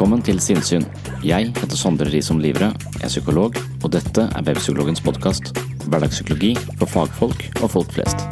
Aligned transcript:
Velkommen 0.00 0.22
til 0.24 0.38
Sinnsyn. 0.40 0.86
Jeg 1.20 1.50
heter 1.52 1.76
Sondre 1.76 2.06
Risom 2.08 2.38
Livre, 2.40 2.70
er 2.72 3.10
psykolog, 3.10 3.58
og 3.84 3.90
dette 3.92 4.22
er 4.24 4.46
Webpsykologens 4.46 5.02
podkast. 5.04 5.50
Hverdagspsykologi 5.92 6.54
for 6.78 6.88
fagfolk 6.88 7.42
og 7.60 7.66
folk 7.74 7.92
flest. 7.92 8.24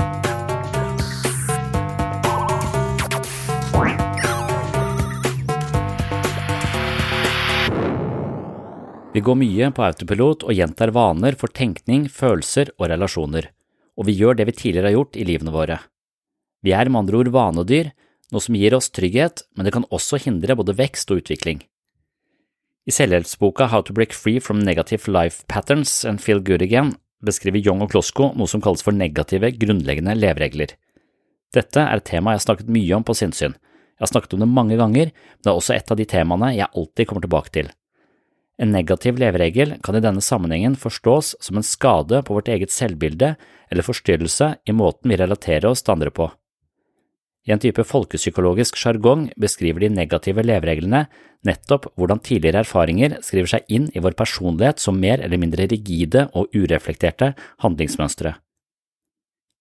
Vi 9.13 9.21
går 9.29 9.41
mye 9.45 9.69
på 9.69 9.85
autopilot 9.91 10.49
og 10.49 10.57
gjentar 10.57 10.97
vaner 10.97 11.37
for 11.37 11.53
tenkning, 11.53 12.09
følelser 12.09 12.73
og 12.79 12.89
relasjoner, 12.95 13.53
og 14.01 14.09
vi 14.09 14.17
gjør 14.17 14.41
det 14.41 14.49
vi 14.49 14.57
tidligere 14.57 14.89
har 14.89 15.03
gjort 15.03 15.21
i 15.21 15.29
livene 15.29 15.53
våre. 15.53 15.83
Vi 16.65 16.73
er 16.73 16.89
med 16.89 17.05
andre 17.05 17.21
ord 17.21 17.35
vanedyr, 17.37 17.93
noe 18.33 18.45
som 18.45 18.57
gir 18.57 18.77
oss 18.77 18.91
trygghet, 18.93 19.45
men 19.57 19.67
det 19.67 19.75
kan 19.77 19.87
også 19.95 20.21
hindre 20.23 20.57
både 20.59 20.77
vekst 20.79 21.11
og 21.13 21.23
utvikling. 21.23 21.63
I 22.89 22.95
selvhjelpsboka 22.95 23.69
How 23.69 23.83
to 23.85 23.93
Break 23.93 24.15
Free 24.17 24.41
from 24.41 24.63
Negative 24.65 25.13
Life 25.13 25.45
Patterns 25.49 26.05
and 26.09 26.23
Feel 26.25 26.41
Good 26.41 26.65
Again 26.65 26.95
beskriver 27.25 27.61
Young 27.61 27.83
og 27.85 27.93
Klosko 27.93 28.31
noe 28.39 28.49
som 28.49 28.63
kalles 28.65 28.85
for 28.85 28.97
negative, 28.97 29.51
grunnleggende 29.61 30.15
leveregler. 30.17 30.73
Dette 31.55 31.83
er 31.83 32.01
et 32.01 32.07
tema 32.09 32.33
jeg 32.33 32.43
har 32.43 32.47
snakket 32.47 32.73
mye 32.73 32.97
om 32.97 33.05
på 33.05 33.17
sinnssyn. 33.17 33.57
Jeg 33.99 34.05
har 34.05 34.13
snakket 34.13 34.37
om 34.37 34.45
det 34.45 34.51
mange 34.53 34.79
ganger, 34.79 35.11
men 35.11 35.43
det 35.43 35.51
er 35.51 35.59
også 35.59 35.75
et 35.75 35.91
av 35.91 35.99
de 35.99 36.07
temaene 36.09 36.55
jeg 36.55 36.71
alltid 36.71 37.09
kommer 37.11 37.25
tilbake 37.25 37.55
til. 37.57 37.71
En 38.59 38.73
negativ 38.75 39.19
leveregel 39.21 39.77
kan 39.85 39.97
i 39.99 40.03
denne 40.03 40.23
sammenhengen 40.25 40.75
forstås 40.79 41.37
som 41.43 41.59
en 41.59 41.67
skade 41.67 42.23
på 42.27 42.35
vårt 42.35 42.51
eget 42.51 42.75
selvbilde 42.75 43.35
eller 43.71 43.87
forstyrrelse 43.87 44.55
i 44.67 44.75
måten 44.75 45.13
vi 45.13 45.19
relaterer 45.19 45.69
oss 45.71 45.85
til 45.85 45.95
andre 45.95 46.15
på. 46.15 46.31
I 47.49 47.55
en 47.55 47.63
type 47.63 47.81
folkepsykologisk 47.81 48.77
sjargong 48.77 49.31
beskriver 49.41 49.81
de 49.81 49.89
negative 49.89 50.43
levereglene 50.45 51.07
nettopp 51.49 51.87
hvordan 51.97 52.21
tidligere 52.21 52.61
erfaringer 52.61 53.15
skriver 53.25 53.55
seg 53.55 53.71
inn 53.73 53.87
i 53.97 54.03
vår 54.05 54.19
personlighet 54.19 54.83
som 54.83 54.99
mer 55.01 55.23
eller 55.25 55.41
mindre 55.41 55.65
rigide 55.71 56.27
og 56.37 56.53
ureflekterte 56.53 57.31
handlingsmønstre. 57.65 58.35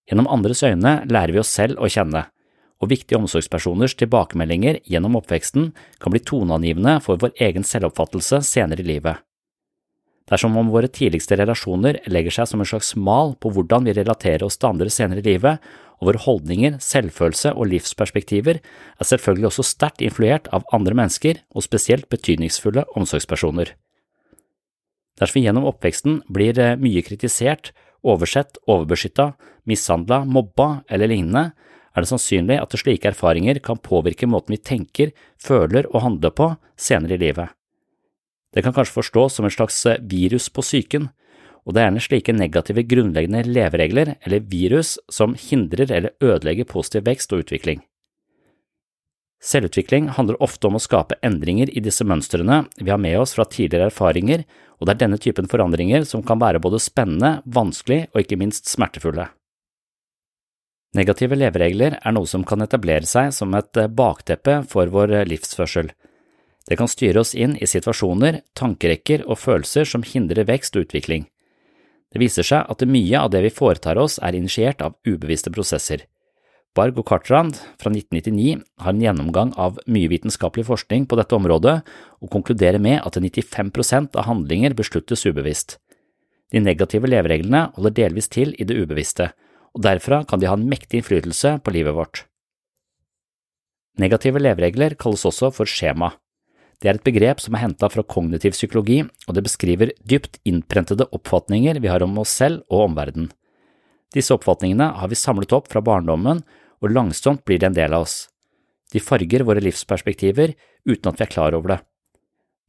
Gjennom 0.08 0.28
andres 0.32 0.66
øyne 0.68 1.00
lærer 1.08 1.32
vi 1.36 1.40
oss 1.40 1.54
selv 1.56 1.80
å 1.80 1.88
kjenne, 1.92 2.26
og 2.84 2.92
viktige 2.92 3.22
omsorgspersoners 3.22 3.96
tilbakemeldinger 4.00 4.82
gjennom 4.84 5.16
oppveksten 5.22 5.72
kan 6.04 6.12
bli 6.12 6.24
toneangivende 6.28 7.00
for 7.04 7.24
vår 7.24 7.40
egen 7.48 7.64
selvoppfattelse 7.68 8.44
senere 8.48 8.84
i 8.84 8.90
livet. 8.92 9.24
Det 10.28 10.36
er 10.36 10.42
som 10.42 10.58
om 10.60 10.70
våre 10.74 10.90
tidligste 10.92 11.38
relasjoner 11.40 12.02
legger 12.12 12.34
seg 12.36 12.50
som 12.50 12.60
en 12.60 12.68
slags 12.68 12.92
mal 13.00 13.38
på 13.40 13.54
hvordan 13.56 13.88
vi 13.88 13.96
relaterer 13.96 14.44
oss 14.44 14.60
til 14.60 14.74
andre 14.74 14.92
senere 14.92 15.24
i 15.24 15.28
livet, 15.30 15.62
og 15.98 16.10
våre 16.10 16.22
holdninger, 16.22 16.76
selvfølelse 16.84 17.54
og 17.56 17.72
livsperspektiver 17.72 18.60
er 18.60 19.08
selvfølgelig 19.08 19.50
også 19.50 19.66
sterkt 19.66 20.04
influert 20.04 20.50
av 20.54 20.68
andre 20.76 20.98
mennesker 21.00 21.40
og 21.56 21.66
spesielt 21.66 22.10
betydningsfulle 22.12 22.84
omsorgspersoner. 23.00 23.72
Dersom 25.18 25.40
vi 25.40 25.48
gjennom 25.48 25.66
oppveksten 25.72 26.20
blir 26.30 26.60
mye 26.78 27.02
kritisert, 27.08 27.72
oversett, 28.06 28.60
overbeskytta, 28.68 29.32
mishandla, 29.66 30.22
mobba 30.28 30.84
eller 30.92 31.10
lignende, 31.10 31.54
er 31.96 32.04
det 32.04 32.12
sannsynlig 32.12 32.60
at 32.62 32.76
slike 32.78 33.10
erfaringer 33.10 33.58
kan 33.64 33.80
påvirke 33.82 34.30
måten 34.30 34.54
vi 34.54 34.62
tenker, 34.62 35.16
føler 35.42 35.88
og 35.96 36.04
handler 36.04 36.36
på 36.36 36.52
senere 36.78 37.18
i 37.18 37.24
livet. 37.24 37.56
Det 38.58 38.64
kan 38.66 38.74
kanskje 38.74 38.96
forstås 38.96 39.36
som 39.38 39.46
en 39.46 39.54
slags 39.54 39.84
virus 40.10 40.48
på 40.50 40.64
psyken, 40.66 41.12
og 41.68 41.76
det 41.76 41.82
er 41.82 41.86
gjerne 41.92 42.02
slike 42.02 42.34
negative 42.34 42.84
grunnleggende 42.90 43.44
leveregler 43.46 44.16
eller 44.26 44.48
virus 44.50 44.96
som 45.14 45.36
hindrer 45.38 45.92
eller 45.92 46.16
ødelegger 46.24 46.66
positiv 46.66 47.06
vekst 47.06 47.36
og 47.36 47.44
utvikling. 47.44 47.84
Selvutvikling 49.44 50.08
handler 50.16 50.42
ofte 50.42 50.72
om 50.72 50.80
å 50.80 50.82
skape 50.82 51.20
endringer 51.22 51.70
i 51.70 51.84
disse 51.86 52.08
mønstrene 52.08 52.64
vi 52.80 52.90
har 52.90 52.98
med 52.98 53.20
oss 53.20 53.36
fra 53.38 53.46
tidligere 53.46 53.92
erfaringer, 53.92 54.48
og 54.82 54.88
det 54.88 54.96
er 54.96 55.04
denne 55.04 55.22
typen 55.22 55.46
forandringer 55.52 56.08
som 56.10 56.26
kan 56.26 56.42
være 56.42 56.64
både 56.64 56.82
spennende, 56.82 57.44
vanskelig 57.46 58.08
og 58.10 58.24
ikke 58.24 58.42
minst 58.42 58.72
smertefulle. 58.74 59.30
Negative 60.98 61.38
leveregler 61.38 62.00
er 62.02 62.18
noe 62.18 62.26
som 62.26 62.42
kan 62.48 62.66
etablere 62.66 63.06
seg 63.06 63.30
som 63.38 63.54
et 63.54 63.86
bakteppe 63.94 64.64
for 64.72 64.90
vår 64.90 65.20
livsførsel. 65.30 65.92
Det 66.68 66.76
kan 66.76 66.90
styre 66.92 67.24
oss 67.24 67.32
inn 67.36 67.56
i 67.56 67.68
situasjoner, 67.70 68.42
tankerekker 68.60 69.24
og 69.28 69.40
følelser 69.40 69.88
som 69.88 70.04
hindrer 70.04 70.48
vekst 70.50 70.76
og 70.76 70.88
utvikling. 70.88 71.26
Det 72.12 72.20
viser 72.20 72.44
seg 72.48 72.68
at 72.72 72.86
mye 72.88 73.20
av 73.20 73.32
det 73.32 73.42
vi 73.46 73.54
foretar 73.54 74.00
oss 74.00 74.18
er 74.24 74.36
initiert 74.36 74.84
av 74.84 74.96
ubevisste 75.08 75.52
prosesser. 75.54 76.04
Barg 76.78 77.00
og 77.00 77.08
Cartrand 77.10 77.58
fra 77.82 77.90
1999 77.90 78.60
har 78.84 78.94
en 78.94 79.02
gjennomgang 79.02 79.54
av 79.58 79.80
mye 79.90 80.12
vitenskapelig 80.12 80.68
forskning 80.68 81.08
på 81.10 81.18
dette 81.18 81.34
området 81.36 81.80
og 82.22 82.32
konkluderer 82.34 82.82
med 82.84 83.00
at 83.02 83.18
95% 83.18 84.20
av 84.20 84.28
handlinger 84.28 84.76
besluttes 84.78 85.26
ubevisst. 85.26 85.80
De 86.54 86.62
negative 86.64 87.10
levereglene 87.10 87.68
holder 87.76 87.96
delvis 88.04 88.30
til 88.32 88.54
i 88.60 88.68
det 88.68 88.78
ubevisste, 88.78 89.32
og 89.74 89.84
derfra 89.84 90.22
kan 90.28 90.40
de 90.40 90.48
ha 90.52 90.56
en 90.56 90.68
mektig 90.70 91.02
innflytelse 91.02 91.58
på 91.64 91.74
livet 91.76 91.98
vårt. 91.98 92.24
Negative 93.98 94.40
leveregler 94.40 94.94
kalles 95.00 95.26
også 95.26 95.50
for 95.56 95.70
skjema. 95.70 96.14
Det 96.78 96.92
er 96.92 97.00
et 97.00 97.08
begrep 97.08 97.42
som 97.42 97.56
er 97.58 97.64
henta 97.64 97.90
fra 97.90 98.04
kognitiv 98.06 98.54
psykologi, 98.54 99.02
og 99.26 99.34
det 99.34 99.44
beskriver 99.48 99.94
dypt 100.06 100.38
innprentede 100.46 101.08
oppfatninger 101.16 101.80
vi 101.82 101.90
har 101.90 102.06
om 102.06 102.18
oss 102.22 102.36
selv 102.38 102.62
og 102.70 102.92
omverdenen. 102.92 103.32
Disse 104.14 104.36
oppfatningene 104.36 104.92
har 105.00 105.10
vi 105.10 105.18
samlet 105.20 105.54
opp 105.58 105.72
fra 105.72 105.82
barndommen, 105.84 106.44
og 106.82 106.94
langsomt 106.94 107.44
blir 107.46 107.60
de 107.60 107.68
en 107.72 107.76
del 107.76 107.98
av 107.98 108.06
oss. 108.06 108.28
De 108.94 109.02
farger 109.04 109.44
våre 109.44 109.64
livsperspektiver 109.64 110.54
uten 110.88 111.10
at 111.10 111.18
vi 111.18 111.26
er 111.26 111.34
klar 111.34 111.58
over 111.58 111.74
det. 111.74 111.80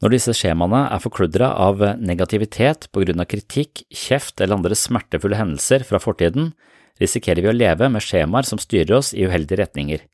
Når 0.03 0.15
disse 0.15 0.35
skjemaene 0.39 0.85
er 0.95 1.03
forkludra 1.03 1.53
av 1.59 1.83
negativitet 1.99 2.87
på 2.95 3.03
grunn 3.03 3.23
av 3.23 3.29
kritikk, 3.31 3.83
kjeft 3.91 4.41
eller 4.41 4.59
andre 4.59 4.79
smertefulle 4.79 5.39
hendelser 5.39 5.85
fra 5.87 5.99
fortiden, 6.03 6.53
risikerer 7.03 7.43
vi 7.43 7.51
å 7.51 7.57
leve 7.57 7.91
med 7.91 8.03
skjemaer 8.03 8.47
som 8.47 8.63
styrer 8.63 8.97
oss 8.99 9.11
i 9.15 9.27
uheldige 9.27 9.61
retninger. 9.61 10.05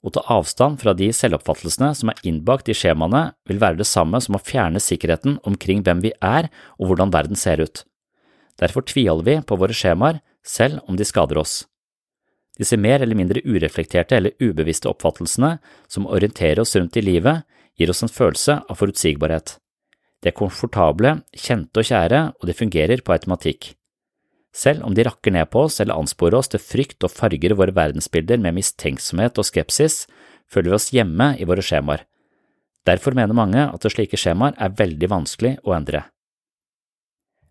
Å 0.00 0.10
ta 0.14 0.22
avstand 0.32 0.80
fra 0.80 0.94
de 0.96 1.10
selvoppfattelsene 1.12 1.90
som 1.96 2.10
er 2.12 2.20
innbakt 2.24 2.70
i 2.72 2.76
skjemaene, 2.76 3.34
vil 3.48 3.60
være 3.60 3.82
det 3.82 3.88
samme 3.88 4.20
som 4.24 4.38
å 4.38 4.42
fjerne 4.42 4.80
sikkerheten 4.80 5.36
omkring 5.48 5.82
hvem 5.84 6.00
vi 6.04 6.14
er 6.24 6.48
og 6.78 6.88
hvordan 6.88 7.12
verden 7.12 7.36
ser 7.36 7.60
ut. 7.60 7.84
Derfor 8.60 8.84
tviholder 8.88 9.26
vi 9.26 9.36
på 9.44 9.58
våre 9.60 9.76
skjemaer, 9.76 10.22
selv 10.44 10.80
om 10.88 10.96
de 10.96 11.04
skader 11.04 11.40
oss. 11.40 11.64
Disse 12.60 12.76
mer 12.80 13.00
eller 13.00 13.16
mindre 13.16 13.42
ureflekterte 13.44 14.16
eller 14.16 14.36
ubevisste 14.40 14.88
oppfattelsene 14.88 15.58
som 15.88 16.08
orienterer 16.08 16.60
oss 16.64 16.76
rundt 16.76 16.96
i 16.96 17.04
livet, 17.04 17.44
gir 17.76 17.92
oss 17.92 18.02
en 18.04 18.12
følelse 18.12 18.58
av 18.68 18.80
forutsigbarhet. 18.80 19.56
De 20.20 20.28
er 20.28 20.36
komfortable, 20.36 21.14
kjente 21.32 21.80
og 21.80 21.88
kjære, 21.88 22.24
og 22.36 22.48
de 22.48 22.56
fungerer 22.56 23.04
på 23.04 23.14
automatikk. 23.16 23.72
Selv 24.50 24.82
om 24.82 24.94
de 24.94 25.04
rakker 25.06 25.34
ned 25.34 25.50
på 25.50 25.64
oss 25.68 25.78
eller 25.80 25.98
ansporer 25.98 26.40
oss 26.40 26.50
til 26.50 26.62
frykt 26.62 27.04
og 27.06 27.12
farger 27.14 27.54
våre 27.58 27.74
verdensbilder 27.74 28.40
med 28.42 28.56
mistenksomhet 28.58 29.38
og 29.38 29.46
skepsis, 29.46 30.04
føler 30.50 30.72
vi 30.72 30.78
oss 30.78 30.90
hjemme 30.94 31.34
i 31.38 31.46
våre 31.46 31.62
skjemaer. 31.62 32.02
Derfor 32.86 33.14
mener 33.14 33.36
mange 33.36 33.66
at 33.68 33.86
slike 33.92 34.18
skjemaer 34.18 34.56
er 34.58 34.74
veldig 34.74 35.10
vanskelig 35.12 35.58
å 35.62 35.76
endre. 35.76 36.08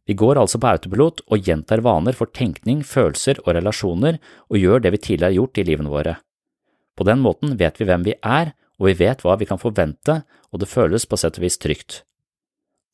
Vi 0.10 0.16
går 0.18 0.40
altså 0.42 0.58
på 0.58 0.66
autopilot 0.66 1.22
og 1.30 1.46
gjentar 1.46 1.84
vaner 1.86 2.16
for 2.18 2.32
tenkning, 2.34 2.82
følelser 2.82 3.40
og 3.46 3.54
relasjoner 3.54 4.18
og 4.50 4.58
gjør 4.58 4.82
det 4.82 4.92
vi 4.96 5.02
tidligere 5.04 5.30
har 5.30 5.38
gjort 5.38 5.60
i 5.62 5.66
livene 5.68 5.92
våre. 5.94 6.16
På 6.98 7.06
den 7.06 7.22
måten 7.22 7.54
vet 7.60 7.78
vi 7.80 7.86
hvem 7.88 8.08
vi 8.08 8.16
er, 8.18 8.56
og 8.82 8.90
vi 8.90 8.96
vet 9.06 9.22
hva 9.24 9.38
vi 9.38 9.48
kan 9.48 9.62
forvente, 9.62 10.24
og 10.50 10.60
det 10.60 10.72
føles 10.72 11.06
på 11.06 11.20
sett 11.20 11.38
og 11.38 11.46
vis 11.46 11.60
trygt. 11.62 12.02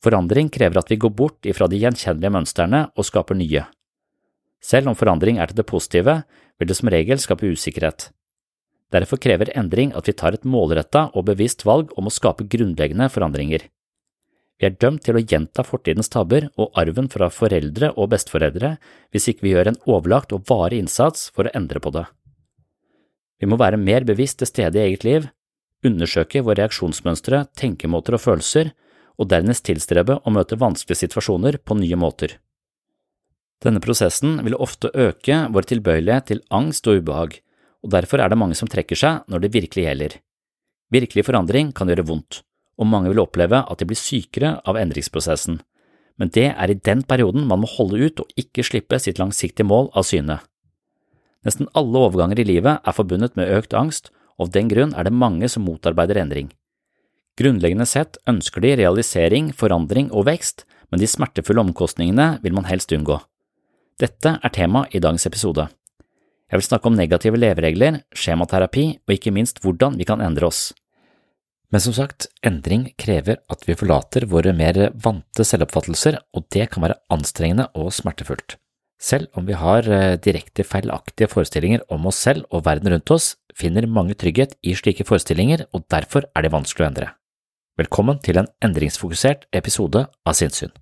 Forandring 0.04 0.52
krever 0.52 0.78
at 0.78 0.92
vi 0.92 1.00
går 1.00 1.14
bort 1.16 1.48
ifra 1.48 1.70
de 1.72 1.80
gjenkjennelige 1.80 2.34
mønstrene 2.36 2.82
og 2.94 3.08
skaper 3.08 3.38
nye. 3.38 3.64
Selv 4.62 4.90
om 4.90 4.98
forandring 4.98 5.38
er 5.38 5.50
til 5.50 5.60
det 5.60 5.68
positive, 5.68 6.22
vil 6.58 6.68
det 6.68 6.76
som 6.78 6.90
regel 6.92 7.20
skape 7.20 7.48
usikkerhet. 7.52 8.10
Derfor 8.94 9.18
krever 9.20 9.50
endring 9.58 9.92
at 9.98 10.06
vi 10.08 10.14
tar 10.14 10.36
et 10.36 10.46
målretta 10.46 11.08
og 11.14 11.26
bevisst 11.30 11.66
valg 11.66 11.90
om 11.98 12.06
å 12.06 12.14
skape 12.14 12.46
grunnleggende 12.50 13.08
forandringer. 13.12 13.66
Vi 14.56 14.68
er 14.70 14.76
dømt 14.80 15.02
til 15.04 15.18
å 15.18 15.20
gjenta 15.20 15.66
fortidens 15.66 16.08
tabber 16.08 16.46
og 16.56 16.78
arven 16.80 17.10
fra 17.12 17.28
foreldre 17.28 17.90
og 17.92 18.12
besteforeldre 18.14 18.76
hvis 19.12 19.28
ikke 19.32 19.44
vi 19.44 19.52
gjør 19.52 19.72
en 19.72 19.82
overlagt 19.84 20.32
og 20.32 20.46
varig 20.48 20.80
innsats 20.80 21.28
for 21.34 21.48
å 21.48 21.52
endre 21.58 21.82
på 21.82 21.92
det. 21.92 22.06
Vi 23.36 23.50
må 23.50 23.58
være 23.60 23.76
mer 23.76 24.06
bevisst 24.08 24.40
til 24.40 24.48
stede 24.48 24.80
i 24.80 24.86
eget 24.86 25.04
liv, 25.04 25.28
undersøke 25.84 26.40
våre 26.40 26.62
reaksjonsmønstre, 26.62 27.42
tenkemåter 27.58 28.16
og 28.16 28.22
følelser, 28.22 28.72
og 29.20 29.28
dernest 29.28 29.66
tilstrebe 29.68 30.18
å 30.24 30.32
møte 30.32 30.56
vanskelige 30.60 31.04
situasjoner 31.04 31.60
på 31.60 31.76
nye 31.76 32.00
måter. 32.00 32.38
Denne 33.64 33.80
prosessen 33.80 34.40
vil 34.44 34.58
ofte 34.60 34.90
øke 34.92 35.46
vår 35.52 35.68
tilbøyelighet 35.70 36.28
til 36.30 36.42
angst 36.52 36.86
og 36.88 37.00
ubehag, 37.00 37.38
og 37.84 37.92
derfor 37.94 38.20
er 38.20 38.32
det 38.32 38.38
mange 38.38 38.58
som 38.58 38.68
trekker 38.68 38.98
seg 38.98 39.24
når 39.30 39.44
det 39.44 39.54
virkelig 39.54 39.86
gjelder. 39.86 40.18
Virkelig 40.92 41.24
forandring 41.26 41.72
kan 41.74 41.88
gjøre 41.90 42.06
vondt, 42.06 42.42
og 42.76 42.90
mange 42.90 43.10
vil 43.12 43.22
oppleve 43.22 43.62
at 43.64 43.80
de 43.80 43.88
blir 43.88 43.98
sykere 43.98 44.58
av 44.68 44.78
endringsprosessen, 44.80 45.60
men 46.16 46.32
det 46.32 46.50
er 46.52 46.72
i 46.72 46.78
den 46.88 47.02
perioden 47.04 47.46
man 47.48 47.62
må 47.62 47.70
holde 47.70 48.00
ut 48.08 48.22
og 48.22 48.38
ikke 48.40 48.64
slippe 48.64 49.00
sitt 49.02 49.20
langsiktige 49.20 49.68
mål 49.68 49.90
av 49.96 50.06
syne. 50.08 50.38
Nesten 51.46 51.68
alle 51.78 52.00
overganger 52.08 52.40
i 52.42 52.46
livet 52.48 52.80
er 52.82 52.96
forbundet 52.96 53.36
med 53.38 53.52
økt 53.54 53.76
angst, 53.76 54.10
og 54.36 54.48
av 54.48 54.54
den 54.56 54.68
grunn 54.72 54.94
er 54.96 55.06
det 55.06 55.14
mange 55.14 55.48
som 55.48 55.64
motarbeider 55.64 56.18
endring. 56.20 56.50
Grunnleggende 57.36 57.86
sett 57.88 58.16
ønsker 58.28 58.64
de 58.64 58.74
realisering, 58.80 59.52
forandring 59.52 60.08
og 60.10 60.26
vekst, 60.28 60.64
men 60.90 61.00
de 61.00 61.08
smertefulle 61.08 61.62
omkostningene 61.66 62.36
vil 62.42 62.56
man 62.56 62.68
helst 62.68 62.92
unngå. 62.96 63.18
Dette 63.96 64.34
er 64.44 64.52
tema 64.52 64.82
i 64.92 65.00
dagens 65.00 65.24
episode. 65.24 65.64
Jeg 66.52 66.60
vil 66.60 66.66
snakke 66.66 66.90
om 66.90 66.98
negative 66.98 67.38
leveregler, 67.40 68.02
skjematerapi 68.12 68.84
og 69.00 69.14
ikke 69.14 69.32
minst 69.32 69.62
hvordan 69.64 69.96
vi 69.96 70.04
kan 70.04 70.20
endre 70.20 70.50
oss. 70.50 70.74
Men 71.72 71.80
som 71.80 71.96
sagt, 71.96 72.28
endring 72.44 72.90
krever 73.00 73.40
at 73.50 73.64
vi 73.66 73.74
forlater 73.74 74.28
våre 74.28 74.52
mer 74.54 74.92
vante 75.00 75.48
selvoppfattelser, 75.48 76.20
og 76.36 76.44
det 76.52 76.68
kan 76.74 76.84
være 76.84 77.00
anstrengende 77.10 77.70
og 77.72 77.88
smertefullt. 77.96 78.58
Selv 79.00 79.32
om 79.36 79.48
vi 79.48 79.56
har 79.56 79.88
eh, 79.88 80.20
direkte 80.20 80.64
feilaktige 80.64 81.32
forestillinger 81.32 81.82
om 81.92 82.06
oss 82.12 82.20
selv 82.28 82.44
og 82.52 82.66
verden 82.68 82.92
rundt 82.92 83.16
oss, 83.16 83.34
finner 83.56 83.88
mange 83.88 84.14
trygghet 84.14 84.58
i 84.60 84.76
slike 84.76 85.08
forestillinger, 85.08 85.66
og 85.72 85.88
derfor 85.92 86.28
er 86.36 86.44
de 86.44 86.52
vanskelig 86.52 86.84
å 86.84 86.92
endre. 86.92 87.12
Velkommen 87.80 88.20
til 88.24 88.40
en 88.40 88.52
endringsfokusert 88.64 89.48
episode 89.56 90.04
av 90.04 90.36
Sinnsyn. 90.36 90.72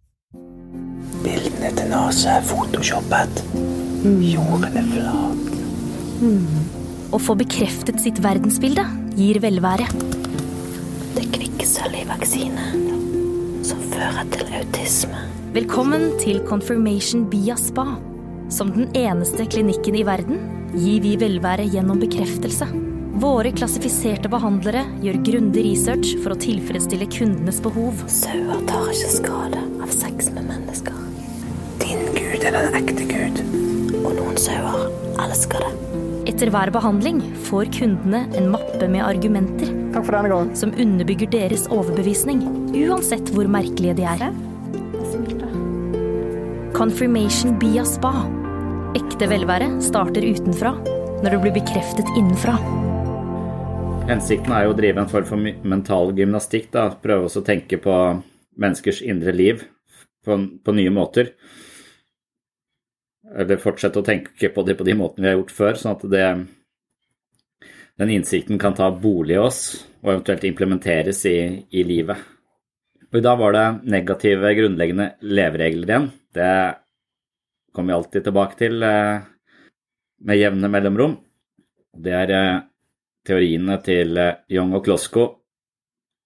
Bildene 1.24 1.70
til 1.72 1.88
Nase 1.88 2.28
er 2.28 2.42
photoshoppet. 2.44 3.38
Jorden 4.04 4.76
er 4.76 4.88
flat. 4.90 5.54
Å 7.14 7.20
få 7.22 7.36
bekreftet 7.40 8.02
sitt 8.02 8.20
verdensbilde 8.24 8.84
gir 9.16 9.40
velvære. 9.40 9.86
Det 11.14 11.24
er 11.24 11.96
i 11.96 12.04
vaksine 12.10 12.66
som 13.64 13.80
fører 13.94 14.28
til 14.34 14.52
autisme. 14.60 15.24
Velkommen 15.56 16.10
til 16.20 16.42
Confirmation 16.44 17.24
Via 17.32 17.56
Spa. 17.56 17.86
Som 18.52 18.74
den 18.76 18.92
eneste 18.92 19.48
klinikken 19.48 19.96
i 19.96 20.04
verden 20.04 20.44
gir 20.76 21.00
vi 21.06 21.16
velvære 21.20 21.70
gjennom 21.72 22.04
bekreftelse. 22.04 22.68
Våre 23.14 23.52
klassifiserte 23.54 24.26
behandlere 24.26 24.80
gjør 25.04 25.20
grundig 25.26 25.62
research 25.68 26.16
for 26.24 26.34
å 26.34 26.38
tilfredsstille 26.40 27.06
kundenes 27.14 27.60
behov. 27.62 28.00
Sauer 28.10 28.62
tar 28.66 28.88
ikke 28.90 29.10
skade 29.12 29.60
av 29.84 29.92
sex 29.94 30.32
med 30.34 30.48
mennesker. 30.48 30.96
Din 31.82 32.02
gud 32.16 32.42
er 32.42 32.56
den 32.56 32.74
ekte 32.80 33.06
gud. 33.06 33.38
Og 34.00 34.16
noen 34.18 34.38
sauer 34.40 34.88
elsker 35.22 35.62
det. 35.62 35.70
Etter 36.32 36.50
hver 36.50 36.72
behandling 36.74 37.20
får 37.46 37.70
kundene 37.76 38.24
en 38.34 38.48
mappe 38.50 38.88
med 38.90 39.04
argumenter 39.04 39.70
Takk 39.94 40.08
for 40.08 40.16
denne 40.16 40.32
gang. 40.32 40.50
som 40.58 40.72
underbygger 40.74 41.30
deres 41.30 41.68
overbevisning, 41.70 42.42
uansett 42.74 43.30
hvor 43.30 43.46
merkelige 43.46 43.94
de 44.00 44.08
er. 44.10 44.24
Confirmation 46.74 47.54
Via 47.62 47.84
Spa. 47.86 48.24
Ekte 48.98 49.30
velvære 49.30 49.70
starter 49.84 50.26
utenfra 50.26 50.74
når 51.22 51.30
det 51.30 51.40
blir 51.44 51.56
bekreftet 51.60 52.10
innenfra. 52.18 52.58
Hensikten 54.04 54.52
er 54.52 54.66
jo 54.66 54.74
å 54.74 54.76
drive 54.76 55.00
en 55.00 55.08
form 55.08 55.24
for 55.24 55.40
mental 55.64 56.10
gymnastikk, 56.12 56.66
da. 56.74 56.90
prøve 57.00 57.30
å 57.30 57.42
tenke 57.44 57.78
på 57.80 57.94
menneskers 58.60 58.98
indre 59.00 59.32
liv 59.32 59.62
på, 60.24 60.36
på 60.60 60.74
nye 60.76 60.92
måter. 60.92 61.30
Eller 63.32 63.62
fortsette 63.62 64.02
å 64.02 64.04
tenke 64.04 64.50
på 64.52 64.64
det 64.68 64.76
på 64.76 64.84
de 64.84 64.96
måtene 64.98 65.24
vi 65.24 65.30
har 65.32 65.38
gjort 65.38 65.54
før, 65.56 65.80
sånn 65.80 65.94
at 65.96 66.04
det, 66.12 66.26
den 68.02 68.12
innsikten 68.18 68.60
kan 68.60 68.76
ta 68.76 68.90
bolig 68.92 69.38
i 69.38 69.40
oss 69.40 69.62
og 70.02 70.12
eventuelt 70.12 70.44
implementeres 70.50 71.24
i, 71.30 71.38
i 71.72 71.86
livet. 71.88 72.20
Og 73.08 73.22
I 73.22 73.24
dag 73.24 73.40
var 73.40 73.56
det 73.56 73.64
negative 73.96 74.52
grunnleggende 74.60 75.08
leveregler 75.24 75.94
igjen. 75.94 76.10
Det 76.34 76.52
kommer 77.72 77.94
vi 77.94 77.98
alltid 78.02 78.28
tilbake 78.28 78.60
til 78.60 78.84
eh, 78.84 79.24
med 80.28 80.42
jevne 80.42 80.70
mellomrom. 80.76 81.18
Det 82.04 82.16
er 82.20 82.36
eh, 82.36 82.62
teoriene 83.26 83.78
til 83.84 84.16
eh, 84.20 84.36
Young 84.52 84.76
og 84.76 84.84
Klosko 84.84 85.26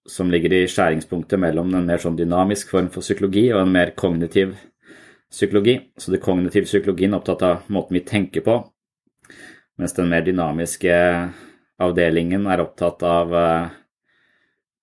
som 0.08 0.30
ligger 0.32 0.54
i 0.56 0.66
skjæringspunktet 0.68 1.40
mellom 1.40 1.74
en 1.76 1.86
mer 1.88 2.00
sånn 2.02 2.16
dynamisk 2.18 2.72
form 2.72 2.88
for 2.92 3.04
psykologi 3.04 3.48
og 3.52 3.62
en 3.62 3.74
mer 3.74 3.92
kognitiv 3.98 4.54
psykologi. 5.30 5.76
Så 6.00 6.12
det 6.14 6.22
kognitive 6.24 6.68
psykologien 6.68 7.12
er 7.12 7.20
opptatt 7.20 7.44
av 7.44 7.68
måten 7.72 7.98
vi 7.98 8.04
tenker 8.06 8.44
på, 8.46 8.56
mens 9.78 9.96
den 9.96 10.08
mer 10.10 10.24
dynamiske 10.26 10.94
avdelingen 11.84 12.48
er 12.50 12.64
opptatt 12.64 13.04
av 13.06 13.34
eh, 13.36 13.76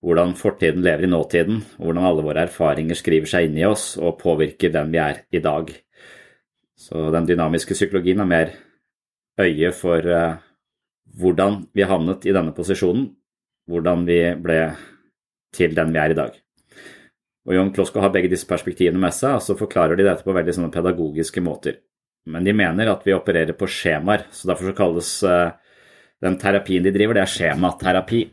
hvordan 0.06 0.36
fortiden 0.38 0.86
lever 0.86 1.08
i 1.08 1.12
nåtiden, 1.12 1.64
hvordan 1.82 2.06
alle 2.06 2.26
våre 2.28 2.46
erfaringer 2.46 2.98
skriver 2.98 3.32
seg 3.32 3.50
inn 3.50 3.58
i 3.58 3.66
oss 3.68 3.96
og 3.98 4.20
påvirker 4.22 4.74
den 4.74 4.94
vi 4.94 5.02
er 5.02 5.24
i 5.34 5.42
dag. 5.44 5.74
Så 6.78 7.10
den 7.12 7.26
dynamiske 7.26 7.74
psykologien 7.74 8.22
er 8.22 8.30
mer 8.30 8.54
øye 9.42 9.72
for 9.76 10.06
eh, 10.06 10.38
hvordan 11.16 11.64
vi 11.76 11.86
havnet 11.88 12.26
i 12.28 12.34
denne 12.36 12.54
posisjonen, 12.56 13.08
hvordan 13.70 14.04
vi 14.08 14.20
ble 14.42 14.60
til 15.56 15.76
den 15.76 15.94
vi 15.96 16.02
er 16.02 16.14
i 16.14 16.18
dag. 16.18 16.36
Og 17.46 17.54
John 17.54 17.72
Klosko 17.74 18.02
har 18.02 18.12
begge 18.14 18.32
disse 18.32 18.48
perspektivene 18.50 19.00
med 19.00 19.14
seg, 19.16 19.38
og 19.38 19.44
så 19.46 19.58
forklarer 19.58 19.98
de 19.98 20.08
dette 20.08 20.26
på 20.26 20.34
veldig 20.36 20.56
sånne 20.58 20.74
pedagogiske 20.74 21.44
måter. 21.46 21.80
Men 22.26 22.46
de 22.46 22.56
mener 22.58 22.90
at 22.90 23.04
vi 23.06 23.14
opererer 23.14 23.54
på 23.58 23.70
skjemaer, 23.70 24.26
så 24.34 24.50
derfor 24.50 24.72
så 24.72 24.78
kalles 24.78 25.12
eh, 25.30 25.52
den 26.26 26.40
terapien 26.42 26.86
de 26.86 26.94
driver, 26.94 27.18
det 27.18 27.26
er 27.26 27.34
skjematerapi. 27.36 28.24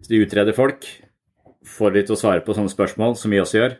Så 0.00 0.12
de 0.12 0.20
utreder 0.26 0.56
folk, 0.56 0.84
får 1.66 1.94
de 1.96 2.02
til 2.04 2.16
å 2.16 2.20
svare 2.20 2.44
på 2.44 2.56
sånne 2.56 2.72
spørsmål, 2.72 3.16
som 3.16 3.32
vi 3.32 3.40
også 3.40 3.62
gjør. 3.62 3.78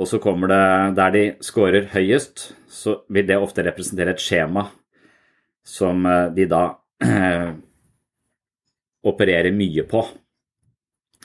Og 0.00 0.08
så 0.10 0.18
kommer 0.22 0.50
det 0.50 0.64
der 0.96 1.12
de 1.14 1.24
scorer 1.44 1.90
høyest, 1.92 2.48
så 2.66 3.02
vil 3.12 3.28
det 3.28 3.36
ofte 3.38 3.62
representere 3.66 4.16
et 4.16 4.24
skjema 4.24 4.66
som 5.66 6.06
eh, 6.06 6.28
de 6.36 6.46
da 6.50 6.64
opererer 9.10 9.52
mye 9.52 9.84
på. 9.88 10.02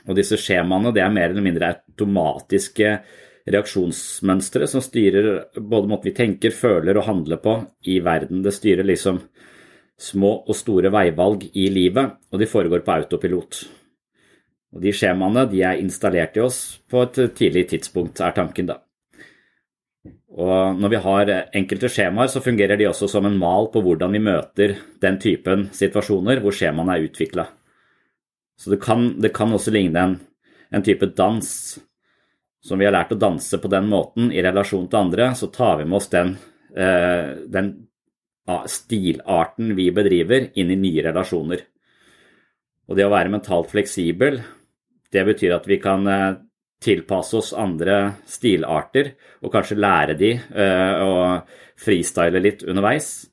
Og 0.08 0.16
disse 0.18 0.40
skjemaene 0.40 0.94
det 0.96 1.04
er 1.04 1.14
mer 1.14 1.30
eller 1.32 1.46
mindre 1.46 1.74
automatiske 1.74 2.94
reaksjonsmønstre 3.50 4.68
som 4.70 4.84
styrer 4.84 5.30
både 5.56 5.90
måten 5.90 6.10
vi 6.10 6.16
tenker, 6.16 6.56
føler 6.56 6.98
og 6.98 7.08
handler 7.08 7.42
på 7.44 7.56
i 7.92 8.00
verden. 8.04 8.44
Det 8.46 8.54
styrer 8.56 8.88
liksom 8.88 9.22
små 10.00 10.32
og 10.48 10.56
store 10.56 10.92
veivalg 10.94 11.50
i 11.54 11.68
livet, 11.74 12.16
og 12.32 12.40
de 12.40 12.48
foregår 12.48 12.86
på 12.86 12.96
autopilot. 12.96 13.64
Og 14.76 14.84
De 14.84 14.94
skjemaene 14.94 15.48
de 15.50 15.64
er 15.66 15.82
installert 15.82 16.38
i 16.38 16.44
oss 16.46 16.80
på 16.90 17.02
et 17.04 17.20
tidlig 17.36 17.68
tidspunkt, 17.74 18.22
er 18.22 18.36
tanken 18.38 18.70
da. 18.70 18.80
Og 20.40 20.78
Når 20.80 20.92
vi 20.94 21.02
har 21.04 21.32
enkelte 21.58 21.90
skjemaer, 21.92 22.30
så 22.32 22.42
fungerer 22.44 22.78
de 22.78 22.88
også 22.88 23.10
som 23.12 23.26
en 23.26 23.38
mal 23.40 23.68
på 23.74 23.82
hvordan 23.84 24.14
vi 24.16 24.22
møter 24.24 24.76
den 25.02 25.18
typen 25.20 25.68
situasjoner 25.76 26.40
hvor 26.44 26.56
skjemaene 26.56 26.96
er 26.96 27.08
utvikla. 27.10 27.48
Så 28.60 28.74
det 28.74 28.82
kan, 28.84 29.14
det 29.22 29.32
kan, 29.36 29.54
også 29.56 29.72
ligne 29.72 30.02
en, 30.04 30.16
en 30.72 30.84
type 30.84 31.08
dans. 31.16 31.50
Som 32.60 32.82
vi 32.82 32.88
har 32.88 32.92
lært 32.92 33.14
å 33.16 33.20
danse 33.20 33.56
på 33.58 33.72
den 33.72 33.88
måten 33.88 34.34
i 34.36 34.42
relasjon 34.44 34.90
til 34.92 35.00
andre, 35.00 35.30
så 35.36 35.48
tar 35.48 35.78
vi 35.80 35.86
med 35.88 35.98
oss 36.02 36.10
den, 36.12 36.34
eh, 36.76 37.38
den 37.48 37.70
stilarten 38.68 39.72
vi 39.78 39.88
bedriver, 39.96 40.50
inn 40.60 40.74
i 40.74 40.80
nye 40.80 41.06
relasjoner. 41.08 41.64
Og 42.90 42.98
det 42.98 43.06
å 43.08 43.14
være 43.14 43.32
mentalt 43.32 43.72
fleksibel, 43.72 44.42
det 45.14 45.24
betyr 45.26 45.56
at 45.56 45.70
vi 45.70 45.80
kan 45.80 46.08
eh, 46.12 46.36
tilpasse 46.84 47.38
oss 47.40 47.52
andre 47.58 47.98
stilarter 48.30 49.14
og 49.44 49.52
kanskje 49.54 49.80
lære 49.80 50.16
de 50.20 50.32
å 50.40 51.10
og 51.10 51.58
freestyle 51.80 52.42
litt 52.44 52.64
underveis. 52.68 53.30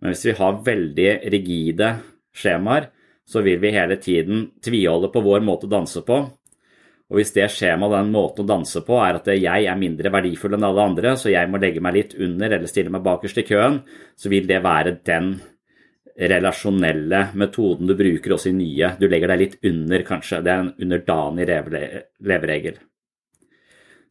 Men 0.00 0.12
hvis 0.12 0.26
vi 0.28 0.36
har 0.38 0.62
veldig 0.64 1.10
rigide 1.32 1.92
skjemaer, 2.36 2.90
så 3.26 3.42
vil 3.42 3.58
vi 3.62 3.72
hele 3.74 3.96
tiden 3.98 4.50
tviholde 4.62 5.10
på 5.12 5.22
vår 5.24 5.40
måte 5.44 5.66
å 5.66 5.72
danse 5.72 6.02
på. 6.06 6.18
Og 7.06 7.20
hvis 7.20 7.32
det 7.36 7.46
skjemaet, 7.54 7.94
den 7.94 8.12
måten 8.14 8.44
å 8.44 8.48
danse 8.48 8.82
på, 8.86 8.98
er 9.02 9.18
at 9.18 9.28
jeg 9.30 9.66
er 9.70 9.78
mindre 9.78 10.10
verdifull 10.12 10.56
enn 10.56 10.66
alle 10.66 10.86
andre, 10.90 11.14
så 11.18 11.30
jeg 11.30 11.50
må 11.50 11.60
legge 11.62 11.82
meg 11.82 11.94
litt 11.94 12.16
under 12.18 12.50
eller 12.50 12.70
stille 12.70 12.92
meg 12.92 13.04
bakerst 13.06 13.40
i 13.42 13.46
køen, 13.46 13.80
så 14.18 14.30
vil 14.32 14.48
det 14.48 14.58
være 14.64 14.96
den 15.06 15.36
relasjonelle 16.16 17.26
metoden 17.36 17.88
du 17.88 17.94
bruker 17.96 18.34
også 18.36 18.50
i 18.50 18.56
nye. 18.56 18.92
Du 19.00 19.06
legger 19.08 19.32
deg 19.32 19.40
litt 19.42 19.56
under, 19.68 20.04
kanskje. 20.06 20.42
Det 20.44 20.52
er 20.52 20.62
en 20.62 20.74
underdanig 20.86 21.48
leveregel. 21.48 22.78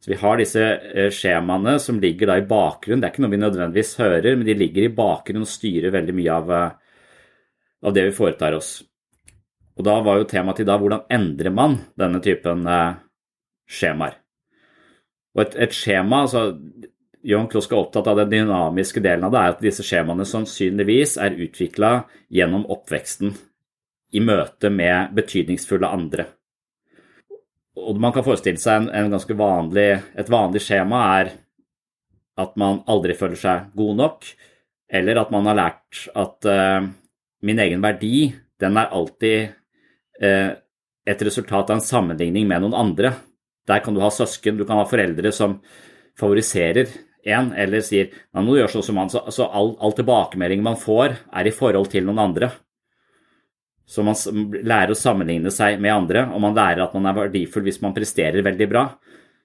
Så 0.00 0.12
Vi 0.12 0.18
har 0.20 0.38
disse 0.38 0.62
eh, 0.62 1.10
skjemaene 1.10 1.78
som 1.82 1.98
ligger 2.00 2.30
da 2.30 2.38
i 2.38 2.46
bakgrunnen. 2.46 3.02
Det 3.02 3.08
er 3.08 3.14
ikke 3.14 3.24
noe 3.24 3.32
vi 3.32 3.42
nødvendigvis 3.42 3.96
hører, 3.98 4.36
men 4.36 4.46
de 4.46 4.54
ligger 4.54 4.86
i 4.86 4.92
bakgrunnen 4.94 5.46
og 5.46 5.50
styrer 5.50 5.94
veldig 5.94 6.14
mye 6.14 6.36
av, 6.36 6.52
eh, 6.54 7.00
av 7.82 7.96
det 7.96 8.04
vi 8.06 8.14
foretar 8.14 8.54
oss. 8.54 8.76
Og 9.76 9.84
da 9.84 9.96
var 10.04 10.20
jo 10.20 10.28
temaet 10.30 10.62
til 10.62 10.68
da 10.68 10.78
hvordan 10.78 11.08
endrer 11.12 11.52
man 11.52 11.74
denne 11.98 12.22
typen 12.22 12.62
eh, 12.70 13.00
skjemaer. 13.66 14.20
Og 15.36 15.42
et, 15.42 15.58
et 15.66 15.74
skjema, 15.74 16.22
altså 16.22 16.52
Johan 17.26 17.48
Klosk 17.50 17.72
er 17.72 17.80
opptatt 17.80 18.06
av 18.06 18.20
den 18.20 18.30
dynamiske 18.30 19.02
delen 19.02 19.26
av 19.26 19.34
det, 19.34 19.40
er 19.40 19.54
at 19.54 19.62
disse 19.64 19.84
skjemaene 19.86 20.26
sannsynligvis 20.28 21.16
er 21.22 21.38
utvikla 21.42 21.92
gjennom 22.30 22.66
oppveksten 22.70 23.32
i 24.14 24.22
møte 24.22 24.70
med 24.70 25.14
betydningsfulle 25.16 25.90
andre. 25.90 26.28
Og 27.82 27.98
man 28.00 28.14
kan 28.14 28.24
forestille 28.24 28.62
seg 28.62 28.84
en, 28.84 28.90
en 28.94 29.10
ganske 29.16 29.36
vanlig, 29.36 29.88
et 30.14 30.30
vanlig 30.32 30.62
skjema 30.64 31.00
er 31.16 31.32
at 32.38 32.54
man 32.60 32.84
aldri 32.92 33.16
føler 33.18 33.40
seg 33.40 33.72
god 33.76 33.98
nok, 33.98 34.28
eller 34.86 35.18
at 35.18 35.32
man 35.34 35.50
har 35.50 35.58
lært 35.58 36.04
at 36.14 36.46
uh, 36.46 36.86
min 37.42 37.62
egen 37.64 37.82
verdi, 37.82 38.28
den 38.60 38.78
er 38.78 38.94
alltid 38.94 39.50
uh, 40.22 40.52
et 41.06 41.26
resultat 41.26 41.72
av 41.72 41.80
en 41.80 41.84
sammenligning 41.84 42.46
med 42.46 42.62
noen 42.62 42.78
andre. 42.86 43.12
Der 43.66 43.82
kan 43.82 43.96
du 43.96 44.02
ha 44.04 44.12
søsken, 44.14 44.60
du 44.60 44.66
kan 44.68 44.78
ha 44.78 44.86
foreldre 44.86 45.34
som 45.34 45.58
favoriserer 46.16 46.86
en, 47.32 47.50
eller 47.56 47.82
sier 47.84 48.12
nå 48.34 48.44
må 48.44 48.58
gjøre 48.58 48.74
sånn 48.76 48.86
som 48.86 49.00
han, 49.00 49.10
så, 49.12 49.24
så 49.34 49.48
all, 49.48 49.74
all 49.82 49.94
tilbakemelding 49.96 50.62
man 50.64 50.78
får, 50.80 51.16
er 51.34 51.48
i 51.48 51.54
forhold 51.54 51.90
til 51.92 52.06
noen 52.06 52.22
andre. 52.28 52.50
Så 53.86 54.02
man 54.02 54.18
lærer 54.66 54.92
å 54.92 54.98
sammenligne 54.98 55.52
seg 55.54 55.78
med 55.82 55.94
andre, 55.94 56.26
og 56.34 56.42
man 56.42 56.56
lærer 56.56 56.84
at 56.84 56.94
man 56.98 57.06
er 57.06 57.18
verdifull 57.20 57.66
hvis 57.66 57.82
man 57.84 57.94
presterer 57.94 58.46
veldig 58.46 58.68
bra. 58.70 58.88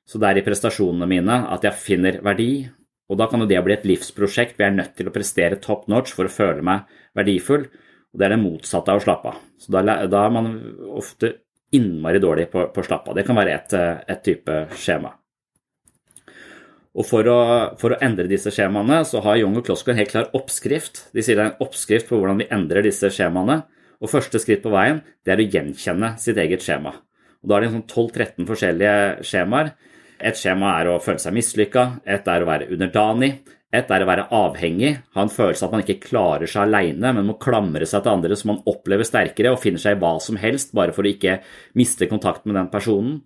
Så 0.08 0.22
det 0.22 0.32
er 0.32 0.42
i 0.42 0.46
prestasjonene 0.46 1.08
mine 1.10 1.44
at 1.54 1.66
jeg 1.68 1.78
finner 1.78 2.18
verdi, 2.26 2.66
og 3.12 3.20
da 3.20 3.28
kan 3.30 3.44
jo 3.44 3.50
det 3.50 3.62
bli 3.66 3.76
et 3.76 3.88
livsprosjekt 3.88 4.56
hvor 4.56 4.66
jeg 4.66 4.74
er 4.74 4.80
nødt 4.80 4.98
til 4.98 5.10
å 5.10 5.14
prestere 5.14 5.60
top 5.62 5.88
notch 5.92 6.14
for 6.16 6.26
å 6.28 6.34
føle 6.34 6.66
meg 6.66 6.90
verdifull. 7.18 7.68
Og 8.12 8.20
det 8.20 8.28
er 8.28 8.34
det 8.34 8.42
motsatte 8.42 8.92
av 8.92 9.00
å 9.00 9.04
slappe 9.04 9.32
av. 9.32 9.42
Så 9.60 9.72
da, 9.76 9.84
da 9.84 10.26
er 10.26 10.34
man 10.34 10.52
ofte 10.96 11.36
innmari 11.76 12.20
dårlig 12.24 12.50
på, 12.52 12.66
på 12.74 12.84
å 12.84 12.88
slappe 12.88 13.12
av. 13.12 13.18
Det 13.20 13.26
kan 13.28 13.38
være 13.38 13.56
et, 13.56 13.76
et 14.12 14.24
type 14.26 14.58
skjema. 14.80 15.14
Og 16.92 17.08
for 17.08 17.28
å, 17.32 17.38
for 17.80 17.96
å, 17.96 18.00
endre 18.04 18.28
disse 18.28 18.52
skjemaene 18.52 19.00
så 19.08 19.22
har 19.24 19.40
Young 19.40 19.56
og 19.62 19.68
Klosko 19.68 19.94
en 19.94 20.00
helt 20.02 20.12
klar 20.12 20.34
oppskrift. 20.36 21.06
De 21.16 21.24
sier 21.24 21.38
det 21.40 21.46
er 21.46 21.54
en 21.54 21.64
oppskrift 21.64 22.10
på 22.10 22.20
hvordan 22.20 22.42
vi 22.42 22.50
endrer 22.52 22.84
disse 22.84 23.12
skjemaene. 23.16 23.62
Og 24.02 24.12
første 24.12 24.42
skritt 24.42 24.64
på 24.66 24.74
veien 24.74 25.00
det 25.24 25.36
er 25.36 25.44
å 25.44 25.48
gjenkjenne 25.54 26.16
sitt 26.20 26.42
eget 26.42 26.66
skjema. 26.66 26.98
Og 27.42 27.50
Da 27.50 27.58
er 27.58 27.64
det 27.64 27.72
sånn 27.72 27.88
12-13 27.88 28.50
forskjellige 28.50 29.24
skjemaer. 29.26 29.72
Et 30.22 30.38
skjema 30.38 30.76
er 30.82 30.92
å 30.92 31.00
føle 31.02 31.22
seg 31.22 31.34
mislykka, 31.34 31.88
et 32.06 32.28
er 32.30 32.44
å 32.44 32.50
være 32.50 32.68
underdanig, 32.76 33.32
et 33.74 33.90
er 33.90 34.04
å 34.04 34.08
være 34.10 34.28
avhengig, 34.36 34.92
ha 35.16 35.24
en 35.24 35.32
følelse 35.32 35.64
av 35.64 35.72
at 35.72 35.78
man 35.78 35.84
ikke 35.86 36.10
klarer 36.10 36.50
seg 36.50 36.68
alene, 36.68 37.14
men 37.16 37.26
må 37.26 37.38
klamre 37.42 37.88
seg 37.88 38.04
til 38.04 38.14
andre 38.14 38.38
som 38.38 38.52
man 38.52 38.60
opplever 38.70 39.08
sterkere, 39.08 39.54
og 39.56 39.62
finner 39.64 39.82
seg 39.82 39.96
i 39.96 40.02
hva 40.02 40.18
som 40.22 40.38
helst 40.42 40.76
bare 40.78 40.94
for 40.94 41.08
å 41.08 41.14
ikke 41.14 41.40
miste 41.80 42.10
kontakt 42.12 42.46
med 42.46 42.60
den 42.60 42.70
personen. 42.74 43.22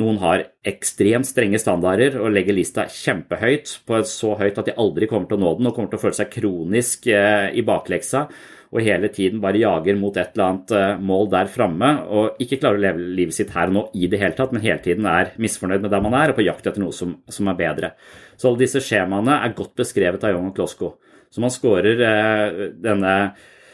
Noen 0.00 0.18
har 0.18 0.42
ekstremt 0.66 1.28
strenge 1.28 1.60
standarder 1.62 2.16
og 2.18 2.32
legger 2.34 2.56
lista 2.56 2.88
kjempehøyt, 2.90 3.76
på 3.86 4.00
et 4.00 4.10
så 4.10 4.32
høyt 4.40 4.58
at 4.58 4.66
de 4.66 4.74
aldri 4.80 5.06
kommer 5.10 5.30
til 5.30 5.38
å 5.38 5.44
nå 5.44 5.52
den 5.60 5.70
og 5.70 5.76
kommer 5.76 5.92
til 5.92 6.00
å 6.00 6.02
føle 6.02 6.18
seg 6.18 6.32
kronisk 6.32 7.06
eh, 7.12 7.52
i 7.54 7.62
bakleksa 7.66 8.26
og 8.74 8.82
hele 8.82 9.08
tiden 9.14 9.38
bare 9.42 9.60
jager 9.62 9.94
mot 9.98 10.16
et 10.18 10.34
eller 10.34 10.48
annet 10.48 10.74
eh, 10.74 10.98
mål 10.98 11.28
der 11.30 11.50
framme 11.50 11.90
og 12.10 12.42
ikke 12.42 12.58
klarer 12.58 12.80
å 12.80 12.82
leve 12.82 13.08
livet 13.20 13.36
sitt 13.36 13.54
her 13.54 13.70
og 13.70 13.76
nå 13.76 13.84
i 13.94 14.08
det 14.10 14.18
hele 14.18 14.34
tatt, 14.34 14.54
men 14.54 14.64
hele 14.64 14.82
tiden 14.82 15.06
er 15.06 15.30
misfornøyd 15.38 15.84
med 15.84 15.94
der 15.94 16.02
man 16.02 16.16
er 16.18 16.32
og 16.32 16.40
på 16.40 16.46
jakt 16.46 16.66
etter 16.66 16.82
noe 16.82 16.94
som, 16.94 17.14
som 17.30 17.50
er 17.50 17.58
bedre. 17.60 17.94
Så 18.34 18.50
alle 18.50 18.64
disse 18.64 18.82
skjemaene 18.82 19.38
er 19.46 19.54
godt 19.54 19.76
beskrevet 19.78 20.26
av 20.26 20.34
Young 20.34 20.50
og 20.50 20.56
Klosko. 20.58 20.90
Så 21.30 21.42
man 21.42 21.54
scorer 21.54 22.02
eh, 22.08 22.64
denne 22.82 23.14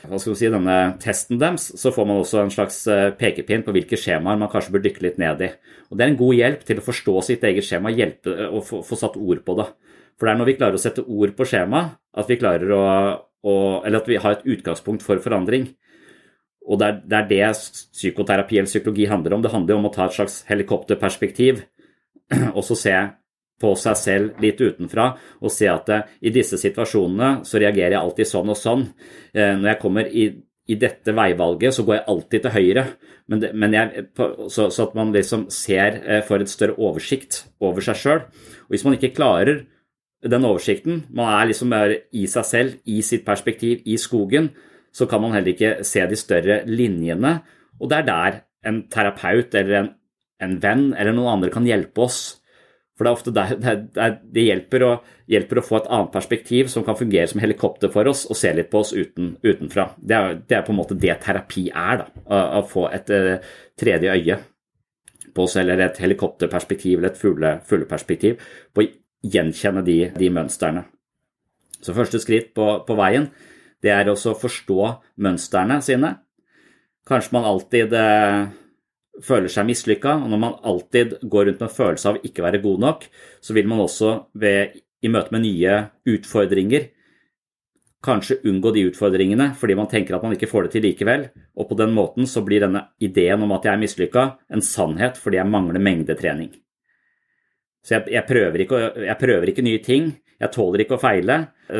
hva 0.08 0.18
skal 0.20 0.32
vi 0.32 0.38
si, 0.40 0.48
denne 0.52 0.76
testen 1.02 1.40
deres, 1.40 1.66
så 1.76 1.92
får 1.92 2.06
man 2.08 2.20
også 2.22 2.40
en 2.40 2.52
slags 2.52 2.78
eh, 2.88 3.10
pekepinn 3.16 3.64
på 3.66 3.74
hvilke 3.76 3.98
skjemaer 4.00 4.38
man 4.40 4.50
kanskje 4.52 4.72
bør 4.76 4.84
dykke 4.86 5.04
litt 5.04 5.18
ned 5.20 5.44
i. 5.44 5.50
Og 5.90 5.98
Det 5.98 6.04
er 6.04 6.12
en 6.12 6.20
god 6.20 6.38
hjelp 6.38 6.62
til 6.68 6.80
å 6.80 6.84
forstå 6.86 7.16
sitt 7.26 7.44
eget 7.44 7.66
skjema 7.66 7.92
hjelpe 7.92 8.36
og 8.48 8.64
få, 8.64 8.80
få 8.86 8.98
satt 8.98 9.18
ord 9.20 9.42
på 9.44 9.56
det. 9.60 9.68
For 10.16 10.28
det 10.28 10.32
er 10.32 10.40
når 10.40 10.50
vi 10.50 10.56
klarer 10.56 10.78
å 10.78 10.80
sette 10.80 11.04
ord 11.04 11.34
på 11.36 11.48
skjema, 11.48 11.84
at 12.16 12.32
vi 12.32 12.38
klarer 12.40 12.72
å, 12.76 12.84
å 13.40 13.54
Eller 13.84 14.00
at 14.00 14.08
vi 14.08 14.18
har 14.20 14.36
et 14.36 14.48
utgangspunkt 14.56 15.04
for 15.04 15.20
forandring. 15.24 15.70
Og 16.68 16.80
det 16.80 16.88
er, 16.88 16.98
det 17.04 17.18
er 17.18 17.28
det 17.30 17.44
psykoterapi 17.96 18.60
eller 18.60 18.68
psykologi 18.68 19.08
handler 19.08 19.36
om. 19.36 19.44
Det 19.44 19.52
handler 19.52 19.80
om 19.80 19.88
å 19.88 19.94
ta 19.94 20.06
et 20.06 20.16
slags 20.16 20.42
helikopterperspektiv 20.48 21.64
og 22.56 22.62
så 22.64 22.76
se 22.76 22.96
på 23.60 23.72
seg 23.78 23.98
selv 23.98 24.42
litt 24.42 24.60
utenfra 24.60 25.10
og 25.40 25.52
se 25.52 25.68
at 25.70 25.90
eh, 25.92 26.06
i 26.26 26.32
disse 26.34 26.58
situasjonene 26.60 27.46
så 27.46 27.60
reagerer 27.60 27.96
jeg 27.96 28.00
alltid 28.00 28.30
sånn 28.30 28.52
og 28.52 28.58
sånn. 28.58 28.86
Eh, 29.34 29.52
når 29.58 29.74
jeg 29.74 29.80
kommer 29.82 30.08
i, 30.08 30.28
i 30.70 30.78
dette 30.80 31.14
veivalget, 31.16 31.76
så 31.76 31.84
går 31.86 31.98
jeg 31.98 32.06
alltid 32.14 32.46
til 32.46 32.56
høyre. 32.56 32.86
Men, 33.30 33.42
det, 33.42 33.52
men 33.54 33.76
jeg, 33.76 34.06
så, 34.48 34.70
så, 34.70 34.86
at 34.86 34.96
man 34.98 35.12
liksom 35.14 35.48
ser 35.54 36.00
eh, 36.00 36.24
for 36.26 36.42
et 36.42 36.52
større 36.52 36.78
oversikt 36.80 37.44
over 37.62 37.84
seg 37.84 38.00
sjøl. 38.00 38.24
Hvis 38.72 38.86
man 38.86 38.96
ikke 38.96 39.14
klarer 39.18 39.64
den 40.20 40.44
oversikten, 40.44 41.04
man 41.16 41.32
er 41.32 41.48
liksom 41.48 41.72
i 41.72 42.26
seg 42.28 42.44
selv, 42.44 42.80
i 42.84 43.00
sitt 43.04 43.24
perspektiv, 43.24 43.80
i 43.88 43.96
skogen, 44.00 44.50
så 44.92 45.06
kan 45.08 45.22
man 45.22 45.32
heller 45.36 45.54
ikke 45.54 45.86
se 45.86 46.02
de 46.08 46.18
større 46.18 46.60
linjene. 46.68 47.38
Og 47.80 47.88
det 47.88 48.02
er 48.02 48.08
der 48.08 48.42
en 48.68 48.82
terapeut 48.92 49.54
eller 49.56 49.78
en, 49.78 49.88
en 50.44 50.58
venn 50.60 50.90
eller 50.92 51.16
noen 51.16 51.38
andre 51.38 51.52
kan 51.54 51.68
hjelpe 51.68 52.04
oss 52.04 52.39
for 53.00 53.06
det 53.06 53.10
er 53.10 53.16
ofte 53.16 53.32
der, 53.32 53.52
det, 53.56 53.72
det, 53.96 54.06
det 54.28 54.42
hjelper, 54.44 54.82
å, 54.84 54.88
hjelper, 55.32 55.58
å, 55.62 55.64
få 55.64 55.78
et 55.78 55.86
annet 55.88 56.10
perspektiv 56.12 56.66
som 56.68 56.84
kan 56.84 56.98
fungere 56.98 57.30
som 57.30 57.40
helikopter 57.40 57.88
for 57.94 58.10
oss, 58.10 58.26
og 58.28 58.36
se 58.36 58.50
litt 58.52 58.68
på 58.68 58.82
oss 58.82 58.90
uten, 58.92 59.30
utenfra. 59.40 59.86
Det 59.96 60.18
er, 60.18 60.34
det 60.44 60.58
er, 60.58 60.66
på 60.66 60.74
en 60.74 60.78
måte 60.82 60.98
det 61.00 61.14
terapi 61.24 61.70
er. 61.72 62.02
da, 62.02 62.24
Å, 62.28 62.40
å 62.58 62.60
få 62.68 62.82
et 62.92 63.08
uh, 63.16 63.54
tredje 63.80 64.12
øye 64.12 64.36
på 65.32 65.46
oss, 65.46 65.56
eller 65.62 65.80
et 65.80 66.02
helikopterperspektiv 66.04 66.98
eller 66.98 67.14
et 67.14 67.22
fugle, 67.22 67.54
fugleperspektiv, 67.70 68.44
på 68.76 68.84
å 68.84 68.90
gjenkjenne 69.32 69.86
de, 69.86 69.96
de, 70.20 70.30
mønstrene. 70.36 70.84
Så 71.80 71.96
første 71.96 72.20
skritt 72.20 72.52
på, 72.52 72.68
på 72.84 73.00
veien 73.00 73.30
det 73.80 73.94
er 73.96 74.12
også 74.12 74.34
å 74.34 74.40
forstå 74.42 74.90
mønstrene 75.24 75.80
sine. 75.80 76.18
Kanskje 77.08 77.38
man 77.38 77.48
alltid 77.48 77.96
uh, 77.96 78.50
føler 79.24 79.52
seg 79.52 79.68
mislykka, 79.68 80.16
og 80.22 80.30
når 80.32 80.40
man 80.40 80.56
alltid 80.66 81.18
går 81.22 81.48
rundt 81.48 81.60
med 81.60 81.68
en 81.68 81.76
følelse 81.76 82.12
av 82.12 82.22
ikke 82.26 82.44
være 82.46 82.62
god 82.64 82.86
nok, 82.86 83.04
så 83.40 83.56
vil 83.56 83.68
man 83.70 83.82
også 83.84 84.14
ved, 84.40 84.80
i 85.00 85.12
møte 85.12 85.34
med 85.34 85.46
nye 85.46 85.76
utfordringer 86.08 86.90
kanskje 88.04 88.38
unngå 88.48 88.72
de 88.74 88.86
utfordringene 88.88 89.50
fordi 89.60 89.76
man 89.76 89.88
tenker 89.90 90.16
at 90.16 90.24
man 90.24 90.34
ikke 90.36 90.48
får 90.50 90.66
det 90.66 90.72
til 90.76 90.86
likevel, 90.88 91.28
og 91.56 91.68
på 91.68 91.76
den 91.78 91.92
måten 91.96 92.28
så 92.28 92.42
blir 92.44 92.64
denne 92.64 92.86
ideen 93.02 93.44
om 93.44 93.52
at 93.56 93.68
jeg 93.68 93.74
er 93.74 93.82
mislykka, 93.82 94.26
en 94.48 94.64
sannhet 94.64 95.20
fordi 95.20 95.40
jeg 95.40 95.52
mangler 95.52 95.82
mengdetrening. 95.84 96.52
Så 97.84 97.96
jeg, 97.96 98.10
jeg, 98.12 98.24
prøver 98.28 98.64
ikke, 98.64 98.80
jeg, 99.06 99.16
prøver 99.20 99.52
ikke, 99.52 99.64
nye 99.64 99.82
ting, 99.84 100.10
jeg 100.40 100.52
tåler 100.52 100.84
ikke 100.84 100.98
å 100.98 101.00
feile. 101.00 101.36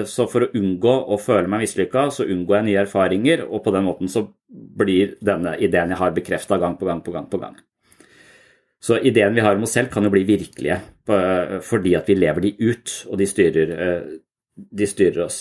Så 0.08 0.24
for 0.32 0.46
å 0.46 0.52
unngå 0.56 0.94
å 1.12 1.18
føle 1.20 1.50
meg 1.50 1.66
mislykka, 1.66 2.06
så 2.14 2.24
unngår 2.24 2.60
jeg 2.60 2.66
nye 2.70 2.84
erfaringer, 2.86 3.42
og 3.44 3.60
på 3.64 3.74
den 3.74 3.84
måten 3.84 4.08
så 4.08 4.24
blir 4.50 5.14
denne 5.24 5.56
ideen 5.62 5.92
jeg 5.94 6.00
har, 6.00 6.16
bekrefta 6.16 6.58
gang 6.58 6.76
på 6.78 6.88
gang 6.88 7.04
på 7.06 7.14
gang 7.14 7.28
på 7.30 7.40
gang. 7.42 7.54
Så 8.80 8.96
ideen 8.98 9.36
vi 9.36 9.44
har 9.44 9.56
om 9.56 9.66
oss 9.66 9.76
selv, 9.76 9.90
kan 9.92 10.04
jo 10.04 10.12
bli 10.12 10.24
virkelige 10.24 10.80
fordi 11.66 11.96
at 11.98 12.06
vi 12.06 12.14
lever 12.14 12.44
de 12.44 12.50
ut, 12.70 12.92
og 13.10 13.18
de 13.18 13.26
styrer, 13.26 13.72
de 14.54 14.86
styrer 14.86 15.24
oss. 15.24 15.40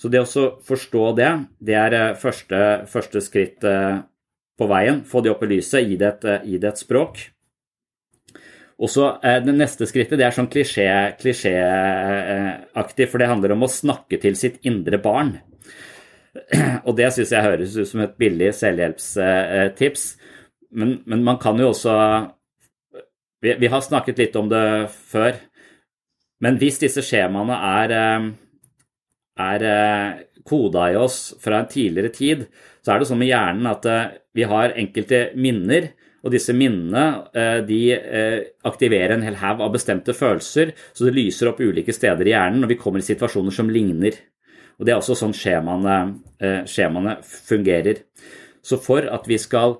Så 0.00 0.08
det 0.08 0.22
å 0.24 0.46
forstå 0.64 1.02
det, 1.18 1.28
det 1.60 1.74
er 1.76 1.92
eh, 1.96 2.14
første, 2.16 2.58
første, 2.88 3.20
skritt 3.20 3.64
eh, 3.68 3.98
på 4.56 4.68
veien. 4.70 5.02
Få 5.04 5.20
det 5.20 5.32
opp 5.34 5.42
i 5.44 5.50
lyset, 5.50 5.84
gi 5.84 5.98
det 6.00 6.08
et, 6.08 6.24
eh, 6.24 6.46
gi 6.48 6.60
det 6.62 6.70
et 6.70 6.80
språk. 6.80 7.20
Og 8.80 8.88
så 8.88 9.10
Det 9.20 9.52
neste 9.52 9.84
skrittet 9.84 10.16
det 10.16 10.24
er 10.24 10.32
sånn 10.32 10.48
klisjéaktig, 10.48 11.34
for 13.12 13.20
det 13.20 13.28
handler 13.28 13.52
om 13.52 13.66
å 13.66 13.68
snakke 13.68 14.16
til 14.22 14.34
sitt 14.40 14.56
indre 14.64 14.96
barn. 14.96 15.34
Og 16.86 16.92
det 16.98 17.08
syns 17.14 17.32
jeg 17.34 17.46
høres 17.46 17.78
ut 17.78 17.88
som 17.90 18.04
et 18.04 18.18
billig 18.20 18.52
selvhjelpstips. 18.54 20.04
Men, 20.70 21.00
men 21.10 21.24
man 21.26 21.40
kan 21.42 21.58
jo 21.58 21.72
også 21.72 21.94
vi, 23.42 23.54
vi, 23.58 23.70
har 23.72 23.82
snakket 23.82 24.20
litt 24.20 24.36
om 24.38 24.50
det 24.50 24.64
før. 24.92 25.38
Men 26.40 26.60
hvis 26.60 26.78
disse 26.82 27.02
skjemaene 27.04 27.56
er 27.80 27.96
er 29.40 29.64
eh, 29.64 30.20
koda 30.46 30.90
i 30.90 30.98
oss 30.98 31.20
fra 31.42 31.60
en 31.60 31.70
tidligere 31.70 32.12
tid, 32.14 32.44
så 32.84 32.94
er 32.94 33.00
det 33.00 33.10
sånn 33.10 33.20
med 33.20 33.30
hjernen 33.30 33.68
at 33.70 33.88
eh, 33.88 34.12
vi 34.36 34.46
har 34.48 34.76
enkelte 34.78 35.30
minner. 35.40 35.92
Og 36.20 36.34
disse 36.34 36.52
minnene 36.52 37.04
eh, 37.32 37.62
de 37.64 37.78
aktiverer 38.68 39.14
en 39.14 39.24
hel 39.24 39.38
haug 39.40 39.62
av 39.64 39.72
bestemte 39.72 40.12
følelser, 40.12 40.74
så 40.92 41.06
det 41.06 41.14
lyser 41.16 41.48
opp 41.48 41.62
ulike 41.64 41.94
steder 41.96 42.28
i 42.28 42.34
hjernen 42.34 42.60
når 42.60 42.74
vi 42.74 42.80
kommer 42.82 43.00
i 43.00 43.06
situasjoner 43.06 43.56
som 43.56 43.72
ligner. 43.72 44.18
Og 44.80 44.86
Det 44.86 44.94
er 44.94 44.98
også 44.98 45.18
sånn 45.18 45.36
skjemaene, 45.36 45.96
skjemaene 46.64 47.18
fungerer. 47.22 48.00
Så 48.64 48.80
for 48.80 49.04
at 49.04 49.28
vi 49.28 49.36
skal 49.40 49.76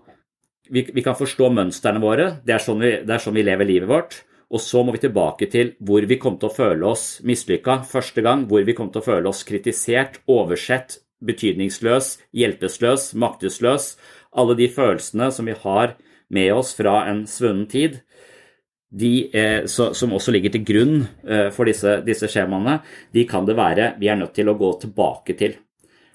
vi, 0.71 0.85
vi 0.93 1.03
kan 1.03 1.17
forstå 1.19 1.49
mønstrene 1.57 2.03
våre, 2.03 2.27
det 2.47 2.55
er, 2.55 2.63
sånn 2.63 2.83
vi, 2.85 2.93
det 3.03 3.15
er 3.17 3.23
sånn 3.23 3.37
vi 3.37 3.47
lever 3.47 3.69
livet 3.69 3.91
vårt. 3.91 4.21
Og 4.51 4.63
så 4.63 4.83
må 4.83 4.95
vi 4.95 5.03
tilbake 5.05 5.47
til 5.51 5.75
hvor 5.87 6.05
vi 6.11 6.19
kom 6.19 6.37
til 6.39 6.51
å 6.51 6.55
føle 6.55 6.87
oss 6.91 7.21
mislykka 7.27 7.81
første 7.87 8.23
gang, 8.27 8.49
hvor 8.51 8.65
vi 8.67 8.75
kom 8.77 8.91
til 8.91 9.03
å 9.03 9.07
føle 9.07 9.31
oss 9.31 9.45
kritisert, 9.47 10.21
oversett, 10.31 10.99
betydningsløs, 11.23 12.17
hjelpeløs, 12.35 13.11
maktesløs. 13.15 13.93
Alle 14.35 14.57
de 14.59 14.71
følelsene 14.73 15.31
som 15.35 15.47
vi 15.47 15.55
har 15.65 15.95
med 16.31 16.53
oss 16.55 16.73
fra 16.79 17.05
en 17.11 17.25
svunnen 17.31 17.67
tid, 17.71 18.01
de, 18.91 19.31
eh, 19.33 19.65
så, 19.71 19.93
som 19.95 20.13
også 20.17 20.33
ligger 20.35 20.55
til 20.55 20.65
grunn 20.67 20.95
eh, 21.23 21.49
for 21.55 21.71
disse, 21.71 22.01
disse 22.07 22.29
skjemaene, 22.31 22.81
de 23.15 23.25
kan 23.29 23.47
det 23.47 23.57
være 23.59 23.95
vi 24.01 24.11
er 24.11 24.19
nødt 24.19 24.35
til 24.35 24.51
å 24.51 24.57
gå 24.59 24.73
tilbake 24.83 25.37
til. 25.39 25.55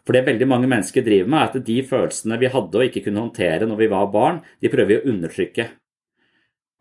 For 0.05 0.13
det 0.13 0.25
veldig 0.27 0.47
mange 0.49 0.69
mennesker 0.69 1.05
driver 1.05 1.31
med, 1.31 1.39
er 1.39 1.49
at 1.49 1.65
de 1.65 1.79
følelsene 1.87 2.37
vi 2.41 2.51
hadde 2.53 2.77
og 2.77 2.85
ikke 2.85 3.07
kunne 3.07 3.23
håndtere 3.23 3.65
når 3.69 3.79
vi 3.79 3.89
var 3.95 4.11
barn, 4.13 4.43
de 4.61 4.69
prøver 4.69 4.91
vi 4.91 4.99
å 4.99 5.13
undertrykke. 5.13 5.67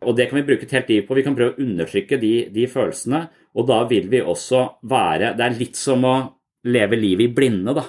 Og 0.05 0.13
det 0.17 0.27
kan 0.29 0.37
vi 0.37 0.45
bruke 0.45 0.67
et 0.67 0.75
helt 0.75 0.91
liv 0.91 1.05
på. 1.07 1.15
Vi 1.17 1.23
kan 1.25 1.35
prøve 1.37 1.55
å 1.55 1.63
undertrykke 1.63 2.19
de, 2.21 2.33
de, 2.53 2.67
følelsene. 2.69 3.23
Og 3.57 3.65
da 3.65 3.79
vil 3.89 4.09
vi 4.11 4.19
også 4.21 4.65
være 4.85 5.33
Det 5.39 5.45
er 5.45 5.57
litt 5.57 5.79
som 5.79 6.03
å 6.05 6.15
leve 6.67 6.99
livet 6.99 7.29
i 7.29 7.33
blinde, 7.33 7.73
da. 7.73 7.87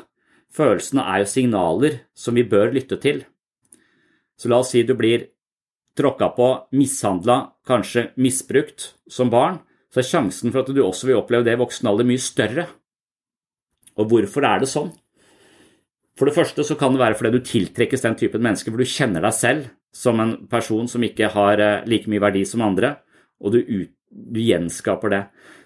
Følelsene 0.57 1.05
er 1.05 1.21
jo 1.21 1.29
signaler 1.29 1.99
som 2.17 2.37
vi 2.39 2.47
bør 2.49 2.73
lytte 2.73 2.97
til. 3.03 3.25
Så 4.39 4.49
la 4.49 4.63
oss 4.63 4.71
si 4.73 4.85
du 4.87 4.95
blir 4.97 5.27
tråkka 5.97 6.29
på, 6.37 6.49
mishandla, 6.77 7.39
kanskje 7.67 8.11
misbrukt 8.21 8.93
som 9.11 9.31
barn. 9.33 9.61
Så 9.93 10.03
er 10.03 10.11
sjansen 10.11 10.53
for 10.53 10.63
at 10.63 10.73
du 10.75 10.83
også 10.85 11.09
vil 11.09 11.21
oppleve 11.21 11.47
det 11.47 11.57
i 11.57 11.61
voksen 11.61 11.89
alder, 11.89 12.09
mye 12.09 12.21
større. 12.21 12.67
Og 13.97 14.11
hvorfor 14.11 14.45
er 14.45 14.63
det 14.63 14.71
sånn? 14.71 14.93
For 16.17 16.29
det 16.29 16.37
første 16.37 16.65
så 16.65 16.77
kan 16.81 16.95
det 16.95 17.03
være 17.03 17.17
fordi 17.19 17.33
du 17.35 17.45
tiltrekkes 17.45 18.05
den 18.05 18.17
typen 18.17 18.45
mennesker 18.45 18.73
hvor 18.73 18.81
du 18.81 18.89
kjenner 18.89 19.25
deg 19.25 19.37
selv 19.37 19.69
som 19.97 20.21
en 20.21 20.35
person 20.49 20.89
som 20.89 21.05
ikke 21.05 21.31
har 21.33 21.61
eh, 21.61 21.85
like 21.89 22.09
mye 22.13 22.23
verdi 22.25 22.45
som 22.49 22.65
andre, 22.65 22.95
og 23.41 23.53
du, 23.53 23.61
ut, 23.61 23.93
du 24.11 24.41
gjenskaper 24.41 25.13
det. 25.13 25.23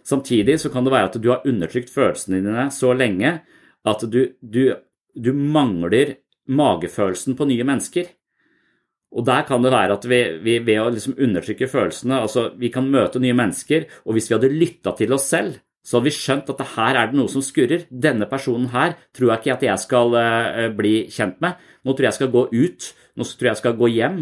Samtidig 0.07 0.59
så 0.63 0.71
kan 0.73 0.87
det 0.87 0.95
være 0.95 1.11
at 1.11 1.19
du 1.23 1.29
har 1.31 1.47
undertrykt 1.47 1.91
følelsene 1.93 2.41
dine 2.41 2.69
så 2.75 2.93
lenge 2.95 3.41
at 3.87 4.05
du, 4.11 4.21
du, 4.41 4.63
du 5.15 5.31
mangler 5.35 6.17
magefølelsen 6.51 7.37
på 7.39 7.47
nye 7.51 7.67
mennesker. 7.67 8.11
Og 9.11 9.27
der 9.27 9.43
kan 9.49 9.65
det 9.65 9.73
være 9.75 9.97
at 9.99 10.07
vi, 10.07 10.21
vi 10.45 10.59
ved 10.63 10.79
å 10.79 10.91
liksom 10.95 11.17
undertrykke 11.19 11.67
følelsene 11.67 12.21
altså 12.23 12.53
Vi 12.61 12.71
kan 12.71 12.87
møte 12.93 13.19
nye 13.23 13.35
mennesker, 13.35 13.89
og 14.07 14.15
hvis 14.15 14.31
vi 14.31 14.37
hadde 14.37 14.53
lytta 14.55 14.95
til 14.99 15.17
oss 15.17 15.27
selv, 15.33 15.59
så 15.83 15.97
hadde 15.97 16.11
vi 16.11 16.15
skjønt 16.15 16.51
at 16.53 16.61
her 16.77 16.99
er 16.99 17.11
det 17.11 17.19
noe 17.19 17.31
som 17.33 17.43
skurrer. 17.43 17.87
Denne 17.91 18.29
personen 18.31 18.69
her 18.75 18.99
tror 19.17 19.33
jeg 19.33 19.41
ikke 19.41 19.55
at 19.57 19.65
jeg 19.67 19.83
skal 19.83 20.13
uh, 20.15 20.67
bli 20.77 20.95
kjent 21.11 21.41
med. 21.43 21.57
Nå 21.83 21.95
tror 21.95 22.07
jeg 22.07 22.13
jeg 22.13 22.19
skal 22.21 22.35
gå 22.35 22.43
ut. 22.53 22.91
Nå 23.17 23.27
tror 23.27 23.49
jeg 23.49 23.55
jeg 23.55 23.63
skal 23.63 23.79
gå 23.81 23.89
hjem. 23.97 24.19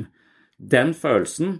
Den 0.58 0.94
følelsen 0.96 1.58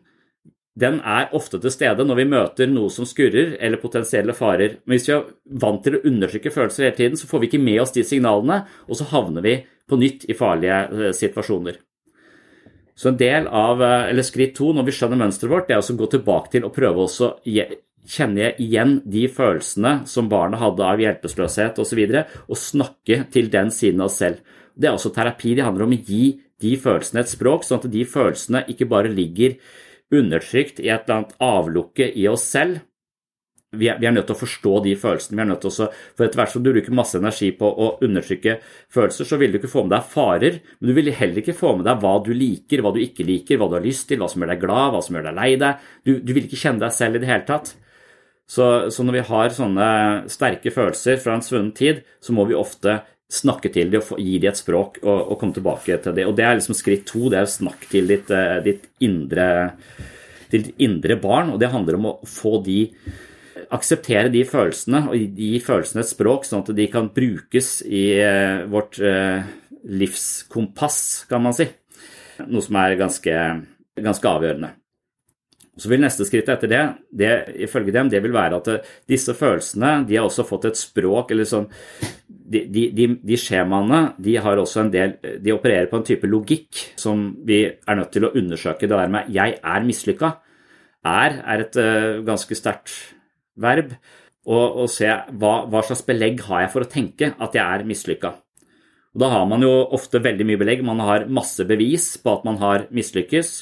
den 0.78 1.00
er 1.02 1.32
ofte 1.34 1.58
til 1.58 1.72
stede 1.74 2.04
når 2.06 2.20
vi 2.20 2.28
møter 2.30 2.70
noe 2.70 2.92
som 2.94 3.06
skurrer, 3.08 3.56
eller 3.58 3.82
potensielle 3.82 4.36
farer. 4.38 4.78
Men 4.86 4.94
hvis 4.94 5.08
vi 5.10 5.16
er 5.16 5.26
vant 5.58 5.82
til 5.82 5.98
å 5.98 6.04
undertrykke 6.06 6.54
følelser 6.54 6.86
hele 6.86 6.98
tiden, 7.00 7.18
så 7.18 7.26
får 7.26 7.42
vi 7.42 7.50
ikke 7.50 7.64
med 7.64 7.82
oss 7.82 7.96
de 7.96 8.06
signalene, 8.06 8.62
og 8.86 9.00
så 9.00 9.08
havner 9.10 9.42
vi 9.42 9.58
på 9.88 9.98
nytt 9.98 10.28
i 10.30 10.38
farlige 10.38 10.80
uh, 10.94 11.10
situasjoner. 11.16 11.82
Så 12.98 13.12
en 13.12 13.18
del 13.18 13.46
av, 13.46 13.82
eller 13.82 14.26
Skritt 14.26 14.56
to 14.58 14.72
når 14.74 14.88
vi 14.88 14.94
skjønner 14.96 15.20
mønsteret 15.20 15.52
vårt, 15.52 15.68
det 15.68 15.76
er 15.76 15.84
å 15.84 15.98
gå 16.00 16.08
tilbake 16.16 16.50
til 16.56 16.66
og 16.66 16.74
prøve 16.74 17.04
å 17.04 17.28
kjenne 18.08 18.52
igjen 18.58 18.98
de 19.06 19.26
følelsene 19.30 20.00
som 20.08 20.30
barnet 20.30 20.58
hadde 20.62 20.86
av 20.86 21.02
hjelpeløshet 21.02 21.78
osv., 21.78 22.00
og, 22.08 22.16
så 22.18 22.48
og 22.48 22.60
snakke 22.62 23.20
til 23.34 23.50
den 23.52 23.70
siden 23.74 24.02
av 24.02 24.10
oss 24.10 24.18
selv. 24.22 24.42
Det 24.74 24.88
er 24.88 24.96
også 24.96 25.12
terapi. 25.14 25.54
Det 25.54 25.66
handler 25.66 25.86
om 25.86 25.94
å 25.94 26.00
gi 26.08 26.24
de 26.58 26.74
følelsene 26.80 27.22
et 27.22 27.30
språk, 27.30 27.66
sånn 27.66 27.82
at 27.82 27.90
de 27.92 28.04
følelsene 28.08 28.64
ikke 28.72 28.88
bare 28.90 29.12
ligger 29.12 29.58
undertrykt 30.14 30.80
i 30.82 30.88
et 30.88 31.04
eller 31.04 31.20
annet 31.20 31.34
avlukke 31.44 32.08
i 32.18 32.26
oss 32.30 32.46
selv. 32.48 32.80
Vi 33.76 33.84
er, 33.90 33.98
vi 34.00 34.06
er 34.08 34.14
nødt 34.16 34.24
til 34.30 34.32
å 34.32 34.40
forstå 34.40 34.70
de 34.86 34.94
følelsene. 34.96 35.36
vi 35.36 35.42
er 35.44 35.48
nødt 35.50 35.60
til 35.60 35.82
å, 35.84 35.88
For 36.16 36.24
etter 36.24 36.40
hvert 36.40 36.52
som 36.54 36.62
du 36.64 36.70
bruker 36.72 36.94
masse 36.96 37.18
energi 37.18 37.50
på 37.52 37.68
å 37.68 37.88
undertrykke 38.04 38.54
følelser, 38.94 39.28
så 39.28 39.36
vil 39.36 39.52
du 39.52 39.58
ikke 39.58 39.68
få 39.68 39.82
med 39.84 39.92
deg 39.92 40.06
farer, 40.08 40.56
men 40.78 40.88
du 40.88 40.94
vil 40.96 41.12
heller 41.12 41.42
ikke 41.42 41.56
få 41.58 41.74
med 41.76 41.84
deg 41.84 42.00
hva 42.00 42.14
du 42.24 42.32
liker, 42.32 42.80
hva 42.80 42.94
du 42.94 43.02
ikke 43.02 43.26
liker, 43.28 43.60
hva 43.60 43.68
du 43.68 43.76
har 43.76 43.84
lyst 43.84 44.08
til, 44.08 44.22
hva 44.22 44.30
som 44.32 44.40
gjør 44.40 44.54
deg 44.54 44.64
glad, 44.64 44.94
hva 44.94 45.02
som 45.04 45.18
gjør 45.18 45.28
deg 45.28 45.36
lei 45.36 45.50
deg. 45.60 45.84
Du, 46.00 46.14
du 46.24 46.32
vil 46.32 46.48
ikke 46.48 46.62
kjenne 46.62 46.84
deg 46.86 46.96
selv 46.96 47.18
i 47.18 47.22
det 47.22 47.28
hele 47.28 47.46
tatt. 47.50 47.74
Så, 48.48 48.64
så, 48.88 49.04
når 49.04 49.18
vi 49.18 49.26
har 49.28 49.52
sånne 49.52 49.86
sterke 50.32 50.72
følelser 50.72 51.20
fra 51.20 51.36
en 51.36 51.44
svunnen 51.44 51.74
tid, 51.76 52.00
så 52.24 52.32
må 52.32 52.48
vi 52.48 52.56
ofte 52.56 53.02
snakke 53.28 53.68
til 53.68 53.90
dem 53.92 54.00
og 54.00 54.20
gi 54.24 54.38
dem 54.40 54.54
et 54.54 54.56
språk 54.56 55.02
og, 55.02 55.18
og, 55.18 55.34
komme 55.36 55.52
tilbake 55.52 55.98
til 56.00 56.16
det. 56.16 56.24
Og 56.24 56.32
det 56.38 56.46
er 56.48 56.56
liksom 56.56 56.76
skritt 56.78 57.04
to, 57.10 57.26
det 57.28 57.42
er 57.42 57.48
å 57.48 57.56
snakke 57.58 57.90
til 57.92 58.08
ditt, 58.08 58.32
eh, 58.32 58.56
ditt, 58.64 58.88
indre, 59.04 59.48
ditt 60.48 60.72
indre 60.80 61.18
barn, 61.20 61.52
og 61.52 61.60
det 61.60 61.68
handler 61.74 61.98
om 61.98 62.08
å 62.08 62.18
få 62.24 62.56
de 62.64 62.80
akseptere 63.74 64.30
de 64.32 64.42
følelsene 64.48 65.04
og 65.10 65.38
gi 65.38 65.58
følelsene 65.64 66.02
et 66.04 66.10
språk, 66.10 66.46
sånn 66.46 66.64
at 66.64 66.74
de 66.76 66.88
kan 66.92 67.10
brukes 67.14 67.78
i 67.86 68.04
eh, 68.22 68.64
vårt 68.70 68.98
eh, 69.02 69.46
livskompass, 69.88 71.00
kan 71.30 71.44
man 71.44 71.56
si. 71.56 71.68
Noe 72.46 72.62
som 72.64 72.78
er 72.80 72.98
ganske, 73.00 73.34
ganske 73.98 74.30
avgjørende. 74.30 74.74
Så 75.78 75.90
vil 75.92 76.02
neste 76.02 76.26
skritt 76.26 76.48
etter 76.50 76.70
det, 76.70 76.82
det, 77.14 77.32
ifølge 77.66 77.94
dem, 77.94 78.08
det 78.10 78.22
vil 78.24 78.34
være 78.34 78.58
at 78.58 78.70
eh, 78.72 78.94
disse 79.10 79.34
følelsene 79.38 80.02
de 80.08 80.18
har 80.18 80.28
også 80.28 80.46
fått 80.48 80.70
et 80.70 80.80
språk 80.80 81.34
eller 81.34 81.48
sånn 81.48 81.68
de, 82.28 82.64
de, 82.72 82.88
de, 83.12 83.36
skjemaene 83.36 84.14
de 84.24 84.38
har 84.40 84.58
også 84.58 84.86
en 84.86 84.90
del, 84.92 85.18
de 85.20 85.52
opererer 85.52 85.90
på 85.90 85.98
en 85.98 86.06
type 86.06 86.30
logikk 86.30 86.80
som 86.98 87.28
vi 87.44 87.60
er 87.68 87.98
nødt 87.98 88.14
til 88.14 88.24
å 88.24 88.32
undersøke. 88.32 88.88
Det 88.88 88.96
der 88.96 89.12
med 89.12 89.28
'jeg 89.28 89.58
er 89.60 89.84
mislykka' 89.84 90.32
er, 91.04 91.36
er 91.44 91.60
et 91.66 91.76
ganske 92.24 92.56
sterkt 92.56 93.17
verb. 93.60 93.94
Og, 94.48 94.84
og 94.84 94.86
se 94.88 95.08
hva, 95.08 95.54
hva, 95.68 95.82
slags 95.84 96.06
belegg 96.08 96.40
har 96.46 96.64
jeg 96.64 96.72
for 96.72 96.84
å 96.84 96.88
tenke 96.88 97.34
at 97.36 97.56
jeg 97.56 97.64
er 97.64 97.84
mislykka. 97.88 98.32
Da 99.18 99.28
har 99.32 99.48
man 99.50 99.64
jo 99.64 99.72
ofte 99.96 100.22
veldig 100.24 100.46
mye 100.48 100.60
belegg. 100.60 100.84
Man 100.86 101.02
har 101.04 101.26
masse 101.32 101.66
bevis 101.68 102.14
på 102.22 102.38
at 102.38 102.46
man 102.48 102.60
har 102.62 102.86
mislykkes 102.94 103.56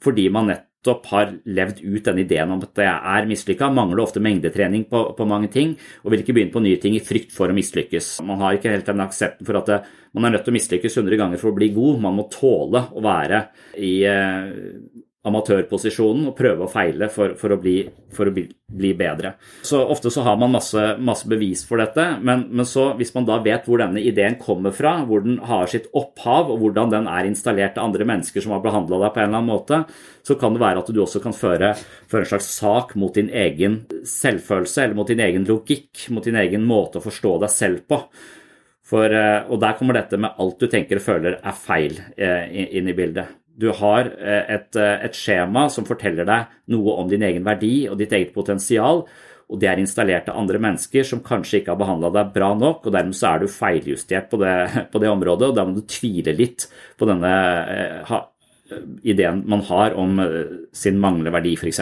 fordi 0.00 0.30
man 0.32 0.46
nettopp 0.48 1.08
har 1.10 1.32
levd 1.44 1.82
ut 1.84 2.06
denne 2.06 2.22
ideen 2.22 2.54
om 2.54 2.62
at 2.64 2.78
jeg 2.80 2.88
er 2.88 3.26
mislykka, 3.28 3.68
mangler 3.76 4.00
ofte 4.00 4.22
mengdetrening 4.24 4.86
på, 4.88 5.02
på, 5.16 5.26
mange 5.28 5.50
ting 5.52 5.74
og 6.00 6.14
vil 6.14 6.22
ikke 6.22 6.32
begynne 6.38 6.54
på 6.54 6.62
nye 6.64 6.78
ting 6.80 6.96
i 6.96 7.02
frykt 7.04 7.34
for 7.36 7.52
å 7.52 7.56
mislykkes. 7.56 8.14
Man 8.24 8.40
har 8.40 8.56
ikke 8.56 8.72
helt 8.72 8.88
den 8.88 9.04
aksepten 9.04 9.48
for 9.48 9.60
at 9.60 9.68
det, 9.68 9.78
man 10.16 10.26
er 10.26 10.34
nødt 10.36 10.46
til 10.48 10.54
å 10.54 10.56
mislykkes 10.56 10.96
100 11.02 11.20
ganger 11.20 11.42
for 11.42 11.52
å 11.52 11.58
bli 11.58 11.68
god. 11.76 12.00
Man 12.06 12.16
må 12.16 12.26
tåle 12.32 12.86
å 12.96 13.04
være 13.04 13.42
i, 13.76 13.92
eh, 14.08 14.48
amatørposisjonen 15.28 16.30
og 16.30 16.36
prøve 16.38 16.64
og 16.64 16.70
feile 16.72 17.10
for, 17.12 17.34
for 17.36 17.52
å, 17.52 17.58
bli, 17.60 17.82
for 18.16 18.30
å 18.30 18.32
bli, 18.32 18.46
bli, 18.72 18.92
bedre. 18.96 19.34
Så 19.66 19.82
Ofte 19.92 20.08
så 20.12 20.24
har 20.24 20.38
man 20.40 20.54
masse, 20.54 20.80
masse 20.96 21.28
bevis 21.28 21.60
for 21.68 21.82
dette, 21.82 22.06
men, 22.24 22.46
men, 22.48 22.64
så, 22.68 22.90
hvis 22.96 23.12
man 23.12 23.26
da 23.28 23.36
vet 23.44 23.68
hvor 23.68 23.82
denne 23.82 24.00
ideen 24.00 24.38
kommer 24.40 24.72
fra, 24.72 24.94
hvor 25.04 25.24
den 25.26 25.36
har 25.44 25.68
sitt 25.68 25.90
opphav, 25.96 26.48
og 26.48 26.64
hvordan 26.64 26.94
den 26.94 27.10
er 27.12 27.28
installert 27.28 27.76
av 27.76 27.90
andre 27.90 28.08
mennesker 28.08 28.44
som 28.44 28.56
har 28.56 28.64
behandla 28.64 29.02
deg 29.04 29.12
på 29.12 29.20
en 29.20 29.28
eller 29.28 29.42
annen 29.42 29.52
måte, 29.52 29.82
så 30.24 30.36
kan 30.40 30.56
det 30.56 30.64
være 30.64 30.84
at 30.84 30.92
du 30.94 31.02
også 31.04 31.20
kan 31.24 31.36
føre, 31.36 31.74
føre 32.08 32.24
en 32.24 32.32
slags 32.32 32.48
sak 32.56 32.96
mot 33.00 33.12
din 33.16 33.28
egen 33.28 33.82
selvfølelse, 34.08 34.86
eller 34.86 35.02
mot 35.02 35.12
din 35.12 35.24
egen 35.26 35.44
logikk, 35.48 36.06
mot 36.14 36.24
din 36.24 36.40
egen 36.40 36.64
måte 36.68 37.00
å 37.00 37.04
forstå 37.04 37.36
deg 37.44 37.52
selv 37.52 37.84
på. 37.90 38.06
For, 38.90 39.12
eh, 39.14 39.44
og 39.46 39.60
der 39.62 39.76
kommer 39.78 40.00
dette 40.00 40.18
med 40.18 40.40
alt 40.40 40.58
du 40.58 40.66
tenker 40.70 40.98
og 40.98 41.04
føler 41.04 41.36
er 41.38 41.54
feil 41.54 42.00
eh, 42.16 42.48
inn 42.80 42.88
i 42.90 42.96
bildet. 42.96 43.36
Du 43.60 43.68
har 43.76 44.08
eh, 44.08 44.44
et, 44.56 44.76
eh, 44.78 45.02
et, 45.06 45.16
skjema 45.16 45.66
som 45.72 45.86
forteller 45.88 46.28
deg 46.28 46.54
noe 46.72 46.96
om 47.02 47.10
din 47.10 47.24
egen 47.26 47.44
verdi 47.46 47.88
og 47.90 47.98
ditt 48.00 48.14
eget 48.16 48.32
potensial, 48.34 49.04
og 49.50 49.58
det 49.60 49.66
er 49.66 49.82
installert 49.82 50.28
av 50.30 50.38
andre 50.38 50.60
mennesker 50.62 51.04
som 51.06 51.22
kanskje 51.26 51.60
ikke 51.60 51.74
har 51.74 51.80
behandla 51.80 52.12
deg 52.14 52.30
bra 52.36 52.52
nok, 52.54 52.86
og 52.86 52.94
dermed 52.94 53.18
så 53.18 53.32
er 53.32 53.42
du 53.42 53.50
feiljustert 53.50 54.30
på 54.30 54.40
det, 54.40 54.54
på 54.92 55.02
det 55.02 55.10
området, 55.10 55.50
og 55.50 55.58
da 55.58 55.66
må 55.66 55.76
du 55.76 55.84
tvile 55.90 56.36
litt 56.38 56.68
på 57.00 57.08
denne 57.10 57.34
eh, 57.74 58.00
ha, 58.08 58.22
ideen 59.02 59.42
man 59.50 59.64
har 59.66 59.96
om 59.98 60.20
sin 60.70 61.00
manglende 61.02 61.32
verdi, 61.34 61.56
f.eks. 61.58 61.80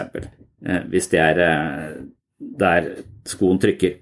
Hvis 0.89 1.11
det 1.13 1.21
er 1.21 1.41
der 2.39 2.87
skoen 3.29 3.61
trykker. 3.61 3.99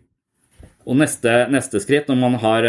Og 0.86 0.94
neste, 1.00 1.32
neste 1.50 1.82
skritt, 1.82 2.06
når 2.06 2.20
man 2.20 2.38
har 2.44 2.68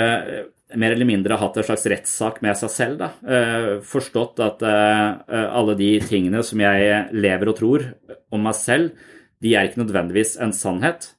mer 0.75 0.91
eller 0.91 1.07
mindre 1.07 1.37
hatt 1.39 1.57
en 1.57 1.65
slags 1.67 1.85
rettssak 1.87 2.41
med 2.43 2.57
seg 2.59 2.71
selv. 2.73 2.97
Da. 2.99 3.11
Eh, 3.23 3.69
forstått 3.87 4.41
at 4.43 4.63
eh, 4.67 5.45
alle 5.47 5.77
de 5.79 5.91
tingene 6.03 6.43
som 6.43 6.61
jeg 6.63 7.05
lever 7.15 7.51
og 7.51 7.59
tror 7.59 7.85
om 8.33 8.43
meg 8.43 8.57
selv, 8.59 9.05
de 9.43 9.53
er 9.55 9.69
ikke 9.69 9.83
nødvendigvis 9.83 10.35
en 10.43 10.55
sannhet. 10.55 11.13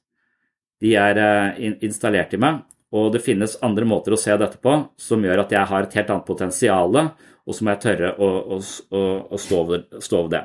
De 0.83 0.93
er 0.99 1.21
eh, 1.23 1.71
installert 1.85 2.35
i 2.35 2.41
meg, 2.41 2.61
og 2.93 3.11
det 3.15 3.23
finnes 3.25 3.57
andre 3.65 3.87
måter 3.89 4.13
å 4.13 4.21
se 4.21 4.35
dette 4.37 4.61
på 4.61 4.75
som 4.99 5.25
gjør 5.25 5.43
at 5.43 5.57
jeg 5.57 5.71
har 5.71 5.85
et 5.85 5.99
helt 5.99 6.13
annet 6.13 6.29
potensial, 6.29 7.01
og 7.49 7.55
så 7.55 7.65
må 7.65 7.73
jeg 7.73 7.81
tørre 7.81 8.11
å, 8.21 8.27
å, 8.29 8.57
å, 8.61 9.03
å 9.33 9.39
stå, 9.41 9.61
over, 9.63 10.27
det. 10.29 10.41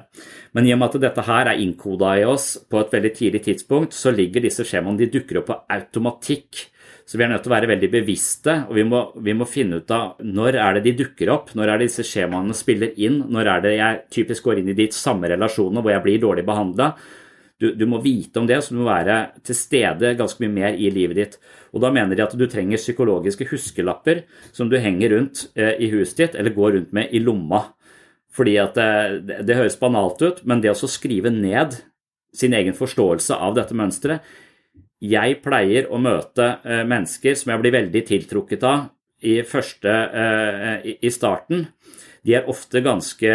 Men 0.57 0.64
i 0.64 0.73
og 0.73 0.81
med 0.81 0.88
at 0.88 1.03
dette 1.03 1.25
her 1.27 1.51
er 1.51 1.61
innkoda 1.61 2.14
i 2.17 2.25
oss 2.29 2.55
på 2.71 2.81
et 2.81 2.95
veldig 2.97 3.12
tidlig 3.19 3.43
tidspunkt, 3.45 3.97
så 3.97 4.14
ligger 4.14 4.47
disse 4.47 4.64
skjemaene 4.64 5.03
de 5.03 5.11
dukker 5.12 5.43
opp 5.43 5.51
på 5.51 5.59
automatikk 5.77 6.71
så 7.05 7.19
vi 7.21 7.25
er 7.27 7.35
nødt 7.35 7.43
til 7.45 7.53
å 7.53 7.55
være 7.55 7.69
veldig 7.69 7.88
bevisste, 7.93 8.55
og 8.64 8.79
vi 8.79 8.85
må, 8.88 9.01
vi 9.21 9.35
må, 9.37 9.45
finne 9.49 9.83
ut 9.83 9.93
av 9.93 10.23
når 10.25 10.57
er 10.57 10.79
det 10.79 10.85
de 10.87 10.95
dukker 11.03 11.33
opp, 11.35 11.53
når 11.53 11.69
er 11.75 11.83
det 11.83 11.90
disse 11.90 12.07
skjemaene 12.09 12.57
spiller 12.57 12.95
inn, 12.97 13.19
når 13.29 13.51
er 13.53 13.67
det 13.67 13.75
jeg 13.75 14.01
typisk 14.17 14.49
går 14.49 14.62
inn 14.62 14.73
i 14.73 14.79
de 14.79 14.88
samme 14.97 15.29
relasjonene 15.29 15.85
hvor 15.85 15.93
jeg 15.93 16.05
blir 16.07 16.23
dårlig 16.23 16.47
behandla. 16.49 16.95
Du, 17.61 17.69
du, 17.77 17.85
må 17.87 18.01
vite 18.03 18.40
om 18.40 18.49
det, 18.49 18.57
så 18.64 18.73
du 18.75 18.81
må 18.81 18.88
være 18.88 19.19
til 19.45 19.57
stede 19.57 20.14
ganske 20.19 20.40
mye 20.43 20.55
mer 20.57 20.81
i 20.81 20.88
livet 20.93 21.21
ditt. 21.21 21.37
Og 21.77 21.85
Da 21.85 21.93
mener 21.93 22.17
de 22.17 22.25
at 22.25 22.35
du 22.40 22.47
trenger 22.51 22.81
psykologiske 22.81 23.47
huskelapper 23.53 24.25
som 24.57 24.73
du 24.73 24.79
henger 24.81 25.14
rundt 25.14 25.47
eh, 25.55 25.77
i 25.85 25.93
huset 25.93 26.23
ditt, 26.23 26.38
eller 26.40 26.57
går 26.57 26.79
rundt 26.79 26.97
med 26.97 27.12
i 27.12 27.21
lomma. 27.23 27.67
Fordi 28.35 28.57
at 28.64 28.81
eh, 28.81 29.21
det, 29.21 29.43
det 29.47 29.61
høres 29.61 29.79
banalt 29.79 30.25
ut, 30.25 30.43
men 30.49 30.64
det 30.64 30.73
å 30.73 30.90
skrive 30.90 31.31
ned 31.31 31.79
sin 32.35 32.57
egen 32.57 32.75
forståelse 32.75 33.37
av 33.38 33.55
dette 33.61 33.77
mønsteret 33.77 34.25
jeg 35.03 35.39
pleier 35.45 35.89
å 35.93 35.99
møte 36.01 36.47
eh, 36.65 36.85
mennesker 36.87 37.37
som 37.39 37.53
jeg 37.53 37.63
blir 37.63 37.75
veldig 37.75 38.03
tiltrukket 38.09 38.67
av 38.69 38.87
i, 39.25 39.41
første, 39.49 39.91
eh, 39.91 40.91
i 41.01 41.11
starten. 41.13 41.67
De 42.25 42.37
er 42.37 42.49
ofte 42.51 42.83
ganske 42.85 43.35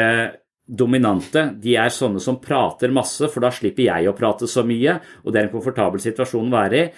dominante. 0.69 1.45
De 1.61 1.75
er 1.81 1.93
sånne 1.93 2.21
som 2.21 2.39
prater 2.41 2.93
masse, 2.93 3.25
for 3.29 3.43
da 3.43 3.51
slipper 3.53 3.87
jeg 3.87 4.09
å 4.09 4.15
prate 4.17 4.49
så 4.49 4.63
mye, 4.65 4.99
og 5.23 5.33
det 5.33 5.41
er 5.41 5.47
en 5.47 5.53
komfortabel 5.53 6.01
situasjon 6.03 6.49
å 6.49 6.57
være 6.57 6.81
i. 6.81 6.89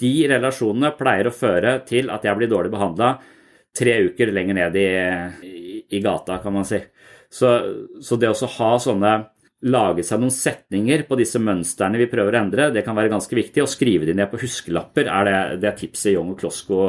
De 0.00 0.12
relasjonene 0.28 0.92
pleier 0.98 1.30
å 1.30 1.34
føre 1.34 1.78
til 1.88 2.10
at 2.10 2.24
jeg 2.26 2.36
blir 2.36 2.50
dårlig 2.50 2.72
behandla 2.72 3.14
tre 3.74 3.94
uker 4.08 4.32
lenger 4.34 4.58
ned 4.58 4.76
i, 4.78 4.88
i, 5.46 5.76
i, 5.88 6.00
gata, 6.02 6.38
kan 6.42 6.54
man 6.54 6.66
si. 6.68 6.80
Så, 7.30 7.50
så 8.02 8.18
det 8.20 8.30
å 8.30 8.50
ha 8.58 8.72
sånne 8.82 9.14
lage 9.64 10.04
seg 10.04 10.20
noen 10.20 10.32
setninger 10.34 11.06
på 11.08 11.16
disse 11.16 11.40
mønstrene 11.40 11.98
vi 12.00 12.08
prøver 12.10 12.36
å 12.36 12.40
endre. 12.42 12.68
Det 12.74 12.82
kan 12.84 12.96
være 12.96 13.12
ganske 13.12 13.36
viktig. 13.36 13.62
Å 13.64 13.70
skrive 13.70 14.08
de 14.08 14.14
ned 14.16 14.28
på 14.32 14.40
huskelapper 14.42 15.08
er 15.08 15.28
det, 15.28 15.38
det 15.62 15.70
er 15.70 15.78
tipset 15.78 16.12
Young 16.12 16.34
og 16.34 16.38
Klosko. 16.42 16.80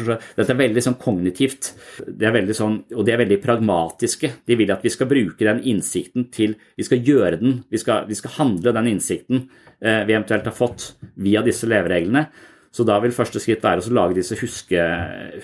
Så, 0.00 0.16
dette 0.36 0.46
er 0.54 0.60
veldig 0.60 0.84
sånn 0.86 0.98
kognitivt, 1.00 1.72
det 2.08 2.32
veldig 2.34 2.56
sånn, 2.56 2.76
og 2.96 3.06
de 3.06 3.14
er 3.14 3.22
veldig 3.22 3.40
pragmatiske. 3.44 4.32
De 4.48 4.58
vil 4.58 4.74
at 4.74 4.84
vi 4.86 4.92
skal 4.92 5.10
bruke 5.10 5.46
den 5.46 5.62
innsikten 5.70 6.28
til 6.34 6.56
Vi 6.76 6.86
skal 6.86 7.02
gjøre 7.04 7.40
den, 7.40 7.58
vi 7.70 7.78
skal, 7.78 8.06
vi 8.08 8.16
skal 8.18 8.36
handle 8.38 8.72
den 8.74 8.90
innsikten 8.94 9.44
eh, 9.80 10.02
vi 10.06 10.14
eventuelt 10.14 10.46
har 10.48 10.56
fått 10.56 10.94
via 11.20 11.42
disse 11.46 11.68
levereglene. 11.68 12.26
Så 12.70 12.86
da 12.86 12.98
vil 13.02 13.14
første 13.14 13.42
skritt 13.42 13.64
være 13.64 13.82
å 13.82 13.94
lage 13.94 14.18
disse 14.20 14.38
huske, 14.38 14.84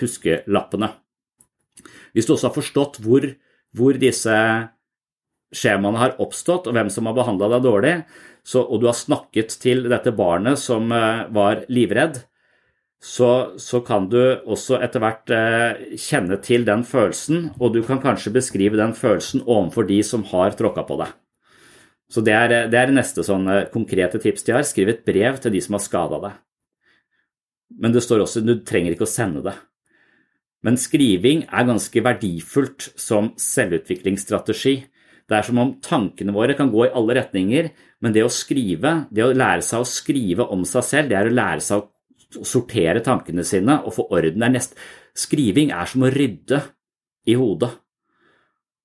huskelappene. 0.01 0.93
Hvis 2.15 2.29
du 2.29 2.35
også 2.35 2.49
har 2.49 2.57
forstått 2.57 3.01
hvor, 3.05 3.27
hvor 3.77 3.99
disse 4.01 4.35
skjemaene 5.55 6.01
har 6.01 6.17
oppstått, 6.23 6.69
og 6.69 6.77
hvem 6.77 6.91
som 6.93 7.09
har 7.09 7.17
behandla 7.17 7.51
deg 7.55 7.67
dårlig, 7.67 7.93
så, 8.47 8.63
og 8.63 8.81
du 8.81 8.89
har 8.89 8.97
snakket 8.97 9.57
til 9.63 9.85
dette 9.91 10.15
barnet 10.15 10.59
som 10.63 10.91
uh, 10.95 11.27
var 11.35 11.65
livredd, 11.73 12.23
så, 13.03 13.59
så, 13.61 13.83
kan 13.87 14.07
du 14.11 14.19
også 14.49 14.81
etter 14.83 15.03
hvert 15.03 15.31
uh, 15.35 15.83
kjenne 16.01 16.39
til 16.43 16.65
den 16.67 16.83
følelsen, 16.87 17.51
og 17.61 17.75
du 17.75 17.83
kan 17.87 18.01
kanskje 18.03 18.35
beskrive 18.35 18.79
den 18.81 18.95
følelsen 18.97 19.45
overfor 19.45 19.87
de 19.91 20.01
som 20.07 20.25
har 20.33 20.57
tråkka 20.59 20.87
på 20.89 20.99
deg. 21.03 21.15
Så 22.11 22.23
det 22.23 22.35
er, 22.39 22.55
det 22.71 22.79
er 22.79 22.95
neste 22.95 23.25
sånn 23.27 23.49
konkrete 23.75 24.21
tips 24.23 24.47
de 24.47 24.55
har. 24.55 24.67
Skriv 24.67 24.93
et 24.93 25.03
brev 25.07 25.41
til 25.43 25.57
de 25.57 25.63
som 25.65 25.75
har 25.75 25.83
skada 25.83 26.21
deg. 26.23 26.37
Men 27.83 27.95
det 27.95 28.05
står 28.05 28.23
også 28.23 28.45
du 28.47 28.61
trenger 28.63 28.95
ikke 28.95 29.09
å 29.09 29.11
sende 29.11 29.43
det. 29.43 29.57
Men 30.67 30.79
skriving 30.81 31.45
er 31.47 31.67
ganske 31.69 32.03
verdifullt 32.03 32.89
som 32.99 33.33
selvutviklingsstrategi. 33.39 34.79
Det 35.27 35.35
er 35.35 35.47
som 35.47 35.59
om 35.59 35.73
tankene 35.83 36.35
våre 36.35 36.55
kan 36.59 36.71
gå 36.71 36.85
i 36.87 36.93
alle 36.95 37.17
retninger, 37.19 37.71
men 38.05 38.15
det 38.15 38.23
å 38.23 38.31
skrive, 38.31 38.93
det 39.11 39.25
å 39.25 39.33
lære 39.35 39.65
seg 39.67 39.83
å 39.83 39.89
skrive 39.91 40.47
om 40.55 40.63
seg 40.69 40.87
selv, 40.87 41.11
det 41.11 41.19
er 41.19 41.31
å 41.31 41.35
lære 41.35 41.65
seg 41.67 41.83
å 42.37 42.47
sortere 42.47 43.03
tankene 43.05 43.45
sine 43.47 43.81
og 43.83 43.97
få 43.99 44.09
orden. 44.11 44.43
der 44.45 44.55
nest... 44.59 44.79
Skriving 45.17 45.71
er 45.73 45.89
som 45.89 46.03
å 46.05 46.11
rydde 46.13 46.59
i 47.25 47.35
hodet. 47.41 47.71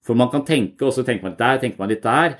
For 0.01 0.17
man 0.17 0.31
kan 0.33 0.41
tenke, 0.47 0.85
og 0.87 0.95
så 0.95 1.03
tenker 1.05 1.27
man 1.27 1.33
litt 1.35 1.41
der, 1.41 1.59
tenker 1.61 1.81
man 1.81 1.91
litt 1.91 2.05
der. 2.05 2.37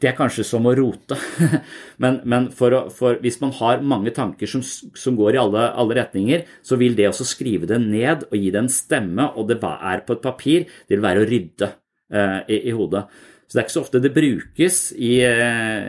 Det 0.00 0.08
er 0.08 0.14
kanskje 0.16 0.44
som 0.48 0.64
å 0.64 0.72
rote. 0.78 1.18
men, 2.02 2.20
men 2.24 2.46
for 2.56 2.72
å, 2.72 2.80
for 2.94 3.18
hvis 3.20 3.40
man 3.42 3.52
har 3.58 3.82
mange 3.84 4.14
tanker 4.16 4.48
som, 4.48 4.62
som 4.62 5.18
går 5.18 5.36
i 5.36 5.42
alle, 5.42 5.66
alle, 5.82 5.98
retninger, 5.98 6.46
så 6.64 6.78
vil 6.80 6.96
det 6.96 7.10
også 7.10 7.26
skrive 7.28 7.68
det 7.68 7.82
ned 7.82 8.24
og 8.30 8.38
gi 8.38 8.54
det 8.54 8.62
en 8.62 8.72
stemme, 8.72 9.28
og 9.36 9.50
det 9.50 9.58
er 9.60 10.06
på 10.06 10.16
et 10.16 10.24
papir, 10.24 10.64
det 10.86 10.96
vil 10.96 11.04
være 11.04 11.26
å 11.26 11.28
rydde 11.28 11.68
eh, 11.68 12.38
i, 12.46 12.62
i 12.72 12.76
hodet. 12.78 13.04
Så 13.52 13.58
det 13.58 13.60
er 13.60 13.66
ikke 13.66 13.74
så 13.74 13.80
ofte 13.84 14.00
det 14.00 14.14
brukes 14.16 14.76
i, 14.96 15.10
eh, 15.28 15.88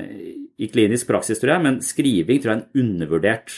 i 0.60 0.68
klinisk 0.68 1.08
praksis, 1.08 1.40
tror 1.40 1.54
jeg, 1.54 1.64
men 1.64 1.78
skriving 1.80 2.42
tror 2.44 2.52
jeg 2.52 2.58
er 2.58 2.66
en 2.66 2.82
undervurdert 2.84 3.54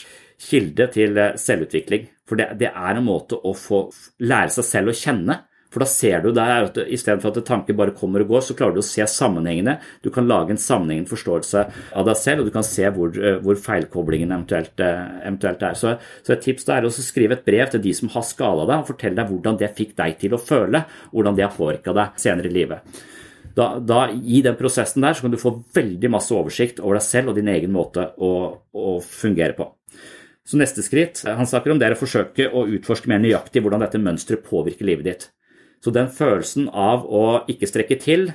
kilde 0.46 0.86
til 0.94 1.18
eh, 1.18 1.32
selvutvikling. 1.34 2.04
For 2.22 2.38
det, 2.38 2.52
det 2.60 2.68
er 2.70 3.00
en 3.00 3.02
måte 3.02 3.34
å 3.34 3.50
få 3.58 3.88
lære 4.22 4.54
seg 4.54 4.68
selv 4.68 4.92
å 4.92 4.94
kjenne. 4.94 5.40
For 5.74 5.82
da 5.82 5.88
ser 5.90 6.22
du 6.22 6.28
der 6.30 6.68
at 6.68 6.78
istedenfor 6.78 7.34
at 7.34 7.48
tanker 7.48 7.74
bare 7.74 7.96
kommer 7.98 8.22
og 8.22 8.30
går, 8.30 8.44
så 8.46 8.54
klarer 8.54 8.78
du 8.78 8.84
å 8.84 8.86
se 8.86 9.02
sammenhengene. 9.10 9.74
Du 10.06 10.12
kan 10.14 10.30
lage 10.30 10.54
en 10.54 10.62
sammenhengende 10.62 11.10
forståelse 11.10 11.66
av 11.98 12.06
deg 12.06 12.22
selv, 12.22 12.44
og 12.44 12.46
du 12.46 12.54
kan 12.54 12.68
se 12.70 12.86
hvor, 12.94 13.10
eh, 13.10 13.40
hvor 13.42 13.58
feilkoblingen 13.58 14.30
eventuelt, 14.30 14.86
eventuelt, 14.86 15.66
er. 15.66 15.74
Så, 15.82 15.96
så, 16.22 16.36
et 16.36 16.46
tips 16.46 16.70
er 16.70 16.86
å 16.86 16.94
skrive 16.94 17.40
et 17.40 17.44
brev 17.50 17.74
til 17.74 17.82
de 17.90 17.98
som 17.98 18.14
har 18.14 18.30
skada 18.30 18.70
deg, 18.70 18.78
og 18.78 18.94
fortelle 18.94 19.18
deg 19.18 19.34
hvordan 19.34 19.58
det 19.66 19.74
fikk 19.82 19.98
deg 19.98 20.14
til 20.22 20.38
å 20.38 20.42
føle, 20.54 20.86
hvordan 21.10 21.42
det 21.42 21.48
har 21.48 21.58
påvirka 21.58 21.98
deg 21.98 22.22
senere 22.22 22.54
i 22.54 22.58
livet. 22.60 23.04
Da, 23.56 23.78
da, 23.80 24.10
I 24.12 24.42
den 24.44 24.56
prosessen 24.58 25.04
der 25.04 25.16
så 25.16 25.24
kan 25.24 25.32
du 25.32 25.40
få 25.40 25.54
veldig 25.74 26.10
masse 26.12 26.34
oversikt 26.36 26.82
over 26.82 26.98
deg 26.98 27.06
selv 27.06 27.32
og 27.32 27.38
din 27.38 27.48
egen 27.48 27.72
måte 27.72 28.10
å, 28.20 28.32
å 28.76 28.98
fungere 29.00 29.56
på. 29.56 29.70
Så 30.46 30.60
neste 30.60 30.84
skritt 30.84 31.22
han 31.24 31.48
snakker 31.48 31.72
om 31.72 31.80
det 31.80 31.88
er 31.88 31.96
å 31.96 31.98
forsøke 31.98 32.50
å 32.52 32.66
utforske 32.76 33.10
mer 33.10 33.22
nøyaktig 33.22 33.62
hvordan 33.64 33.82
dette 33.82 34.00
mønsteret 34.02 34.44
påvirker 34.46 34.86
livet 34.86 35.08
ditt. 35.08 35.24
Så 35.82 35.92
den 35.94 36.10
følelsen 36.12 36.68
av 36.68 37.06
å 37.08 37.24
ikke 37.50 37.68
strekke 37.68 37.98
til, 38.02 38.28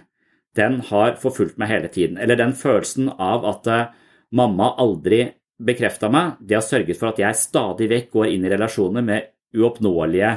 den 0.58 0.82
har 0.90 1.16
forfulgt 1.22 1.58
meg 1.62 1.72
hele 1.72 1.92
tiden. 1.94 2.18
Eller 2.20 2.40
den 2.40 2.56
følelsen 2.58 3.14
av 3.16 3.46
at 3.48 3.70
uh, 3.72 3.94
mamma 4.36 4.74
aldri 4.82 5.24
bekrefta 5.62 6.10
meg, 6.12 6.42
det 6.42 6.58
har 6.58 6.66
sørget 6.66 7.00
for 7.00 7.12
at 7.12 7.22
jeg 7.22 7.40
stadig 7.40 7.88
vekk 7.92 8.12
går 8.18 8.34
inn 8.34 8.46
i 8.48 8.52
relasjoner 8.52 9.06
med 9.06 9.32
uoppnåelige 9.56 10.34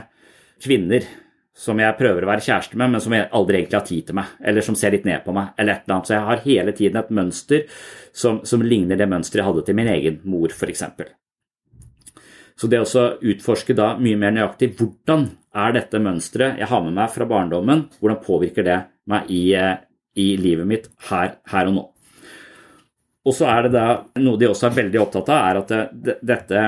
kvinner 0.62 1.06
som 1.54 1.78
jeg 1.78 1.94
prøver 1.98 2.24
å 2.24 2.28
være 2.32 2.42
kjæreste 2.42 2.78
med, 2.78 2.90
men 2.90 3.02
som 3.02 3.14
aldri 3.14 3.60
egentlig 3.60 3.78
har 3.78 3.86
tid 3.86 4.06
til 4.08 4.16
meg, 4.18 4.30
eller 4.42 4.64
som 4.66 4.76
ser 4.78 4.94
litt 4.96 5.04
ned 5.06 5.22
på 5.22 5.34
meg, 5.36 5.52
eller 5.54 5.76
et 5.76 5.84
eller 5.84 5.96
annet. 5.96 6.08
Så 6.08 6.14
jeg 6.16 6.26
har 6.28 6.46
hele 6.48 6.74
tiden 6.74 6.98
et 6.98 7.12
mønster 7.14 7.82
som, 8.10 8.40
som 8.46 8.64
ligner 8.64 8.98
det 8.98 9.06
mønsteret 9.10 9.42
jeg 9.42 9.48
hadde 9.50 9.66
til 9.68 9.78
min 9.78 9.90
egen 9.92 10.18
mor, 10.26 10.50
f.eks. 10.50 10.82
Så 12.58 12.70
det 12.70 12.80
å 12.82 13.06
utforske 13.22 13.74
da 13.74 13.92
mye 13.98 14.18
mer 14.18 14.34
nøyaktig 14.34 14.72
hvordan 14.78 15.28
er 15.54 15.74
dette 15.74 16.00
mønsteret 16.02 16.60
jeg 16.62 16.70
har 16.70 16.82
med 16.82 16.94
meg 16.98 17.10
fra 17.14 17.26
barndommen, 17.30 17.86
hvordan 18.00 18.22
påvirker 18.22 18.66
det 18.66 18.78
meg 19.10 19.30
i, 19.30 19.42
i 19.54 20.28
livet 20.40 20.70
mitt 20.70 20.88
her, 21.10 21.36
her 21.50 21.70
og 21.70 21.76
nå. 21.78 21.84
Og 23.24 23.34
så 23.34 23.46
er 23.50 23.66
det 23.66 23.76
da 23.76 23.86
noe 24.20 24.40
de 24.40 24.50
også 24.50 24.68
er 24.68 24.78
veldig 24.80 25.00
opptatt 25.00 25.30
av, 25.32 25.44
er 25.48 25.60
at 25.62 25.94
det, 25.94 26.16
dette, 26.22 26.64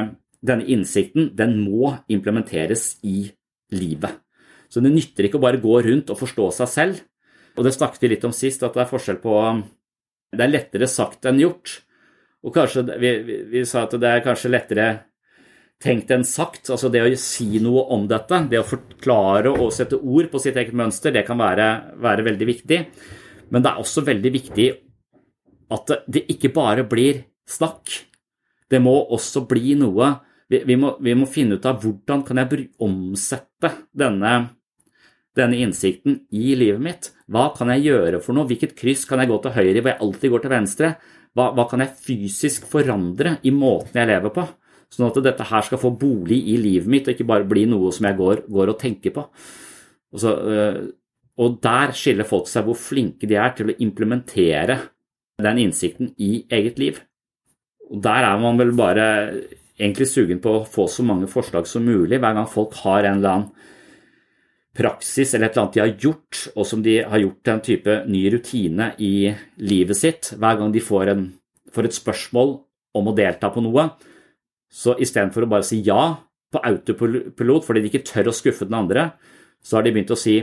denne 0.47 0.71
innsikten 0.73 1.33
den 1.37 1.59
må 1.61 1.93
implementeres 2.13 2.95
i 3.07 3.27
livet. 3.75 4.23
Så 4.69 4.83
det 4.83 4.93
nytter 4.93 5.29
ikke 5.29 5.41
å 5.41 5.47
bare 5.47 5.63
gå 5.63 5.81
rundt 5.87 6.13
og 6.13 6.21
forstå 6.21 6.51
seg 6.61 6.71
selv. 6.73 7.03
Og 7.57 7.65
det 7.65 7.75
snakket 7.77 8.05
vi 8.05 8.13
litt 8.13 8.27
om 8.29 8.35
sist, 8.37 8.65
at 8.67 8.77
det 8.77 8.85
er 8.85 8.91
forskjell 8.91 9.21
på 9.23 9.35
Det 10.37 10.43
er 10.45 10.53
lettere 10.53 10.89
sagt 10.91 11.25
enn 11.29 11.41
gjort. 11.41 11.81
Og 12.45 12.55
kanskje 12.55 12.85
vi, 13.01 13.13
vi, 13.27 13.37
vi 13.51 13.63
sa 13.67 13.87
at 13.87 13.95
det 14.01 14.11
er 14.11 14.25
kanskje 14.25 14.53
lettere 14.53 14.89
tenkt 15.83 16.11
enn 16.15 16.25
sagt. 16.27 16.71
Altså 16.73 16.91
det 16.93 17.05
å 17.05 17.13
si 17.21 17.61
noe 17.63 17.87
om 17.95 18.07
dette, 18.11 18.43
det 18.51 18.61
å 18.61 18.67
forklare 18.67 19.53
og 19.55 19.73
sette 19.75 19.99
ord 19.99 20.31
på 20.33 20.43
sitt 20.43 20.59
eget 20.59 20.77
mønster, 20.77 21.15
det 21.15 21.27
kan 21.29 21.41
være, 21.41 21.97
være 22.03 22.27
veldig 22.27 22.49
viktig. 22.49 22.81
Men 23.53 23.63
det 23.63 23.73
er 23.73 23.81
også 23.83 24.05
veldig 24.07 24.33
viktig 24.35 24.69
at 25.75 25.97
det 26.07 26.27
ikke 26.33 26.53
bare 26.55 26.87
blir 26.87 27.25
snakk. 27.49 27.91
Det 28.71 28.81
må 28.83 28.95
også 29.15 29.45
bli 29.49 29.77
noe 29.79 30.17
Vi, 30.49 30.63
vi, 30.67 30.77
må, 30.79 30.93
vi 31.03 31.15
må, 31.19 31.27
finne 31.31 31.59
ut 31.59 31.67
av 31.67 31.81
hvordan 31.83 32.23
kan 32.27 32.39
jeg 32.39 32.69
omsette 32.83 33.73
denne, 33.97 34.35
denne 35.37 35.59
innsikten 35.59 36.21
i 36.31 36.55
livet 36.59 36.83
mitt. 36.83 37.11
Hva 37.27 37.49
kan 37.57 37.73
jeg 37.75 37.89
gjøre 37.89 38.23
for 38.23 38.37
noe? 38.37 38.47
Hvilket 38.49 38.77
kryss 38.79 39.05
kan 39.09 39.23
jeg 39.23 39.33
gå 39.33 39.41
til 39.43 39.57
høyre 39.57 39.75
i 39.75 39.81
hvor 39.81 39.93
jeg 39.93 40.03
alltid 40.07 40.35
går 40.35 40.45
til 40.45 40.55
venstre? 40.55 40.93
Hva, 41.37 41.51
hva 41.57 41.67
kan 41.69 41.83
jeg 41.83 41.99
fysisk 42.07 42.69
forandre 42.71 43.37
i 43.45 43.53
måten 43.53 43.99
jeg 43.99 44.11
lever 44.13 44.33
på? 44.33 44.47
Sånn 44.93 45.09
at 45.09 45.19
dette 45.25 45.49
her 45.51 45.65
skal 45.67 45.81
få 45.83 45.91
bolig 45.99 46.39
i 46.53 46.55
livet 46.63 46.89
mitt, 46.91 47.09
og 47.09 47.17
ikke 47.17 47.27
bare 47.29 47.49
bli 47.49 47.67
noe 47.69 47.91
som 47.93 48.07
jeg 48.07 48.17
går, 48.21 48.45
går 48.47 48.71
og 48.71 48.79
tenker 48.81 49.13
på. 49.17 49.27
Og, 50.15 50.21
så, 50.23 50.33
øh, 50.33 50.79
og 51.43 51.59
der 51.65 51.93
skiller 51.99 52.29
folk 52.29 52.47
seg 52.49 52.69
hvor 52.69 52.79
flinke 52.79 53.29
de 53.29 53.37
er 53.37 53.51
til 53.57 53.73
å 53.73 53.77
implementere 53.83 54.79
den 55.43 55.61
innsikten 55.67 56.15
i 56.23 56.47
eget 56.55 56.79
liv. 56.81 57.03
Og 57.91 58.01
Der 58.03 58.31
er 58.31 58.39
man 58.41 58.59
vel 58.59 58.73
bare 58.79 59.07
egentlig 59.77 60.09
sugen 60.11 60.41
på 60.43 60.59
å 60.59 60.67
få 60.69 60.87
så 60.91 61.05
mange 61.07 61.29
forslag 61.31 61.69
som 61.69 61.85
mulig 61.85 62.21
hver 62.21 62.37
gang 62.37 62.49
folk 62.49 62.77
har 62.83 63.05
en 63.05 63.19
eller 63.19 63.33
annen 63.33 63.73
praksis 64.77 65.33
eller 65.35 65.49
et 65.49 65.57
eller 65.57 65.63
annet 65.65 65.77
de 65.77 65.83
har 65.83 65.95
gjort, 66.05 66.41
og 66.53 66.67
som 66.69 66.83
de 66.85 66.99
har 67.01 67.23
gjort 67.23 67.39
til 67.41 67.55
en 67.55 67.65
type 67.65 67.97
ny 68.13 68.23
rutine 68.33 68.91
i 69.01 69.15
livet 69.65 69.97
sitt. 69.97 70.35
Hver 70.37 70.59
gang 70.61 70.75
de 70.75 70.83
får, 70.85 71.13
en, 71.13 71.25
får 71.73 71.89
et 71.89 71.97
spørsmål 71.97 72.53
om 72.97 73.09
å 73.09 73.17
delta 73.17 73.49
på 73.53 73.65
noe, 73.65 73.89
så 74.73 74.97
istedenfor 75.01 75.47
å 75.47 75.51
bare 75.55 75.67
si 75.67 75.81
ja 75.87 76.17
på 76.53 76.61
autopilot 76.61 77.65
fordi 77.67 77.83
de 77.83 77.91
ikke 77.91 78.05
tør 78.07 78.31
å 78.31 78.37
skuffe 78.37 78.69
den 78.69 78.77
andre, 78.79 79.11
så 79.65 79.79
har 79.79 79.87
de 79.87 79.95
begynt 79.95 80.13
å 80.13 80.21
si 80.21 80.39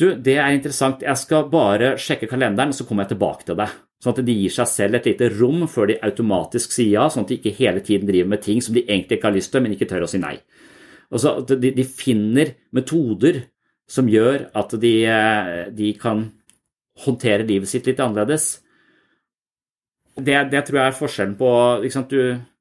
du, 0.00 0.14
det 0.16 0.38
er 0.40 0.54
interessant, 0.54 1.04
jeg 1.04 1.20
skal 1.20 1.50
bare 1.52 1.94
sjekke 2.00 2.30
kalenderen, 2.30 2.72
så 2.72 2.86
kommer 2.88 3.04
jeg 3.04 3.12
tilbake 3.12 3.44
til 3.46 3.58
deg. 3.60 3.74
Sånn 4.02 4.16
at 4.16 4.24
de 4.26 4.34
gir 4.34 4.50
seg 4.50 4.66
selv 4.66 4.98
et 4.98 5.04
lite 5.12 5.28
rom 5.36 5.62
før 5.70 5.92
de 5.92 6.00
automatisk 6.02 6.72
sier 6.74 6.96
ja, 6.96 7.04
sånn 7.06 7.22
at 7.22 7.30
de 7.30 7.38
ikke 7.38 7.54
hele 7.54 7.82
tiden 7.86 8.08
driver 8.08 8.32
med 8.32 8.42
ting 8.42 8.58
som 8.64 8.74
de 8.74 8.82
egentlig 8.82 9.20
ikke 9.20 9.28
har 9.28 9.36
lyst 9.36 9.52
til, 9.54 9.62
men 9.62 9.76
ikke 9.76 9.86
tør 9.92 10.08
å 10.08 10.10
si 10.10 10.18
nei. 10.18 10.34
Altså, 11.12 11.36
de, 11.46 11.70
de 11.76 11.84
finner 11.86 12.56
metoder 12.74 13.44
som 13.92 14.08
gjør 14.10 14.48
at 14.58 14.74
de, 14.82 14.94
de, 15.76 15.92
kan 16.00 16.24
håndtere 17.04 17.46
livet 17.46 17.70
sitt 17.70 17.86
litt 17.86 18.02
annerledes. 18.02 18.48
Det, 20.16 20.34
det 20.50 20.64
tror 20.66 20.80
jeg 20.80 20.88
er 20.88 20.98
forskjellen 20.98 21.38
på 21.38 21.52
du, 22.10 22.18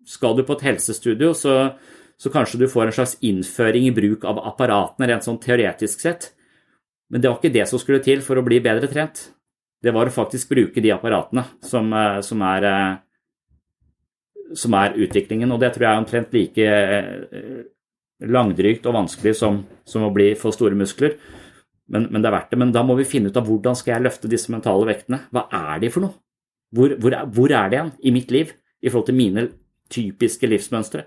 Skal 0.07 0.37
du 0.37 0.45
på 0.45 0.59
et 0.59 0.65
helsestudio, 0.69 1.33
så, 1.33 1.57
så 2.21 2.31
kanskje 2.31 2.61
du 2.61 2.69
får 2.69 2.89
en 2.91 2.97
slags 2.99 3.17
innføring 3.25 3.89
i 3.89 3.95
bruk 3.95 4.29
av 4.29 4.43
apparatene 4.53 5.09
rent 5.09 5.25
sånn 5.25 5.41
teoretisk 5.41 6.05
sett, 6.05 6.33
men 7.09 7.23
det 7.23 7.31
var 7.31 7.41
ikke 7.41 7.55
det 7.57 7.65
som 7.67 7.81
skulle 7.81 8.03
til 8.03 8.21
for 8.21 8.37
å 8.37 8.45
bli 8.45 8.61
bedre 8.63 8.91
trent 8.91 9.31
det 9.81 9.93
var 9.95 10.09
å 10.09 10.13
faktisk 10.13 10.51
bruke 10.53 10.81
de 10.81 10.93
apparatene 10.93 11.43
som, 11.65 11.89
eh, 11.93 12.19
som, 12.25 12.41
er, 12.45 12.67
eh, 12.69 14.55
som 14.55 14.73
er 14.77 14.97
utviklingen. 14.97 15.51
Og 15.51 15.61
det 15.61 15.73
tror 15.73 15.87
jeg 15.87 15.91
er 15.91 16.01
omtrent 16.03 16.35
like 16.37 16.67
eh, 16.67 17.63
langdrygt 18.21 18.85
og 18.85 18.97
vanskelig 18.99 19.35
som, 19.39 19.63
som 19.85 20.05
å 20.05 20.13
bli 20.13 20.33
for 20.37 20.53
store 20.53 20.77
muskler. 20.77 21.17
Men, 21.91 22.07
men, 22.11 22.21
det 22.21 22.29
er 22.29 22.37
verdt 22.37 22.53
det. 22.53 22.59
Men 22.61 22.75
da 22.75 22.85
må 22.85 22.95
vi 22.99 23.09
finne 23.09 23.31
ut 23.31 23.39
av 23.39 23.49
hvordan 23.49 23.75
skal 23.75 23.95
jeg 23.95 24.05
løfte 24.05 24.29
disse 24.31 24.53
mentale 24.53 24.85
vektene. 24.87 25.23
Hva 25.33 25.47
er 25.49 25.81
de 25.81 25.89
for 25.91 26.05
noe? 26.05 26.15
Hvor, 26.71 26.93
hvor, 27.01 27.17
hvor 27.35 27.51
er 27.51 27.71
det 27.71 27.79
igjen 27.79 27.91
i 27.99 28.13
mitt 28.15 28.29
liv 28.31 28.53
i 28.79 28.87
forhold 28.87 29.09
til 29.09 29.17
mine 29.17 29.49
typiske 29.91 30.47
livsmønstre? 30.47 31.03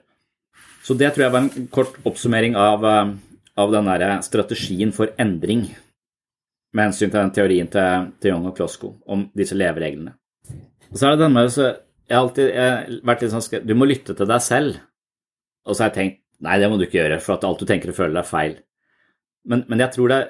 Så 0.84 0.92
det 0.98 1.14
tror 1.14 1.24
jeg 1.24 1.32
var 1.32 1.46
en 1.46 1.68
kort 1.72 1.94
oppsummering 2.04 2.58
av, 2.60 2.84
av 2.84 3.72
den 3.72 3.88
strategien 4.26 4.92
for 4.92 5.14
endring 5.16 5.70
med 6.74 6.88
hensyn 6.88 7.10
til 7.10 7.20
den 7.20 7.32
teorien 7.34 7.70
til, 7.70 8.10
til 8.20 8.34
Young 8.34 8.50
og 8.50 8.56
Klosko 8.58 8.90
om 9.10 9.28
disse 9.36 9.56
levereglene. 9.56 10.14
Og 10.90 10.98
så 10.98 11.08
er 11.08 11.14
det 11.14 11.24
denne 11.24 11.46
så 11.52 11.70
jeg 12.04 12.18
har 12.18 12.20
alltid 12.20 12.50
jeg 12.50 12.70
har 12.70 12.96
vært 13.08 13.22
litt 13.24 13.32
sånn 13.32 13.64
Du 13.64 13.72
må 13.78 13.86
lytte 13.88 14.12
til 14.12 14.28
deg 14.28 14.42
selv. 14.44 14.80
Og 15.64 15.72
så 15.72 15.84
har 15.84 15.90
jeg 15.90 15.96
tenkt 15.96 16.20
nei, 16.44 16.58
det 16.60 16.68
må 16.68 16.76
du 16.76 16.84
ikke 16.84 16.98
gjøre, 16.98 17.20
for 17.24 17.38
at 17.38 17.46
alt 17.48 17.62
du 17.62 17.68
tenker 17.68 17.92
og 17.94 17.96
føler, 17.96 18.18
er 18.20 18.28
feil. 18.28 18.58
Men, 19.48 19.62
men 19.70 19.80
jeg, 19.80 19.94
tror 19.94 20.12
det, 20.12 20.20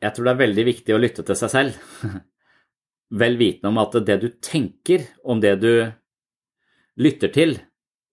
jeg, 0.00 0.14
tror 0.14 0.24
det, 0.24 0.32
er 0.32 0.42
veldig 0.46 0.64
viktig 0.70 0.94
å 0.94 1.00
lytte 1.02 1.24
til 1.28 1.36
seg 1.36 1.52
selv. 1.52 1.82
Vel 3.20 3.36
vitende 3.40 3.72
om 3.74 3.80
at 3.82 3.98
det 4.08 4.16
du 4.22 4.28
tenker 4.44 5.04
om 5.28 5.42
det 5.44 5.54
du 5.60 5.72
lytter 7.02 7.34
til, 7.34 7.58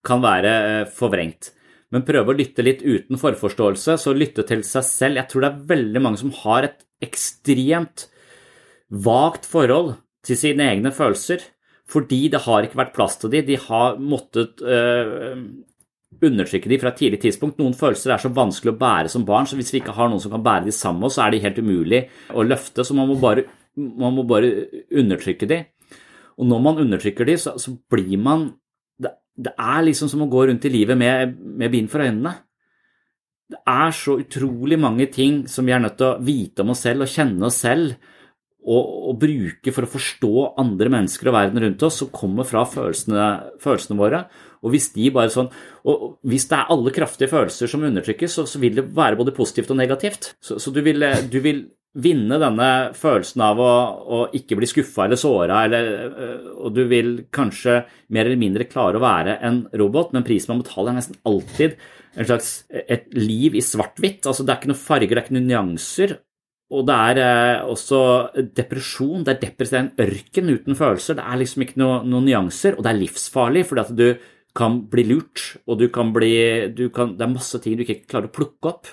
kan 0.06 0.22
være 0.22 0.52
eh, 0.66 0.90
forvrengt 0.92 1.56
men 1.94 2.04
prøve 2.04 2.34
å 2.34 2.36
lytte 2.36 2.64
litt 2.66 2.82
uten 2.84 3.20
forforståelse, 3.20 3.96
så 4.02 4.14
lytte 4.16 4.44
til 4.48 4.66
seg 4.68 4.84
selv. 4.84 5.20
Jeg 5.22 5.30
tror 5.32 5.46
det 5.46 5.50
er 5.52 5.66
veldig 5.70 6.02
mange 6.04 6.20
som 6.20 6.34
har 6.42 6.68
et 6.68 6.85
ekstremt 7.06 8.08
vagt 8.90 9.48
forhold 9.50 9.96
til 10.26 10.40
sine 10.40 10.66
egne 10.72 10.92
følelser, 10.96 11.44
fordi 11.90 12.26
det 12.34 12.44
har 12.48 12.66
ikke 12.66 12.80
vært 12.82 12.96
plass 12.96 13.20
til 13.22 13.32
dem. 13.34 13.46
De 13.46 13.58
har 13.62 14.00
måttet 14.02 14.62
øh, 14.66 15.44
undertrykke 16.26 16.72
dem 16.72 16.82
fra 16.82 16.92
et 16.94 17.00
tidlig 17.04 17.22
tidspunkt. 17.22 17.60
Noen 17.62 17.78
følelser 17.78 18.16
er 18.16 18.24
så 18.24 18.34
vanskelig 18.34 18.74
å 18.74 18.80
bære 18.82 19.12
som 19.14 19.28
barn, 19.28 19.46
så 19.50 19.60
hvis 19.60 19.72
vi 19.74 19.84
ikke 19.84 19.96
har 19.98 20.10
noen 20.10 20.24
som 20.24 20.34
kan 20.34 20.44
bære 20.46 20.66
dem 20.68 20.76
sammen 20.76 21.04
med 21.04 21.12
oss, 21.12 21.20
så 21.20 21.28
er 21.28 21.36
de 21.36 21.44
helt 21.46 21.62
umulig 21.62 22.02
å 22.34 22.46
løfte. 22.46 22.86
Så 22.88 22.98
man 22.98 23.10
må 23.12 23.20
bare, 23.22 23.46
man 23.78 24.18
må 24.18 24.26
bare 24.28 24.52
undertrykke 24.90 25.50
dem. 25.52 25.66
Og 26.36 26.50
når 26.50 26.64
man 26.64 26.82
undertrykker 26.84 27.28
dem, 27.30 27.40
så, 27.40 27.56
så 27.62 27.78
blir 27.92 28.18
man 28.22 28.50
det 29.36 29.52
er 29.60 29.84
liksom 29.84 30.10
som 30.12 30.24
å 30.24 30.30
gå 30.32 30.46
rundt 30.48 30.66
i 30.68 30.72
livet 30.72 30.98
med, 31.00 31.36
med 31.60 31.72
bind 31.74 31.90
for 31.92 32.04
øynene. 32.06 32.32
Det 33.52 33.62
er 33.70 33.94
så 33.94 34.18
utrolig 34.24 34.78
mange 34.82 35.06
ting 35.14 35.44
som 35.52 35.68
vi 35.68 35.74
er 35.76 35.84
nødt 35.84 36.00
til 36.00 36.08
å 36.10 36.20
vite 36.26 36.64
om 36.64 36.74
oss 36.74 36.82
selv 36.88 37.06
og 37.06 37.12
kjenne 37.12 37.46
oss 37.46 37.60
selv 37.62 37.94
og, 38.66 38.82
og 39.12 39.20
bruke 39.22 39.74
for 39.74 39.86
å 39.86 39.92
forstå 39.92 40.32
andre 40.62 40.90
mennesker 40.90 41.30
og 41.30 41.36
verden 41.38 41.62
rundt 41.62 41.86
oss, 41.86 42.00
som 42.02 42.10
kommer 42.14 42.48
fra 42.50 42.64
følelsene, 42.66 43.28
følelsene 43.62 44.00
våre. 44.00 44.24
Og 44.66 44.74
hvis, 44.74 44.90
de 44.96 45.12
sånn, 45.30 45.52
og 45.86 46.06
hvis 46.26 46.48
det 46.50 46.58
er 46.58 46.72
alle 46.74 46.94
kraftige 46.96 47.30
følelser 47.30 47.70
som 47.70 47.86
undertrykkes, 47.86 48.40
så, 48.40 48.48
så 48.50 48.62
vil 48.62 48.80
det 48.80 48.88
være 48.98 49.20
både 49.20 49.36
positivt 49.38 49.70
og 49.76 49.78
negativt. 49.78 50.32
Så, 50.42 50.58
så 50.58 50.74
du, 50.74 50.82
vil, 50.86 51.06
du, 51.30 51.38
vil, 51.46 51.68
vinne 51.96 52.40
denne 52.42 52.70
følelsen 52.98 53.44
av 53.46 53.62
å, 53.62 53.74
å 53.96 54.18
ikke 54.36 54.58
bli 54.60 54.68
skuffa 54.68 55.06
eller 55.06 55.20
såra, 55.20 55.62
øh, 55.70 56.50
og 56.58 56.74
du 56.76 56.82
vil 56.90 57.14
kanskje 57.32 57.84
mer 58.12 58.26
eller 58.26 58.42
mindre 58.42 58.68
klare 58.68 59.00
å 59.00 59.04
være 59.06 59.38
en 59.48 59.62
robot, 59.80 60.12
men 60.12 60.26
prisen 60.28 60.52
man 60.52 60.66
betaler, 60.66 60.92
er 60.92 61.00
nesten 61.00 61.22
alltid 61.30 61.78
en 62.16 62.28
slags, 62.28 62.52
et 62.70 63.10
liv 63.16 63.58
i 63.58 63.64
svart-hvitt. 63.64 64.26
Altså, 64.26 64.46
det 64.46 64.54
er 64.54 64.62
ikke 64.62 64.72
noen 64.72 64.86
farger, 64.86 65.12
det 65.12 65.22
er 65.22 65.26
ikke 65.28 65.38
noen 65.38 65.52
nyanser. 65.52 66.16
Og 66.74 66.86
det 66.88 66.96
er 67.12 67.20
eh, 67.22 67.66
også 67.70 68.00
depresjon. 68.58 69.26
Det 69.26 69.36
er 69.36 69.42
depressivt, 69.44 69.82
en 69.82 70.08
ørken 70.08 70.54
uten 70.54 70.78
følelser. 70.80 71.20
Det 71.20 71.26
er 71.26 71.42
liksom 71.42 71.66
ikke 71.66 71.82
noe, 71.82 72.00
noen 72.08 72.26
nyanser, 72.30 72.78
og 72.78 72.86
det 72.86 72.94
er 72.94 73.02
livsfarlig, 73.04 73.66
fordi 73.70 73.84
at 73.86 73.94
du 74.00 74.08
kan 74.56 74.80
bli 74.90 75.04
lurt, 75.10 75.44
og 75.68 75.82
du 75.82 75.90
kan 75.92 76.14
bli 76.16 76.36
du 76.72 76.88
kan, 76.96 77.18
Det 77.18 77.26
er 77.26 77.34
masse 77.34 77.60
ting 77.60 77.76
du 77.76 77.84
ikke 77.84 78.06
klarer 78.08 78.32
å 78.32 78.36
plukke 78.36 78.72
opp. 78.72 78.88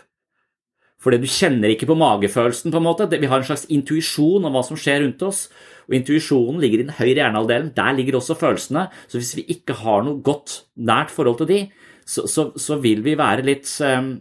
Fordi 1.02 1.18
du 1.18 1.26
kjenner 1.26 1.72
ikke 1.72 1.88
på 1.90 1.98
magefølelsen. 1.98 2.70
på 2.70 2.78
en 2.78 2.86
måte. 2.86 3.08
Vi 3.10 3.26
har 3.26 3.38
en 3.38 3.46
slags 3.46 3.66
intuisjon 3.66 4.44
om 4.44 4.52
hva 4.54 4.62
som 4.62 4.76
skjer 4.78 5.02
rundt 5.02 5.22
oss. 5.22 5.48
Og 5.88 5.96
intuisjonen 5.98 6.60
ligger 6.62 6.78
i 6.78 6.86
den 6.86 6.94
høyre 6.94 7.18
hjernehalvdelen. 7.18 7.72
Der 7.74 7.96
ligger 7.96 8.20
også 8.20 8.38
følelsene. 8.38 8.88
Så 9.08 9.18
hvis 9.18 9.34
vi 9.36 9.46
ikke 9.48 9.74
har 9.82 10.04
noe 10.06 10.22
godt, 10.22 10.62
nært 10.76 11.10
forhold 11.10 11.38
til 11.42 11.50
de, 11.50 11.60
så, 12.12 12.26
så, 12.28 12.50
så 12.60 12.78
vil 12.82 13.02
vi 13.04 13.16
være 13.18 13.44
litt 13.46 13.68
um, 13.86 14.14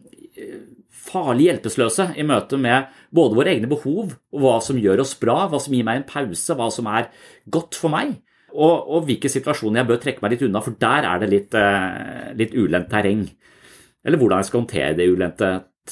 farlig 1.12 1.50
hjelpeløse 1.50 2.12
i 2.20 2.26
møte 2.28 2.60
med 2.62 2.92
både 3.14 3.38
våre 3.38 3.54
egne 3.54 3.70
behov 3.72 4.14
og 4.14 4.44
hva 4.44 4.58
som 4.64 4.80
gjør 4.80 5.04
oss 5.04 5.16
bra, 5.20 5.44
hva 5.52 5.60
som 5.62 5.76
gir 5.76 5.88
meg 5.88 6.02
en 6.02 6.08
pause, 6.08 6.56
hva 6.56 6.70
som 6.74 6.88
er 6.92 7.10
godt 7.52 7.80
for 7.80 7.94
meg. 7.94 8.16
Og, 8.52 8.88
og 8.92 9.06
hvilke 9.08 9.32
situasjoner 9.32 9.82
jeg 9.82 9.90
bør 9.90 10.00
trekke 10.04 10.24
meg 10.24 10.34
litt 10.34 10.48
unna, 10.48 10.62
for 10.64 10.76
der 10.80 11.08
er 11.08 11.22
det 11.22 11.30
litt, 11.32 11.56
uh, 11.56 12.32
litt 12.38 12.56
ulendt 12.56 12.90
terreng. 12.92 13.28
Eller 14.04 14.20
hvordan 14.20 14.42
jeg 14.42 14.50
skal 14.50 14.64
håndtere 14.64 14.98
det 14.98 15.12
ulendte 15.12 15.52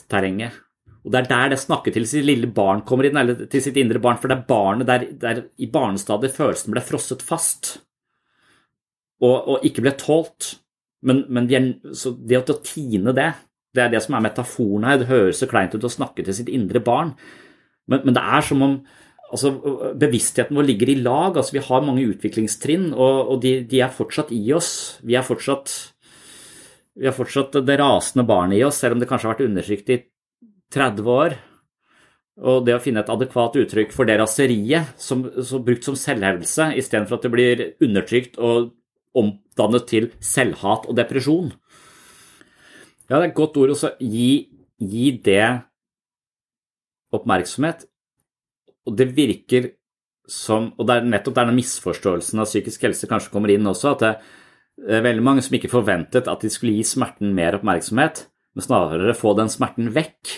terrenget. 0.09 0.57
Og 1.05 1.13
Det 1.13 1.19
er 1.21 1.29
der 1.29 1.51
det 1.53 1.59
snakket 1.61 1.95
til 1.95 2.07
sitt 2.09 2.25
lille 2.27 2.49
barn 2.51 2.81
kommer 2.87 3.07
inn, 3.07 3.17
eller 3.17 3.45
til 3.47 3.63
sitt 3.63 3.77
indre 3.79 4.01
barn. 4.03 4.19
For 4.19 4.31
det 4.31 4.41
er 4.41 4.49
barnet 4.49 4.89
der, 4.89 5.05
der 5.21 5.43
i 5.57 5.69
barnestadiet 5.71 6.35
følelsen 6.35 6.75
ble 6.75 6.83
frosset 6.83 7.23
fast 7.23 7.77
og, 9.23 9.37
og 9.37 9.65
ikke 9.67 9.83
ble 9.85 9.95
tålt. 9.99 10.57
Men, 11.05 11.23
men 11.31 11.47
de 11.47 11.55
er, 11.55 11.67
det 12.27 12.41
å 12.41 12.59
tine 12.65 13.13
det, 13.15 13.29
det 13.75 13.83
er 13.83 13.91
det 13.93 14.01
som 14.03 14.17
er 14.17 14.25
metaforen 14.25 14.87
her. 14.87 14.99
Det 14.99 15.11
høres 15.11 15.39
så 15.41 15.47
kleint 15.49 15.75
ut 15.75 15.85
å 15.85 15.91
snakke 15.91 16.25
til 16.25 16.35
sitt 16.35 16.49
indre 16.51 16.81
barn, 16.83 17.13
men, 17.89 18.03
men 18.05 18.15
det 18.15 18.23
er 18.23 18.45
som 18.45 18.65
om 18.65 18.75
altså, 19.31 19.53
bevisstheten 19.99 20.57
vår 20.57 20.67
ligger 20.67 20.93
i 20.93 20.99
lag. 21.01 21.37
altså 21.37 21.55
Vi 21.57 21.65
har 21.65 21.85
mange 21.85 22.05
utviklingstrinn, 22.09 22.91
og, 22.93 23.33
og 23.33 23.41
de, 23.45 23.59
de, 23.69 23.81
er 23.85 23.93
fortsatt 23.93 24.33
i 24.35 24.41
oss. 24.55 24.71
Vi 25.05 25.17
er 25.17 25.25
fortsatt, 25.25 25.75
vi 26.99 27.09
er 27.09 27.15
fortsatt 27.15 27.61
det 27.65 27.79
rasende 27.81 28.27
barnet 28.29 28.59
i 28.59 28.65
oss, 28.67 28.81
selv 28.81 28.97
om 28.97 29.03
det 29.03 29.09
kanskje 29.09 29.29
har 29.29 29.37
vært 29.37 29.47
undertrykt 29.49 29.93
i 29.95 30.01
30 30.75 31.13
år. 31.13 31.37
Og 32.39 32.63
det 32.63 32.77
å 32.77 32.81
finne 32.81 33.01
et 33.03 33.11
adekvat 33.11 33.57
uttrykk 33.59 33.91
for 33.91 34.07
det 34.07 34.19
raseriet, 34.21 34.93
som, 35.01 35.25
som 35.43 35.63
brukt 35.65 35.87
som 35.87 35.97
selvhevdelse, 35.99 36.71
istedenfor 36.79 37.19
at 37.19 37.25
det 37.25 37.33
blir 37.33 37.65
undertrykt 37.83 38.39
og 38.39 38.69
omdannet 39.17 39.87
til 39.89 40.09
selvhat 40.21 40.87
og 40.89 40.97
depresjon. 40.97 41.51
Ja, 43.09 43.17
det 43.17 43.23
er 43.23 43.29
et 43.31 43.37
godt 43.37 43.57
ord 43.57 43.73
å 43.73 43.93
gi, 43.97 44.49
gi 44.77 45.11
det 45.25 45.45
oppmerksomhet. 47.15 47.87
Og 48.87 48.97
det 48.97 49.11
virker 49.17 49.73
som 50.29 50.67
Og 50.77 50.85
det 50.85 50.93
er 50.93 51.07
nettopp 51.09 51.39
denne 51.39 51.55
misforståelsen 51.57 52.37
av 52.37 52.45
psykisk 52.45 52.83
helse 52.85 53.07
kanskje 53.09 53.31
kommer 53.33 53.49
inn 53.49 53.65
også, 53.65 53.95
at 53.95 54.03
det 54.03 54.97
er 54.99 55.01
veldig 55.01 55.23
mange 55.25 55.41
som 55.41 55.55
ikke 55.57 55.71
forventet 55.71 56.29
at 56.29 56.43
de 56.45 56.51
skulle 56.53 56.75
gi 56.77 56.85
smerten 56.85 57.33
mer 57.33 57.57
oppmerksomhet, 57.57 58.27
men 58.53 58.65
snarere 58.65 59.15
få 59.17 59.33
den 59.39 59.49
smerten 59.49 59.89
vekk. 59.95 60.35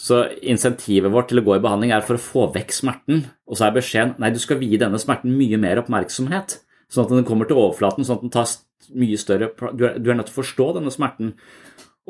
Så 0.00 0.24
insentivet 0.42 1.12
vårt 1.12 1.30
til 1.30 1.38
å 1.38 1.44
gå 1.46 1.54
i 1.54 1.62
behandling 1.62 1.94
er 1.94 2.02
for 2.02 2.18
å 2.18 2.24
få 2.24 2.48
vekk 2.54 2.74
smerten, 2.74 3.22
og 3.46 3.60
så 3.60 3.68
er 3.68 3.76
beskjeden 3.78 4.16
nei, 4.18 4.32
du 4.34 4.40
skal 4.42 4.58
vie 4.58 4.80
denne 4.80 4.98
smerten 4.98 5.38
mye 5.38 5.60
mer 5.60 5.84
oppmerksomhet, 5.84 6.58
sånn 6.90 7.06
at 7.06 7.14
den 7.14 7.26
kommer 7.28 7.48
til 7.48 7.60
overflaten, 7.60 8.06
sånn 8.06 8.20
at 8.20 8.26
den 8.26 8.34
tar 8.34 8.50
mye 8.96 9.18
større 9.20 9.50
Du 9.76 9.84
er, 9.86 9.98
du 10.00 10.10
er 10.10 10.16
nødt 10.18 10.30
til 10.30 10.34
å 10.34 10.40
forstå 10.40 10.66
denne 10.78 10.92
smerten. 10.92 11.34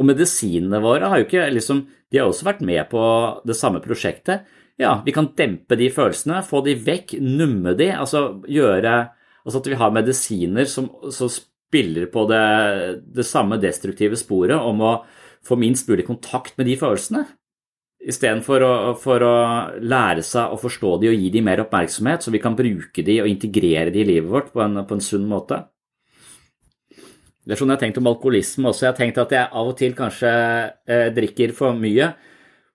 Og 0.01 0.07
medisinene 0.09 0.81
våre 0.81 1.11
har 1.13 1.21
jo 1.21 1.27
ikke 1.27 1.49
liksom 1.53 1.85
De 2.11 2.21
har 2.21 2.31
også 2.31 2.47
vært 2.49 2.63
med 2.65 2.83
på 2.93 3.03
det 3.47 3.57
samme 3.59 3.83
prosjektet. 3.85 4.49
Ja, 4.81 4.97
vi 5.05 5.13
kan 5.13 5.29
dempe 5.37 5.77
de 5.77 5.91
følelsene, 5.93 6.41
få 6.47 6.63
de 6.65 6.73
vekk, 6.81 7.19
numme 7.21 7.75
de, 7.77 7.91
altså 7.93 8.41
gjøre 8.49 9.11
Altså 9.41 9.61
at 9.63 9.69
vi 9.73 9.79
har 9.81 9.93
medisiner 9.95 10.69
som, 10.69 10.91
som 11.13 11.31
spiller 11.33 12.11
på 12.13 12.27
det, 12.29 12.41
det, 13.15 13.25
samme 13.25 13.57
destruktive 13.63 14.19
sporet 14.21 14.59
om 14.59 14.83
å 14.85 14.91
få 15.47 15.57
minst 15.57 15.89
mulig 15.89 16.05
kontakt 16.09 16.59
med 16.59 16.69
de 16.69 16.75
følelsene. 16.77 17.25
Istedenfor 18.01 18.65
å, 18.65 18.75
for 18.97 19.21
å 19.21 19.35
lære 19.85 20.23
seg 20.25 20.55
å 20.55 20.61
forstå 20.61 20.95
de 21.03 21.11
og 21.11 21.19
gi 21.19 21.29
de 21.35 21.43
mer 21.45 21.61
oppmerksomhet, 21.67 22.25
så 22.25 22.33
vi 22.33 22.41
kan 22.41 22.57
bruke 22.57 23.05
de 23.05 23.19
og 23.21 23.29
integrere 23.29 23.93
de 23.93 24.01
i 24.01 24.09
livet 24.09 24.31
vårt 24.31 24.55
på 24.55 24.63
en, 24.65 24.81
på 24.89 24.97
en 24.97 25.05
sunn 25.05 25.27
måte. 25.29 25.61
Det 27.45 27.57
er 27.57 27.61
sånn 27.61 27.73
jeg 27.73 27.77
har 27.77 27.83
tenkt 27.83 28.01
om 28.01 28.09
alkoholisme 28.09 28.71
også. 28.71 28.87
Jeg 28.87 28.93
har 28.93 28.99
tenkt 28.99 29.21
at 29.21 29.33
jeg 29.35 29.53
av 29.61 29.69
og 29.69 29.77
til 29.77 29.95
kanskje 29.97 30.31
eh, 30.31 31.09
drikker 31.17 31.53
for 31.57 31.77
mye. 31.77 32.13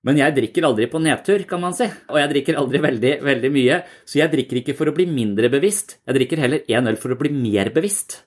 Men 0.06 0.20
jeg 0.20 0.36
drikker 0.36 0.68
aldri 0.68 0.86
på 0.92 1.02
nedtur, 1.02 1.46
kan 1.50 1.62
man 1.64 1.74
si. 1.74 1.88
Og 2.12 2.20
jeg 2.22 2.32
drikker 2.34 2.60
aldri 2.62 2.82
veldig, 2.84 3.14
veldig 3.26 3.52
mye. 3.54 3.80
Så 4.06 4.20
jeg 4.20 4.34
drikker 4.34 4.62
ikke 4.62 4.76
for 4.78 4.92
å 4.92 4.94
bli 4.94 5.08
mindre 5.10 5.50
bevisst. 5.54 6.00
Jeg 6.06 6.20
drikker 6.20 6.42
heller 6.44 6.70
én 6.70 6.92
øl 6.92 7.00
for 7.02 7.16
å 7.16 7.18
bli 7.18 7.34
mer 7.34 7.72
bevisst. 7.74 8.20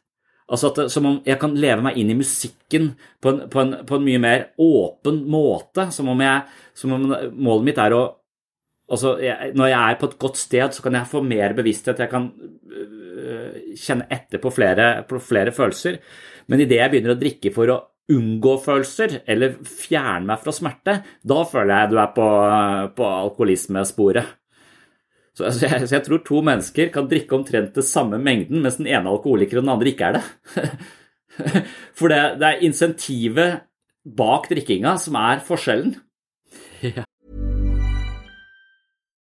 Altså 0.49 0.71
at, 0.71 0.79
Som 0.93 1.09
om 1.09 1.19
jeg 1.27 1.39
kan 1.41 1.57
leve 1.59 1.85
meg 1.85 1.99
inn 2.01 2.13
i 2.13 2.19
musikken 2.19 2.93
på 3.21 3.33
en, 3.33 3.43
på 3.53 3.61
en, 3.63 3.75
på 3.89 3.99
en 3.99 4.07
mye 4.07 4.23
mer 4.23 4.47
åpen 4.63 5.21
måte. 5.29 5.89
Som 5.95 6.09
om, 6.15 6.23
jeg, 6.25 6.47
som 6.79 6.95
om 6.97 7.05
målet 7.11 7.69
mitt 7.69 7.83
er 7.83 7.97
å 7.97 8.05
altså 8.89 9.19
jeg, 9.21 9.53
Når 9.59 9.69
jeg 9.69 9.83
er 9.83 10.01
på 10.01 10.09
et 10.09 10.19
godt 10.25 10.41
sted, 10.41 10.73
så 10.73 10.85
kan 10.85 10.97
jeg 10.97 11.11
få 11.11 11.23
mer 11.27 11.55
bevissthet. 11.59 12.01
Jeg 12.01 12.13
kan 12.13 12.31
øh, 12.33 13.77
kjenne 13.77 14.09
etter 14.11 14.41
på 14.41 14.53
flere, 14.55 14.89
på 15.09 15.21
flere 15.21 15.53
følelser. 15.53 16.01
Men 16.49 16.65
idet 16.65 16.81
jeg 16.81 16.95
begynner 16.95 17.17
å 17.17 17.21
drikke 17.21 17.53
for 17.53 17.75
å 17.75 17.79
unngå 18.09 18.55
følelser 18.65 19.19
eller 19.29 19.59
fjerne 19.69 20.31
meg 20.31 20.41
fra 20.41 20.55
smerte, 20.57 20.95
da 21.29 21.43
føler 21.45 21.75
jeg 21.75 21.91
du 21.91 21.99
er 22.01 22.13
på, 22.17 22.29
på 22.97 23.09
alkoholismesporet. 23.19 24.38
Så, 25.39 25.47
altså, 25.47 25.69
jeg, 25.69 25.87
så 25.87 25.95
jeg 25.95 26.05
tror 26.09 26.23
to 26.27 26.41
mennesker 26.43 26.91
kan 26.95 27.07
drikke 27.11 27.37
omtrent 27.37 27.77
det 27.79 27.87
samme 27.87 28.19
mengden, 28.19 28.63
mens 28.65 28.81
den 28.81 28.89
ene 28.91 29.07
alkoholiker 29.13 29.61
og 29.61 29.67
den 29.67 29.75
andre 29.77 29.93
ikke 29.93 30.09
er 30.09 30.19
det. 30.19 30.25
For 31.99 32.11
det, 32.11 32.19
det 32.41 32.49
er 32.49 32.65
insentivet 32.67 33.61
bak 34.19 34.49
drikkinga 34.51 34.97
som 34.99 35.19
er 35.21 35.45
forskjellen. 35.47 35.95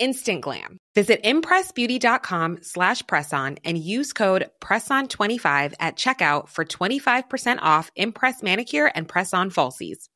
instant 0.00 0.40
glam. 0.40 0.78
Visit 0.96 1.22
impressbeauty.com 1.22 2.58
slash 2.62 3.02
presson 3.04 3.58
and 3.64 3.78
use 3.78 4.12
code 4.12 4.50
PRESSON25 4.60 5.74
at 5.78 5.96
checkout 5.96 6.48
for 6.48 6.64
25% 6.64 7.58
off 7.62 7.92
Impress 7.94 8.42
Manicure 8.42 8.90
and 8.96 9.06
Press-On 9.06 9.50
Falsies. 9.50 10.08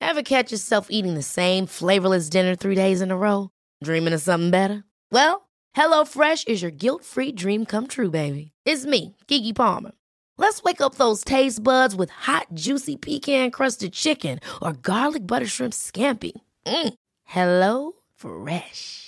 Ever 0.00 0.22
catch 0.22 0.50
yourself 0.50 0.88
eating 0.90 1.14
the 1.14 1.22
same 1.22 1.66
flavorless 1.66 2.28
dinner 2.28 2.56
three 2.56 2.74
days 2.74 3.00
in 3.00 3.10
a 3.10 3.16
row? 3.16 3.50
Dreaming 3.84 4.14
of 4.14 4.22
something 4.22 4.50
better? 4.50 4.84
Well, 5.12 5.48
HelloFresh 5.76 6.48
is 6.48 6.62
your 6.62 6.70
guilt-free 6.72 7.32
dream 7.32 7.66
come 7.66 7.86
true, 7.86 8.10
baby. 8.10 8.52
It's 8.64 8.86
me, 8.86 9.14
Kiki 9.28 9.52
Palmer. 9.52 9.92
Let's 10.36 10.62
wake 10.62 10.80
up 10.80 10.94
those 10.94 11.24
taste 11.24 11.62
buds 11.62 11.94
with 11.94 12.10
hot, 12.10 12.46
juicy 12.54 12.96
pecan-crusted 12.96 13.92
chicken 13.92 14.40
or 14.62 14.72
garlic 14.72 15.26
butter 15.26 15.46
shrimp 15.46 15.74
scampi. 15.74 16.32
Mm. 16.66 16.94
Hello 17.24 17.92
Fresh. 18.18 19.07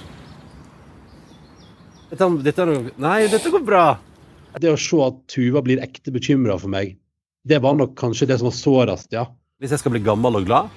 Dette, 2.07 2.27
dette, 2.43 2.65
nei, 3.03 3.27
dette 3.27 3.51
går 3.51 3.63
bra. 3.67 3.85
Det 4.57 4.71
å 4.71 4.79
se 4.79 4.99
at 5.03 5.17
Tuva 5.29 5.61
blir 5.65 5.81
ekte 5.83 6.13
bekymra 6.15 6.55
for 6.59 6.71
meg, 6.71 6.95
Det 7.47 7.61
var 7.63 7.77
nok 7.79 7.93
kanskje 7.95 8.27
det 8.27 8.39
som 8.39 8.49
var 8.49 8.55
sårest, 8.57 9.11
ja. 9.15 9.21
Hvis 9.61 9.71
jeg 9.71 9.79
skal 9.79 9.93
bli 9.93 10.01
gammel 10.03 10.35
og 10.35 10.47
glad, 10.49 10.73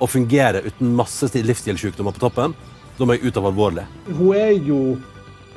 og 0.00 0.10
fungere 0.10 0.60
uten 0.66 0.92
masse 0.96 1.30
livsstilssykdommer 1.32 2.12
på 2.12 2.20
toppen, 2.26 2.52
da 2.98 3.06
må 3.08 3.16
jeg 3.16 3.30
ut 3.30 3.38
av 3.40 3.48
alvorlig. 3.48 3.86
Hun 4.08 4.36
er 4.36 4.52
jo 4.52 4.80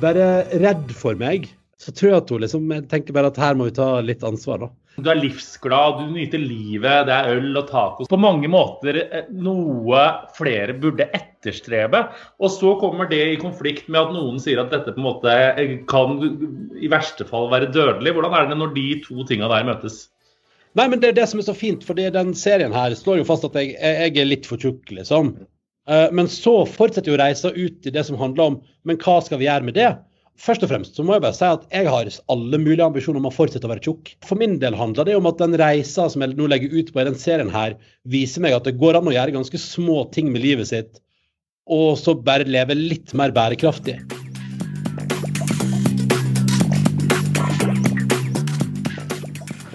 bare 0.00 0.46
redd 0.62 0.92
for 0.96 1.18
meg. 1.20 1.50
Så 1.76 1.92
tror 1.92 2.10
jeg 2.10 2.22
at 2.22 2.32
hun 2.32 2.40
liksom 2.44 2.72
tenker 2.88 3.12
bare 3.12 3.28
at 3.28 3.40
her 3.40 3.58
må 3.58 3.68
vi 3.68 3.76
ta 3.76 3.88
litt 4.00 4.24
ansvar, 4.24 4.64
da. 4.64 4.70
Du 4.96 5.08
er 5.10 5.18
livsglad, 5.18 5.98
du 6.00 6.12
nyter 6.14 6.38
livet, 6.38 7.08
det 7.08 7.14
er 7.14 7.34
øl 7.34 7.58
og 7.58 7.66
tacos. 7.70 8.08
På 8.10 8.18
mange 8.20 8.50
måter 8.50 9.00
eh, 9.02 9.30
noe 9.34 10.04
flere 10.36 10.76
burde 10.78 11.08
etterstrebe. 11.16 12.04
Og 12.38 12.52
så 12.54 12.74
kommer 12.78 13.10
det 13.10 13.22
i 13.32 13.40
konflikt 13.40 13.88
med 13.88 14.00
at 14.04 14.14
noen 14.14 14.38
sier 14.42 14.62
at 14.62 14.70
dette 14.74 14.94
på 14.94 15.02
en 15.02 15.08
måte 15.08 15.34
eh, 15.34 15.76
kan 15.90 16.20
i 16.78 16.90
verste 16.92 17.26
fall 17.26 17.50
være 17.52 17.72
dødelig. 17.74 18.14
Hvordan 18.14 18.38
er 18.38 18.52
det 18.52 18.60
når 18.60 18.74
de 18.76 18.86
to 19.06 19.26
tinga 19.26 19.50
der 19.50 19.66
møtes? 19.66 20.04
Nei, 20.78 20.86
men 20.90 21.02
Det 21.02 21.10
er 21.10 21.18
det 21.18 21.26
som 21.30 21.42
er 21.42 21.46
så 21.46 21.54
fint, 21.54 21.82
for 21.86 21.98
den 21.98 22.34
serien 22.38 22.74
her 22.74 22.94
slår 22.98 23.20
jo 23.20 23.26
fast 23.28 23.46
at 23.46 23.58
jeg, 23.58 23.74
jeg 23.78 24.14
er 24.18 24.30
litt 24.30 24.46
for 24.46 24.58
tjukk, 24.58 24.90
liksom. 24.94 25.36
Eh, 25.90 26.06
men 26.14 26.30
så 26.30 26.62
fortsetter 26.70 27.12
jo 27.12 27.18
reisa 27.20 27.50
ut 27.50 27.86
i 27.86 27.92
det 27.94 28.06
som 28.06 28.18
handler 28.20 28.50
om 28.50 28.62
men 28.84 28.98
hva 29.00 29.18
skal 29.24 29.40
vi 29.40 29.48
gjøre 29.48 29.66
med 29.66 29.76
det? 29.78 29.90
Først 30.34 30.64
og 30.66 30.70
fremst 30.72 30.96
så 30.98 31.04
må 31.06 31.14
jeg 31.14 31.22
bare 31.22 31.36
si 31.36 31.46
at 31.46 31.62
jeg 31.70 31.86
har 31.86 32.08
alle 32.32 32.58
mulige 32.58 32.82
ambisjoner 32.82 33.20
om 33.20 33.28
å 33.28 33.32
fortsette 33.32 33.68
å 33.68 33.70
være 33.70 33.84
tjukk. 33.86 34.10
For 34.26 34.34
min 34.40 34.56
del 34.58 34.74
handler 34.74 35.06
det 35.06 35.14
om 35.14 35.28
at 35.30 35.38
den 35.38 35.54
reisa 35.60 36.08
som 36.10 36.24
jeg 36.24 36.34
nå 36.34 36.48
legger 36.50 36.74
ut 36.74 36.90
på 36.90 37.00
i 37.00 37.06
den 37.06 37.14
serien 37.18 37.52
her, 37.54 37.76
viser 38.02 38.42
meg 38.42 38.56
at 38.56 38.66
det 38.66 38.74
går 38.80 38.98
an 38.98 39.06
å 39.06 39.14
gjøre 39.14 39.36
ganske 39.36 39.60
små 39.62 40.02
ting 40.14 40.32
med 40.34 40.42
livet 40.42 40.72
sitt, 40.72 40.98
og 41.70 41.94
så 42.02 42.16
bare 42.18 42.50
leve 42.50 42.74
litt 42.74 43.14
mer 43.14 43.30
bærekraftig. 43.36 44.00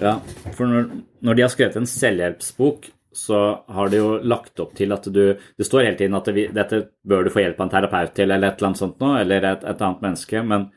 Ja, 0.00 0.18
for 0.56 0.68
når, 0.68 0.90
når 1.24 1.40
de 1.40 1.48
har 1.48 1.56
skrevet 1.56 1.80
en 1.80 1.88
selvhjelpsbok, 1.88 2.92
så 3.12 3.64
har 3.66 3.88
de 3.90 3.98
jo 3.98 4.10
lagt 4.22 4.60
opp 4.62 4.74
til 4.78 4.92
at 4.94 5.06
du 5.10 5.38
Det 5.56 5.66
står 5.66 5.84
hele 5.84 5.98
tiden 5.98 6.14
at 6.14 6.28
det, 6.30 6.50
dette 6.54 6.82
bør 7.02 7.24
du 7.24 7.32
få 7.34 7.42
hjelp 7.42 7.58
av 7.58 7.66
en 7.66 7.72
terapeut 7.72 8.12
til, 8.14 8.30
eller 8.30 8.50
et 8.52 8.60
eller 8.60 8.68
annet 8.68 8.82
sånt 8.82 9.00
noe, 9.02 9.16
eller 9.20 9.46
et, 9.48 9.64
et 9.64 9.82
annet 9.82 10.04
menneske. 10.04 10.42
men, 10.42 10.68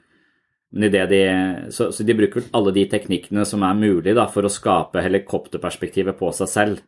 men 0.74 0.88
i 0.88 0.90
det 0.90 1.04
de, 1.12 1.22
så, 1.70 1.92
så, 1.94 2.04
de 2.04 2.16
bruker 2.18 2.50
alle 2.52 2.74
de 2.74 2.88
teknikkene 2.90 3.46
som 3.46 3.64
er 3.64 3.78
mulig 3.78 4.16
da, 4.18 4.26
for 4.26 4.46
å 4.46 4.50
skape 4.50 5.04
helikopterperspektivet 5.06 6.18
på 6.18 6.32
seg 6.34 6.50
selv. 6.50 6.82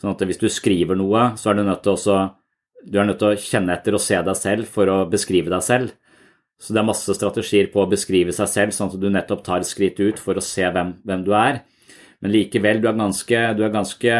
Sånn 0.00 0.12
at 0.12 0.26
hvis 0.28 0.40
du 0.40 0.48
skriver 0.52 0.96
noe, 0.96 1.30
så 1.40 1.50
er 1.50 1.56
du 1.56 1.64
nødt 1.64 1.82
til 1.84 1.94
også, 1.94 2.18
du 2.84 3.00
er 3.00 3.08
nødt 3.08 3.20
til 3.20 3.32
å 3.32 3.40
kjenne 3.40 3.72
etter 3.76 3.96
og 3.96 4.04
se 4.04 4.20
deg 4.24 4.36
selv 4.36 4.68
for 4.68 4.92
å 4.92 5.00
beskrive 5.08 5.52
deg 5.52 5.64
selv. 5.64 5.96
Så 6.60 6.76
det 6.76 6.82
er 6.82 6.88
masse 6.90 7.16
strategier 7.16 7.70
på 7.72 7.80
å 7.80 7.88
beskrive 7.88 8.32
seg 8.36 8.48
selv, 8.52 8.76
sånn 8.76 8.92
at 8.92 9.00
du 9.00 9.08
nettopp 9.08 9.42
tar 9.46 9.64
skritt 9.64 10.00
ut 10.00 10.20
for 10.20 10.36
å 10.36 10.44
se 10.44 10.66
hvem, 10.68 10.98
hvem 11.08 11.24
du 11.24 11.32
er. 11.36 11.62
Men 12.20 12.34
likevel, 12.34 12.82
du 12.82 12.88
er 12.90 12.98
ganske, 12.98 13.38
du 13.56 13.64
er 13.64 13.72
ganske 13.72 14.16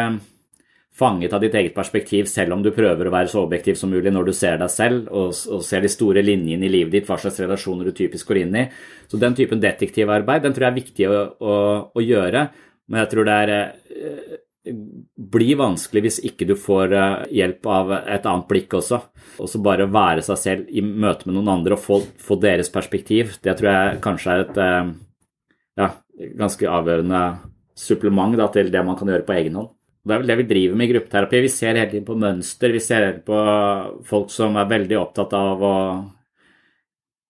fanget 0.91 1.33
av 1.33 1.41
ditt 1.41 1.55
eget 1.55 1.75
perspektiv, 1.75 2.27
selv 2.27 2.53
om 2.55 2.63
du 2.63 2.71
prøver 2.75 3.07
å 3.07 3.13
være 3.13 3.31
så 3.31 3.45
objektiv 3.45 3.77
som 3.79 3.93
mulig 3.93 4.11
når 4.11 4.27
du 4.27 4.33
ser 4.35 4.59
deg 4.59 4.71
selv 4.73 5.07
og, 5.07 5.31
og 5.55 5.63
ser 5.63 5.85
de 5.85 5.91
store 5.91 6.23
linjene 6.25 6.67
i 6.67 6.71
livet 6.71 6.97
ditt, 6.97 7.07
hva 7.07 7.17
slags 7.21 7.39
relasjoner 7.39 7.87
du 7.87 7.95
typisk 7.95 8.27
går 8.27 8.41
inn 8.43 8.57
i. 8.59 8.65
Så 9.07 9.19
den 9.21 9.37
typen 9.37 9.63
detektivarbeid 9.63 10.43
den 10.43 10.55
tror 10.55 10.67
jeg 10.67 10.73
er 10.73 10.81
viktig 10.81 11.07
å, 11.07 11.21
å, 11.39 11.57
å 11.95 12.03
gjøre, 12.03 12.45
men 12.91 13.03
jeg 13.03 13.11
tror 13.13 13.27
det 13.29 13.37
er 13.45 13.53
eh, 13.55 14.39
blir 15.31 15.57
vanskelig 15.57 16.03
hvis 16.05 16.19
ikke 16.27 16.45
du 16.51 16.55
får 16.59 16.93
eh, 16.93 17.15
hjelp 17.39 17.69
av 17.71 17.93
et 18.01 18.27
annet 18.27 18.47
blikk 18.49 18.75
også. 18.81 18.99
Og 19.41 19.49
så 19.49 19.61
bare 19.63 19.89
være 19.91 20.25
seg 20.25 20.41
selv 20.41 20.69
i 20.69 20.83
møte 20.83 21.27
med 21.27 21.39
noen 21.39 21.55
andre 21.55 21.77
og 21.77 21.83
få, 21.85 22.01
få 22.21 22.37
deres 22.41 22.69
perspektiv. 22.73 23.37
Det 23.41 23.55
tror 23.57 23.71
jeg 23.71 24.01
kanskje 24.03 24.35
er 24.35 24.45
et 24.45 24.61
eh, 24.65 24.91
ja, 25.81 25.91
ganske 26.37 26.69
avgjørende 26.69 27.23
supplement 27.79 28.37
da, 28.37 28.51
til 28.53 28.69
det 28.73 28.83
man 28.85 28.99
kan 28.99 29.09
gjøre 29.09 29.25
på 29.25 29.39
egen 29.39 29.57
hånd. 29.57 29.71
Det 30.01 30.15
er 30.15 30.21
vel 30.23 30.31
det 30.31 30.37
vi 30.39 30.47
driver 30.49 30.77
med 30.79 30.87
i 30.87 30.93
gruppeterapi. 30.95 31.43
Vi 31.45 31.51
ser 31.53 31.77
hele 31.77 31.91
tiden 31.91 32.07
på 32.07 32.17
mønster. 32.17 32.73
Vi 32.73 32.81
ser 32.81 33.19
på 33.25 33.37
folk 34.07 34.31
som 34.33 34.57
er 34.57 34.69
veldig 34.71 34.97
opptatt 34.97 35.35
av 35.37 35.61
å 35.61 35.75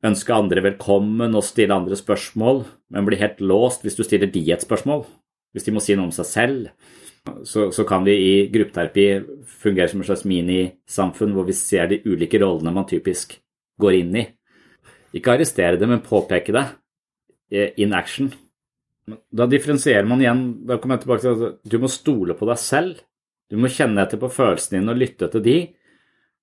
ønske 0.07 0.33
andre 0.33 0.63
velkommen 0.65 1.35
og 1.37 1.45
stille 1.45 1.75
andre 1.75 1.97
spørsmål, 1.99 2.63
men 2.95 3.05
blir 3.05 3.21
helt 3.21 3.41
låst 3.43 3.83
hvis 3.85 3.99
du 3.99 4.05
stiller 4.07 4.31
de 4.31 4.45
et 4.53 4.63
spørsmål. 4.63 5.03
Hvis 5.51 5.67
de 5.67 5.73
må 5.75 5.83
si 5.83 5.97
noe 5.97 6.07
om 6.07 6.15
seg 6.15 6.29
selv. 6.29 6.69
Så, 7.45 7.67
så 7.75 7.83
kan 7.85 8.05
vi 8.07 8.15
i 8.17 8.35
gruppeterapi 8.49 9.05
fungere 9.61 9.91
som 9.91 10.01
et 10.01 10.07
slags 10.07 10.23
minisamfunn 10.25 11.35
hvor 11.35 11.45
vi 11.45 11.53
ser 11.53 11.91
de 11.91 11.99
ulike 12.07 12.39
rollene 12.41 12.73
man 12.73 12.87
typisk 12.89 13.35
går 13.81 13.97
inn 13.99 14.15
i. 14.23 14.23
Ikke 15.19 15.35
arrestere 15.35 15.77
det, 15.77 15.89
men 15.91 16.01
påpeke 16.01 16.55
det 16.55 16.65
in 17.83 17.93
action. 17.93 18.31
Da 19.07 19.47
differensierer 19.49 20.05
man 20.07 20.21
igjen. 20.21 20.43
Da 20.67 20.77
kommer 20.77 20.97
jeg 20.97 21.05
tilbake 21.05 21.23
til 21.25 21.45
at 21.47 21.61
du 21.73 21.77
må 21.81 21.89
stole 21.91 22.35
på 22.37 22.47
deg 22.49 22.59
selv. 22.61 23.01
Du 23.51 23.57
må 23.59 23.71
kjenne 23.71 24.05
etter 24.05 24.21
på 24.21 24.31
følelsene 24.31 24.79
dine 24.79 24.93
og 24.93 25.01
lytte 25.01 25.27
til 25.33 25.43
de, 25.43 25.57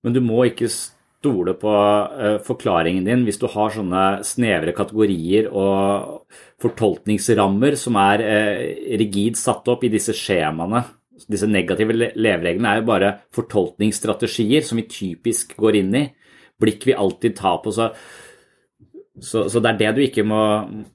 men 0.05 0.13
du 0.13 0.19
må 0.21 0.43
ikke 0.45 0.69
stole 0.69 1.55
på 1.59 1.71
uh, 1.73 2.37
forklaringen 2.45 3.07
din 3.07 3.25
hvis 3.25 3.41
du 3.41 3.47
har 3.51 3.73
sånne 3.73 4.03
snevre 4.27 4.75
kategorier 4.77 5.49
og 5.49 6.29
fortolkningsrammer 6.61 7.75
som 7.79 7.97
er 7.99 8.23
uh, 8.23 8.61
rigid 9.01 9.39
satt 9.39 9.67
opp 9.73 9.83
i 9.87 9.91
disse 9.91 10.13
skjemaene. 10.15 10.83
Disse 11.27 11.49
negative 11.49 11.97
levereglene 11.97 12.69
er 12.69 12.79
jo 12.79 12.87
bare 12.87 13.11
fortolkningsstrategier 13.35 14.63
som 14.63 14.79
vi 14.79 14.87
typisk 14.87 15.57
går 15.59 15.81
inn 15.81 15.91
i. 15.97 16.05
Blikk 16.61 16.85
vi 16.87 16.95
alltid 16.95 17.35
tar 17.39 17.59
på. 17.63 17.73
så 17.75 17.89
så, 19.21 19.45
så, 19.51 19.61
det 19.61 19.71
er 19.71 19.77
det 19.79 19.91
du 19.95 20.01
ikke 20.03 20.23
må, 20.27 20.41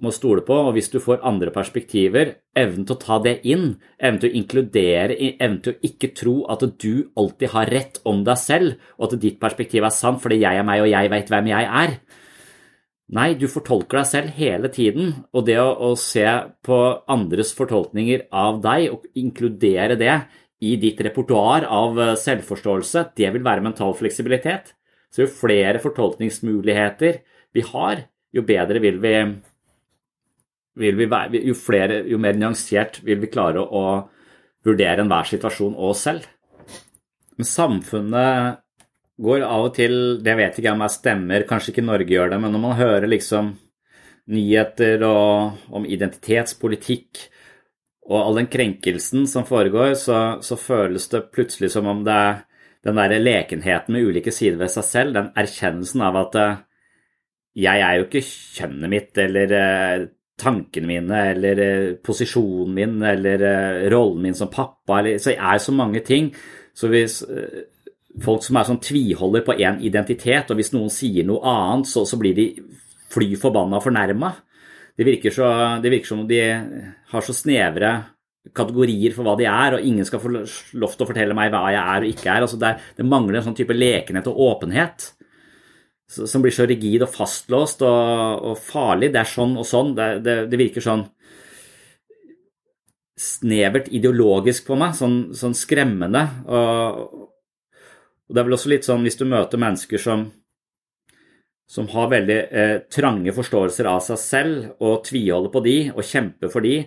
må, 0.02 0.12
stole 0.14 0.44
på. 0.46 0.56
Og 0.68 0.74
hvis 0.76 0.90
du 0.92 0.98
får 1.02 1.22
andre 1.26 1.52
perspektiver, 1.54 2.34
evnen 2.56 2.86
til 2.86 2.96
å 2.96 3.00
ta 3.02 3.18
det 3.24 3.36
inn, 3.50 3.74
evnen 3.98 4.20
til 4.22 4.30
å 4.30 4.38
inkludere, 4.40 5.16
evnen 5.34 5.60
til 5.64 5.74
å 5.74 5.88
ikke 5.88 6.12
tro 6.16 6.34
at 6.52 6.66
du 6.82 7.08
alltid 7.20 7.54
har 7.54 7.72
rett 7.72 8.02
om 8.08 8.22
deg 8.26 8.40
selv, 8.40 8.76
og 8.98 9.08
at 9.08 9.18
ditt 9.22 9.40
perspektiv 9.42 9.86
er 9.86 9.94
sant 9.94 10.22
fordi 10.22 10.42
jeg 10.42 10.60
er 10.60 10.66
meg 10.66 10.84
og 10.84 10.92
jeg 10.92 11.12
vet 11.14 11.34
hvem 11.34 11.50
jeg 11.52 11.72
er. 11.84 11.98
Nei, 13.14 13.26
du 13.36 13.44
fortolker 13.52 14.00
deg 14.00 14.08
selv 14.08 14.38
hele 14.38 14.70
tiden, 14.72 15.12
og 15.36 15.44
det 15.44 15.58
å, 15.60 15.68
å 15.90 15.92
se 16.00 16.24
på 16.64 16.78
andres 17.12 17.52
fortolkninger 17.56 18.30
av 18.32 18.62
deg 18.64 18.88
og 18.94 19.04
inkludere 19.20 19.98
det 20.00 20.16
i 20.64 20.78
ditt 20.80 21.02
repertoar 21.04 21.66
av 21.68 22.00
eh, 22.00 22.14
selvforståelse, 22.20 23.10
det 23.18 23.28
vil 23.34 23.44
være 23.44 23.64
mental 23.66 23.92
fleksibilitet. 23.98 24.72
Så 25.12 25.26
jo 25.26 25.30
flere 25.30 25.82
fortolkningsmuligheter 25.82 27.20
vi 27.54 27.62
har, 27.68 28.06
jo 28.34 28.42
bedre 28.46 28.82
vil 28.82 28.98
vi, 29.02 29.14
vil 30.82 30.98
vi 30.98 31.06
være, 31.10 31.42
jo, 31.46 31.54
flere, 31.58 32.02
jo 32.10 32.18
mer 32.18 32.36
nyansert 32.38 33.00
vil 33.06 33.22
vi 33.22 33.30
klare 33.32 33.62
å, 33.62 33.84
vurdere 34.64 35.04
enhver 35.04 35.28
situasjon 35.28 35.74
og 35.76 35.90
oss 35.92 36.06
selv. 36.06 36.24
Men 37.36 37.48
samfunnet 37.48 38.62
går 39.20 39.44
av 39.46 39.68
og 39.68 39.74
til 39.76 39.94
Det 40.24 40.34
vet 40.38 40.56
ikke 40.56 40.70
jeg 40.70 40.76
om 40.76 40.84
jeg 40.86 40.94
stemmer, 40.96 41.46
kanskje 41.48 41.74
ikke 41.74 41.84
Norge 41.86 42.10
gjør 42.10 42.32
det, 42.32 42.40
men 42.42 42.54
når 42.54 42.62
man 42.62 42.78
hører 42.78 43.10
liksom 43.10 43.52
nyheter 44.32 45.04
og, 45.04 45.60
om 45.68 45.84
identitetspolitikk 45.84 47.26
og 48.08 48.18
all 48.20 48.40
den 48.40 48.48
krenkelsen 48.52 49.28
som 49.28 49.46
foregår, 49.48 49.94
så, 50.00 50.40
så 50.44 50.56
føles 50.60 51.06
det 51.12 51.26
plutselig 51.34 51.70
som 51.74 51.88
om 51.92 52.02
det 52.06 52.16
er 52.16 52.40
den 52.84 52.98
der 53.00 53.14
lekenheten 53.20 53.96
med 53.96 54.08
ulike 54.08 54.32
sider 54.32 54.58
ved 54.60 54.72
seg 54.72 54.84
selv, 54.88 55.14
den 55.16 55.30
erkjennelsen 55.40 56.02
av 56.04 56.18
at 56.20 56.40
jeg 57.54 57.82
er 57.86 57.98
jo 57.98 58.06
ikke 58.08 58.22
kjønnet 58.24 58.90
mitt 58.90 59.18
eller 59.22 59.54
eh, 59.58 60.06
tankene 60.40 60.90
mine 60.90 61.20
eller 61.30 61.60
eh, 61.62 61.92
posisjonen 62.02 62.74
min 62.74 62.96
eller 63.06 63.44
eh, 63.46 63.84
rollen 63.92 64.24
min 64.26 64.34
som 64.38 64.50
pappa 64.50 64.98
eller, 65.00 65.20
Så 65.22 65.34
jeg 65.34 65.38
er 65.38 65.62
så 65.62 65.74
mange 65.74 66.02
ting. 66.06 66.32
Så 66.74 66.90
hvis 66.90 67.20
folk 68.24 68.42
som 68.42 68.56
er 68.58 68.66
sånn 68.66 68.82
tviholder 68.82 69.44
på 69.46 69.54
én 69.62 69.78
identitet, 69.86 70.50
og 70.50 70.58
hvis 70.58 70.72
noen 70.74 70.90
sier 70.90 71.26
noe 71.26 71.42
annet, 71.46 71.86
så, 71.86 72.02
så 72.06 72.18
blir 72.18 72.34
de 72.34 72.48
fly 73.14 73.36
forbanna 73.38 73.78
fornærma. 73.82 74.32
Det, 74.98 75.06
virker 75.06 75.34
så, 75.34 75.46
det 75.82 75.92
virker 75.92 76.10
som 76.10 76.24
om 76.24 76.26
de 76.26 76.40
har 77.12 77.22
så 77.22 77.34
snevre 77.34 77.92
kategorier 78.54 79.14
for 79.14 79.26
hva 79.26 79.36
de 79.38 79.46
er, 79.46 79.76
og 79.76 79.86
ingen 79.86 80.06
skal 80.06 80.22
få 80.22 80.32
lov 80.34 80.96
til 80.96 81.06
å 81.06 81.08
fortelle 81.08 81.36
meg 81.38 81.54
hva 81.54 81.62
jeg 81.70 81.82
er 81.82 82.02
og 82.02 82.10
ikke 82.10 82.32
er. 82.32 82.42
Altså 82.42 82.58
det, 82.58 82.74
det 82.98 83.06
mangler 83.06 83.38
en 83.38 83.46
sånn 83.46 83.58
type 83.58 83.78
lekenhet 83.78 84.26
og 84.30 84.42
åpenhet 84.50 85.12
som 86.10 86.42
blir 86.44 86.52
så 86.54 86.66
rigid 86.68 87.02
og 87.04 87.12
fastlåst 87.12 87.82
og, 87.86 88.44
og 88.50 88.58
farlig. 88.60 89.10
Det 89.14 89.22
er 89.22 89.30
sånn 89.30 89.56
og 89.58 89.66
sånn. 89.68 89.94
Det, 89.96 90.08
det, 90.24 90.36
det, 90.52 90.60
virker 90.60 90.84
sånn 90.84 91.04
snevert 93.18 93.90
ideologisk 93.94 94.66
på 94.68 94.78
meg, 94.78 94.96
sånn, 94.98 95.18
sånn 95.36 95.56
skremmende. 95.56 96.24
Og, 96.46 97.04
og, 97.04 98.32
det 98.34 98.40
er 98.40 98.48
vel 98.48 98.56
også 98.56 98.72
litt 98.72 98.86
sånn 98.86 99.04
hvis 99.06 99.20
du 99.20 99.26
møter 99.28 99.60
mennesker 99.60 100.00
som, 100.00 100.26
som 101.70 101.88
har 101.92 102.12
veldig 102.12 102.40
eh, 102.48 102.76
trange 102.92 103.34
forståelser 103.36 103.88
av 103.88 104.02
seg 104.04 104.20
selv 104.20 104.84
og 104.84 105.04
tviholder 105.08 105.52
på 105.52 105.64
de 105.64 105.78
og 105.94 106.04
kjemper 106.08 106.52
for 106.52 106.64
de, 106.64 106.82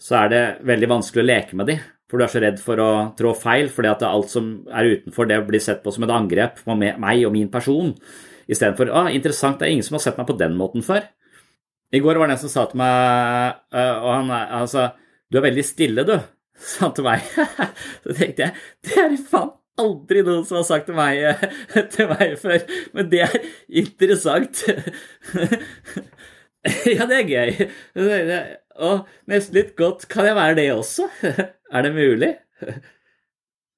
så 0.00 0.22
er 0.22 0.32
det 0.32 0.44
veldig 0.68 0.88
vanskelig 0.94 1.24
å 1.24 1.28
leke 1.30 1.58
med 1.58 1.72
de. 1.72 1.80
For 2.10 2.18
du 2.18 2.26
er 2.26 2.32
så 2.32 2.42
redd 2.42 2.58
for 2.58 2.80
å 2.82 2.90
trå 3.18 3.30
feil, 3.38 3.68
fordi 3.70 3.90
at 3.92 4.02
alt 4.08 4.32
som 4.32 4.48
er 4.74 4.96
utenfor 4.96 5.28
det 5.30 5.38
blir 5.46 5.62
sett 5.62 5.82
på 5.84 5.92
som 5.94 6.06
et 6.06 6.12
angrep 6.14 6.58
på 6.64 6.74
meg 6.80 7.22
og 7.28 7.34
min 7.36 7.50
person. 7.52 7.92
Istedenfor 8.50 8.90
ah, 8.96 9.10
interessant, 9.14 9.60
det 9.60 9.68
er 9.68 9.76
ingen 9.76 9.86
som 9.86 9.98
har 9.98 10.04
sett 10.04 10.18
meg 10.18 10.28
på 10.28 10.38
den 10.40 10.56
måten 10.58 10.84
før. 10.86 11.06
I 11.94 12.00
går 12.02 12.18
var 12.18 12.30
det 12.30 12.36
en 12.36 12.42
som 12.42 12.52
sa 12.52 12.66
til 12.70 12.80
meg, 12.82 13.62
uh, 13.74 13.96
og 14.02 14.10
han, 14.14 14.34
han 14.50 14.68
sa 14.70 14.90
du 15.30 15.38
er 15.38 15.46
veldig 15.46 15.64
stille, 15.66 16.04
du. 16.06 16.16
sa 16.72 16.88
han 16.88 16.94
til 16.96 17.06
meg. 17.06 17.24
Så 18.04 18.18
tenkte 18.18 18.48
jeg 18.48 18.54
det 18.86 19.02
er 19.04 19.16
faen 19.30 19.56
aldri 19.80 20.20
noen 20.26 20.42
som 20.44 20.58
har 20.58 20.66
sagt 20.68 20.90
til 20.90 20.96
meg, 20.98 21.44
til 21.94 22.10
meg 22.10 22.34
før. 22.40 22.64
Men 22.96 23.10
det 23.12 23.24
er 23.28 23.38
interessant. 23.82 24.64
Ja, 26.84 27.06
det 27.08 27.22
er 27.22 27.24
gøy. 27.24 27.62
Og 28.84 29.06
nesten 29.32 29.54
litt 29.56 29.70
godt. 29.78 30.02
Kan 30.12 30.26
jeg 30.28 30.36
være 30.36 30.58
det 30.58 30.66
også? 30.74 31.06
Er 31.24 31.86
det 31.86 31.94
mulig? 31.94 32.34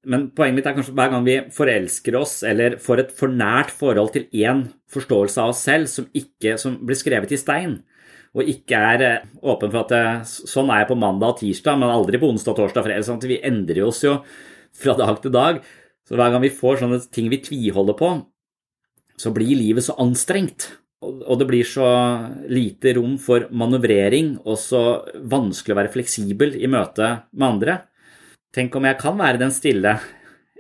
Men 0.03 0.27
poenget 0.35 0.57
mitt 0.59 0.67
er 0.67 0.75
kanskje 0.75 0.95
hver 0.99 1.13
gang 1.13 1.27
vi 1.27 1.37
forelsker 1.55 2.17
oss 2.19 2.41
eller 2.47 2.75
får 2.83 3.05
et 3.05 3.13
for 3.15 3.31
nært 3.31 3.71
forhold 3.71 4.11
til 4.17 4.25
én 4.35 4.65
forståelse 4.91 5.39
av 5.39 5.53
oss 5.53 5.63
selv 5.63 5.91
som, 5.91 6.09
ikke, 6.11 6.57
som 6.59 6.75
blir 6.83 6.99
skrevet 6.99 7.35
i 7.35 7.39
stein, 7.39 7.77
og 8.33 8.49
ikke 8.49 8.81
er 8.95 9.05
eh, 9.07 9.29
åpen 9.45 9.71
for 9.71 9.85
at 9.85 9.93
det, 9.93 10.03
sånn 10.27 10.73
er 10.73 10.83
jeg 10.83 10.91
på 10.91 10.99
mandag 10.99 11.35
og 11.35 11.39
tirsdag, 11.43 11.79
men 11.79 11.93
aldri 11.93 12.19
på 12.19 12.33
onsdag, 12.33 12.57
torsdag, 12.59 12.83
og 12.83 12.89
fredag. 12.89 13.07
Sånn 13.07 13.23
vi 13.29 13.39
endrer 13.45 13.85
oss 13.87 14.03
jo 14.07 14.19
fra 14.75 14.97
dag 14.99 15.21
til 15.23 15.35
dag. 15.35 15.63
Så 16.09 16.17
hver 16.19 16.33
gang 16.33 16.43
vi 16.43 16.55
får 16.55 16.81
sånne 16.81 16.99
ting 17.13 17.29
vi 17.31 17.43
tviholder 17.45 17.97
på, 17.99 18.15
så 19.21 19.31
blir 19.37 19.55
livet 19.55 19.85
så 19.87 19.95
anstrengt. 20.03 20.73
Og 21.03 21.35
det 21.39 21.49
blir 21.51 21.67
så 21.67 21.87
lite 22.51 22.95
rom 22.97 23.17
for 23.21 23.49
manøvrering 23.51 24.37
og 24.47 24.59
så 24.61 24.83
vanskelig 25.31 25.75
å 25.75 25.79
være 25.81 25.93
fleksibel 25.95 26.55
i 26.59 26.71
møte 26.71 27.09
med 27.35 27.49
andre. 27.49 27.79
Tenk 28.53 28.75
om 28.77 28.85
jeg 28.85 28.99
kan 29.01 29.17
være 29.17 29.41
den 29.41 29.53
stille 29.55 29.97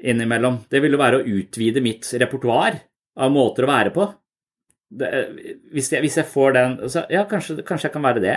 innimellom. 0.03 0.62
Det 0.70 0.80
ville 0.82 1.01
være 1.01 1.20
å 1.20 1.38
utvide 1.38 1.82
mitt 1.84 2.09
repertoar 2.20 2.78
av 3.20 3.32
måter 3.32 3.66
å 3.66 3.70
være 3.70 3.93
på. 3.95 4.07
Det, 4.93 5.09
hvis, 5.72 5.90
jeg, 5.93 6.03
hvis, 6.05 6.18
jeg, 6.20 6.28
får 6.28 6.55
den 6.57 6.76
så, 6.93 7.07
Ja, 7.12 7.24
kanskje, 7.28 7.61
kanskje, 7.64 7.88
jeg 7.88 7.95
kan 7.95 8.05
være 8.05 8.22
det. 8.24 8.36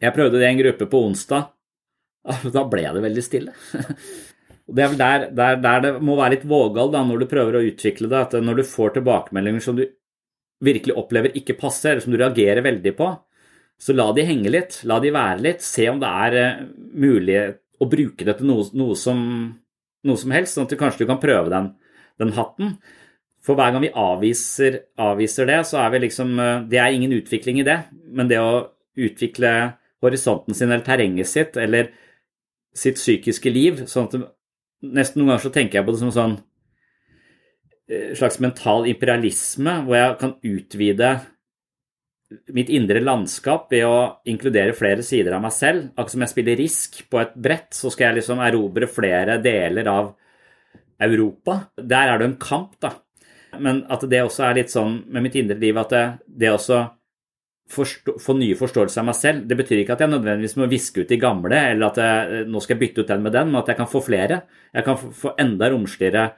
Jeg 0.00 0.14
prøvde 0.16 0.38
det 0.38 0.46
i 0.46 0.50
en 0.50 0.60
gruppe 0.62 0.88
på 0.90 1.02
onsdag. 1.08 1.50
Da 2.54 2.66
ble 2.70 2.84
det 2.94 3.06
veldig 3.06 3.24
stille. 3.24 3.56
Det 4.70 4.84
er 4.84 4.90
vel 4.92 4.98
der, 5.00 5.22
der, 5.34 5.56
der, 5.58 5.80
det 5.82 5.88
må 6.06 6.14
være 6.14 6.36
litt 6.36 6.44
vågal 6.46 6.92
da, 6.92 7.00
når 7.02 7.24
du 7.24 7.26
prøver 7.26 7.56
å 7.58 7.62
utvikle 7.72 8.06
det, 8.06 8.18
at 8.20 8.36
når 8.38 8.60
du 8.60 8.68
får 8.70 8.92
tilbakemeldinger 8.94 9.64
som 9.64 9.74
du 9.74 9.80
virkelig 10.62 10.94
opplever 10.94 11.34
ikke 11.34 11.56
passer, 11.58 11.98
som 11.98 12.14
du 12.14 12.18
reagerer 12.20 12.62
veldig 12.62 12.92
på, 12.94 13.08
så 13.82 13.96
la 13.96 14.06
de 14.14 14.22
henge 14.28 14.52
litt, 14.54 14.76
la 14.86 15.00
de 15.02 15.10
være 15.10 15.42
litt, 15.42 15.66
se 15.66 15.88
om 15.90 15.98
det 15.98 16.12
er 16.28 16.38
mulighet 16.70 17.02
mulig 17.02 17.40
å 17.80 17.88
bruke 17.90 18.26
det 18.26 18.36
til 18.38 18.50
noe, 18.50 18.66
noe, 18.76 18.96
som, 18.98 19.20
noe 20.06 20.20
som, 20.20 20.34
helst, 20.34 20.56
sånn 20.56 20.68
at 20.68 20.74
du 20.74 20.80
kanskje 20.80 21.04
du 21.04 21.10
kan 21.10 21.22
prøve 21.22 21.52
den, 21.52 21.70
den 22.20 22.34
hatten. 22.36 22.74
For 23.44 23.56
hver 23.56 23.72
gang 23.72 23.86
vi 23.86 23.92
avviser, 23.96 24.82
avviser, 25.00 25.48
det, 25.48 25.62
så 25.70 25.80
er 25.80 25.94
vi 25.94 26.02
liksom 26.02 26.34
uh, 26.36 26.66
Det 26.68 26.76
er 26.76 26.92
ingen 26.92 27.14
utvikling 27.16 27.62
i 27.62 27.64
det, 27.64 27.78
men 28.12 28.28
det 28.28 28.40
å 28.42 28.66
utvikle 29.00 29.54
horisonten 30.04 30.56
sin 30.56 30.68
eller 30.68 30.84
terrenget 30.84 31.28
sitt 31.28 31.56
eller 31.60 31.88
sitt 32.76 33.00
psykiske 33.00 33.50
liv, 33.52 33.84
sånn 33.88 34.08
at 34.08 34.16
nesten 34.84 35.20
noen 35.20 35.32
ganger 35.32 35.44
så 35.46 35.52
tenker 35.54 35.80
jeg 35.80 35.86
på 35.86 35.94
det 35.94 36.02
som 36.02 36.12
sånn 36.14 36.36
Eh, 37.90 38.14
slags 38.14 38.38
mental 38.38 38.86
imperialisme, 38.86 39.72
hvor 39.82 39.96
jeg 39.96 40.16
kan 40.20 40.34
utvide 40.46 41.08
mitt 42.54 42.70
indre 42.70 43.02
landskap 43.02 43.70
ved 43.72 43.84
å 43.86 43.96
inkludere 44.30 44.74
flere 44.76 45.02
sider 45.06 45.34
av 45.34 45.42
meg 45.44 45.54
selv. 45.54 45.88
Akkurat 45.94 46.14
som 46.14 46.24
jeg 46.24 46.32
spiller 46.32 46.60
Risk 46.60 47.00
på 47.10 47.20
et 47.22 47.34
brett, 47.34 47.70
så 47.74 47.90
skal 47.90 48.10
jeg 48.10 48.20
liksom 48.20 48.42
erobre 48.44 48.88
flere 48.90 49.40
deler 49.42 49.90
av 49.90 50.12
Europa. 51.00 51.58
Der 51.74 52.12
er 52.12 52.20
det 52.20 52.28
en 52.28 52.38
kamp, 52.40 52.76
da. 52.82 52.94
Men 53.58 53.82
at 53.90 54.04
det 54.06 54.22
også 54.22 54.46
er 54.46 54.60
litt 54.60 54.70
sånn 54.70 55.00
med 55.10 55.26
mitt 55.26 55.36
indre 55.40 55.58
liv 55.58 55.78
at 55.80 55.90
det, 55.90 56.04
det 56.44 56.52
også 56.52 56.84
forstå, 57.70 58.14
få 58.22 58.36
nye 58.38 58.58
forståelser 58.58 59.02
av 59.02 59.08
meg 59.10 59.18
selv. 59.18 59.42
Det 59.50 59.58
betyr 59.58 59.82
ikke 59.82 59.96
at 59.96 60.04
jeg 60.04 60.12
nødvendigvis 60.14 60.56
må 60.60 60.70
viske 60.70 61.02
ut 61.02 61.10
de 61.10 61.18
gamle, 61.22 61.64
eller 61.72 61.90
at 61.90 61.98
jeg, 61.98 62.46
nå 62.50 62.62
skal 62.62 62.76
jeg 62.76 62.84
bytte 62.84 63.02
ut 63.02 63.10
den 63.10 63.26
med 63.26 63.34
den, 63.34 63.50
men 63.50 63.62
at 63.62 63.72
jeg 63.72 63.80
kan 63.80 63.90
få 63.90 64.04
flere. 64.06 64.42
Jeg 64.70 64.86
kan 64.86 64.98
få 64.98 65.34
enda 65.42 65.70
romsligere 65.72 66.30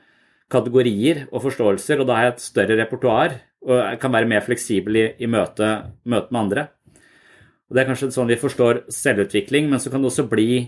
kategorier 0.53 1.27
og 1.31 1.45
forståelser, 1.45 2.01
og 2.01 2.09
da 2.09 2.17
har 2.17 2.31
jeg 2.31 2.39
et 2.39 2.47
større 2.49 2.81
repertoar 2.81 3.41
og 3.63 3.99
kan 4.03 4.13
være 4.15 4.29
mer 4.31 4.45
fleksibel 4.45 4.99
i, 4.99 5.05
i 5.23 5.29
møte, 5.31 5.69
møte, 6.05 6.33
med 6.33 6.41
andre. 6.41 6.65
Og 7.69 7.77
Det 7.77 7.83
er 7.83 7.89
kanskje 7.89 8.13
sånn 8.13 8.31
vi 8.31 8.41
forstår 8.41 8.85
selvutvikling, 8.93 9.69
men 9.71 9.81
så 9.81 9.93
kan 9.93 10.03
det 10.03 10.11
også 10.11 10.29
bli 10.31 10.65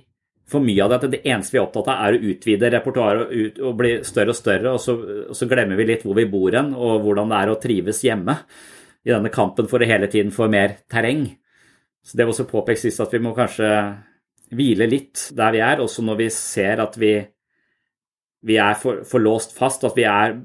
for 0.48 0.60
mye 0.60 0.84
av 0.84 0.92
det 0.92 0.96
at 0.98 1.12
det 1.14 1.22
eneste 1.24 1.54
vi 1.54 1.60
er 1.60 1.64
opptatt 1.64 1.88
av, 1.88 2.00
er 2.04 2.16
å 2.16 2.30
utvide 2.32 2.70
repertoaret 2.72 3.22
og, 3.24 3.60
og, 3.64 3.76
bli 3.80 3.92
større 4.04 4.34
og 4.34 4.38
større, 4.38 4.72
og 4.76 4.80
så, 4.82 4.96
og 5.30 5.36
så, 5.36 5.48
glemmer 5.48 5.78
vi 5.80 5.86
litt 5.88 6.04
hvor 6.04 6.18
vi 6.18 6.26
bor 6.28 6.52
hen, 6.52 6.74
og 6.76 7.04
hvordan 7.04 7.32
det 7.32 7.38
er 7.38 7.52
å 7.52 7.60
trives 7.60 8.02
hjemme 8.04 8.36
i 9.04 9.12
denne 9.12 9.32
kampen 9.32 9.68
for 9.70 9.80
å 9.80 9.88
hele 9.88 10.08
tiden 10.12 10.32
få 10.32 10.48
mer 10.52 10.78
terreng. 10.90 11.26
Så 12.04 12.16
Det 12.18 12.26
var 12.26 12.34
også 12.34 12.48
påpekt 12.48 12.84
sist 12.84 13.00
at 13.00 13.12
vi 13.12 13.22
må 13.24 13.32
kanskje 13.36 13.70
hvile 14.54 14.88
litt 14.88 15.30
der 15.36 15.54
vi 15.56 15.64
er, 15.64 15.80
også 15.80 16.04
når 16.04 16.20
vi 16.20 16.28
ser 16.32 16.84
at 16.84 16.98
vi 17.00 17.16
vi 18.44 18.58
er 18.60 18.76
for, 18.76 19.02
for, 19.08 19.22
låst 19.24 19.54
fast, 19.56 19.86
at 19.88 19.96
vi 19.96 20.04
er, 20.04 20.36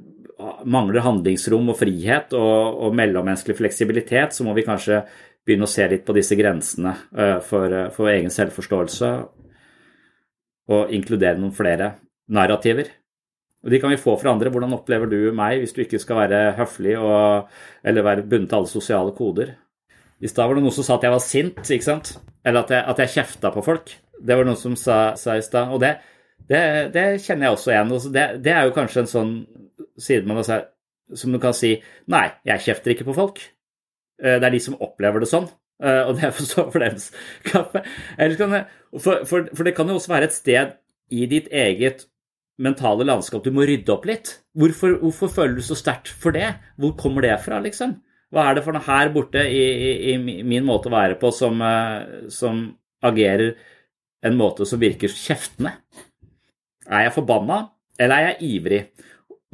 mangler 0.66 1.04
handlingsrom 1.06 1.72
og 1.72 1.78
frihet 1.80 2.34
og, 2.38 2.80
og 2.86 2.96
mellommenneskelig 2.98 3.58
fleksibilitet, 3.60 4.36
så 4.36 4.46
må 4.48 4.56
vi 4.58 4.66
kanskje 4.68 5.04
begynne 5.46 5.68
å 5.68 5.72
se 5.72 5.86
litt 5.90 6.06
på 6.06 6.16
disse 6.18 6.38
grensene 6.40 6.94
uh, 7.16 7.38
for, 7.46 7.72
uh, 7.72 7.90
for, 7.96 8.12
egen 8.12 8.34
selvforståelse 8.34 9.12
og 10.70 10.92
inkludere 10.94 11.40
noen 11.40 11.56
flere 11.56 11.94
narrativer. 12.30 12.92
Og 13.66 13.74
De 13.74 13.80
kan 13.82 13.92
vi 13.92 14.00
få 14.00 14.14
fra 14.20 14.32
andre. 14.32 14.52
Hvordan 14.54 14.76
opplever 14.78 15.10
du 15.10 15.32
meg 15.36 15.64
hvis 15.64 15.74
du 15.76 15.82
ikke 15.84 16.00
skal 16.00 16.22
være 16.22 16.44
høflig 16.60 16.94
og, 17.00 17.50
eller 17.84 18.06
være 18.06 18.28
bundet 18.30 18.52
til 18.52 18.60
alle 18.60 18.72
sosiale 18.72 19.16
koder? 19.18 19.56
I 20.20 20.30
stad 20.30 20.48
var 20.48 20.60
det 20.60 20.64
noen 20.66 20.76
som 20.76 20.86
sa 20.86 21.00
at 21.00 21.08
jeg 21.08 21.16
var 21.16 21.24
sint, 21.24 21.60
ikke 21.64 21.88
sant? 21.88 22.14
Eller 22.46 22.64
at 22.64 22.72
jeg, 22.76 22.84
at 22.92 23.02
jeg 23.04 23.14
kjefta 23.18 23.52
på 23.56 23.64
folk. 23.66 23.92
Det 24.20 24.36
var 24.36 24.48
noen 24.48 24.60
som 24.60 24.76
sa, 24.80 25.00
sa 25.20 25.36
i 25.40 25.44
stad. 25.44 25.72
Og 25.74 25.82
det, 25.84 25.96
det, 26.50 26.62
det, 26.96 27.06
kjenner 27.24 27.48
jeg 27.48 27.58
også 27.58 27.74
igjen. 27.74 27.94
Det, 28.16 28.26
det, 28.44 28.54
er 28.54 28.68
jo 28.68 28.76
kanskje 28.76 29.04
en 29.04 29.12
sånn 29.12 29.34
side 30.02 30.28
man 30.28 30.42
altså, 30.42 30.64
som 31.18 31.34
du 31.34 31.40
kan 31.42 31.56
si 31.58 31.76
Nei, 32.12 32.28
jeg 32.48 32.66
kjefter 32.68 32.94
ikke 32.94 33.08
på 33.10 33.18
folk. 33.18 33.42
Eh, 34.22 34.38
det 34.38 34.50
er 34.50 34.56
de 34.56 34.62
som 34.64 34.78
opplever 34.84 35.24
det 35.24 35.32
sånn, 35.32 35.48
eh, 35.84 36.04
og 36.06 36.16
det 36.18 36.30
er 36.30 36.36
for 36.36 36.80
deres 36.82 37.10
kaffe. 37.48 37.84
For, 38.20 39.26
for, 39.26 39.50
for, 39.54 39.66
det 39.66 39.76
kan 39.78 39.90
jo 39.90 40.00
også 40.00 40.14
være 40.14 40.30
et 40.30 40.38
sted 40.38 40.76
i 41.16 41.26
ditt 41.30 41.50
eget 41.50 42.06
mentale 42.60 43.06
landskap 43.08 43.46
du 43.46 43.54
må 43.56 43.66
rydde 43.68 43.94
opp 43.94 44.06
litt. 44.10 44.36
Hvorfor, 44.60 45.00
hvorfor 45.04 45.32
føler 45.32 45.58
du 45.58 45.64
så 45.66 45.78
sterkt 45.80 46.12
for 46.12 46.36
det? 46.36 46.52
Hvor 46.80 46.96
kommer 47.00 47.26
det 47.26 47.38
fra, 47.46 47.62
liksom? 47.64 47.96
Hva 48.30 48.46
er 48.46 48.58
det 48.58 48.66
for 48.66 48.76
noe 48.76 48.86
her 48.86 49.10
borte 49.14 49.42
i, 49.42 49.64
i, 49.90 50.14
i 50.14 50.44
min 50.46 50.68
måte 50.68 50.92
å 50.92 50.94
være 50.94 51.18
på 51.22 51.32
som, 51.34 51.62
eh, 51.66 52.28
som 52.34 52.68
agerer 53.06 53.56
en 54.28 54.36
måte 54.38 54.68
som 54.70 54.82
virker 54.82 55.10
kjeftende? 55.10 55.78
Er 56.90 57.08
jeg 57.08 57.16
forbanna, 57.16 57.64
eller 58.00 58.18
er 58.18 58.28
jeg 58.34 58.52
ivrig? 58.58 58.84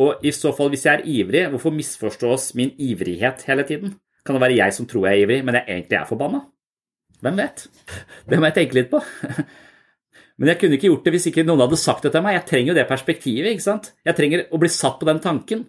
Og 0.02 0.26
i 0.28 0.32
så 0.36 0.52
fall, 0.56 0.72
hvis 0.74 0.86
jeg 0.86 1.00
er 1.00 1.06
ivrig, 1.08 1.46
hvorfor 1.54 1.72
misforstås 1.72 2.50
min 2.60 2.74
ivrighet 2.80 3.46
hele 3.48 3.64
tiden? 3.68 3.96
Kan 4.26 4.36
det 4.36 4.42
være 4.42 4.58
jeg 4.58 4.74
som 4.76 4.88
tror 4.90 5.08
jeg 5.08 5.22
er 5.22 5.28
ivrig, 5.28 5.46
men 5.46 5.56
jeg 5.56 5.66
egentlig 5.70 6.00
er 6.00 6.10
forbanna? 6.10 6.42
Hvem 7.24 7.38
vet? 7.40 7.68
Det 8.30 8.40
må 8.40 8.50
jeg 8.50 8.58
tenke 8.58 8.78
litt 8.78 8.92
på. 8.92 9.00
Men 10.36 10.50
jeg 10.52 10.60
kunne 10.60 10.76
ikke 10.76 10.90
gjort 10.90 11.06
det 11.06 11.12
hvis 11.16 11.26
ikke 11.30 11.46
noen 11.48 11.62
hadde 11.64 11.78
sagt 11.80 12.04
det 12.04 12.10
til 12.12 12.24
meg. 12.26 12.34
Jeg 12.36 12.44
trenger 12.50 12.70
jo 12.74 12.76
det 12.76 12.84
perspektivet. 12.90 13.54
ikke 13.54 13.64
sant? 13.64 13.94
Jeg 14.04 14.18
trenger 14.18 14.42
å 14.52 14.60
bli 14.60 14.68
satt 14.68 14.98
på 15.00 15.08
den 15.08 15.22
tanken. 15.24 15.62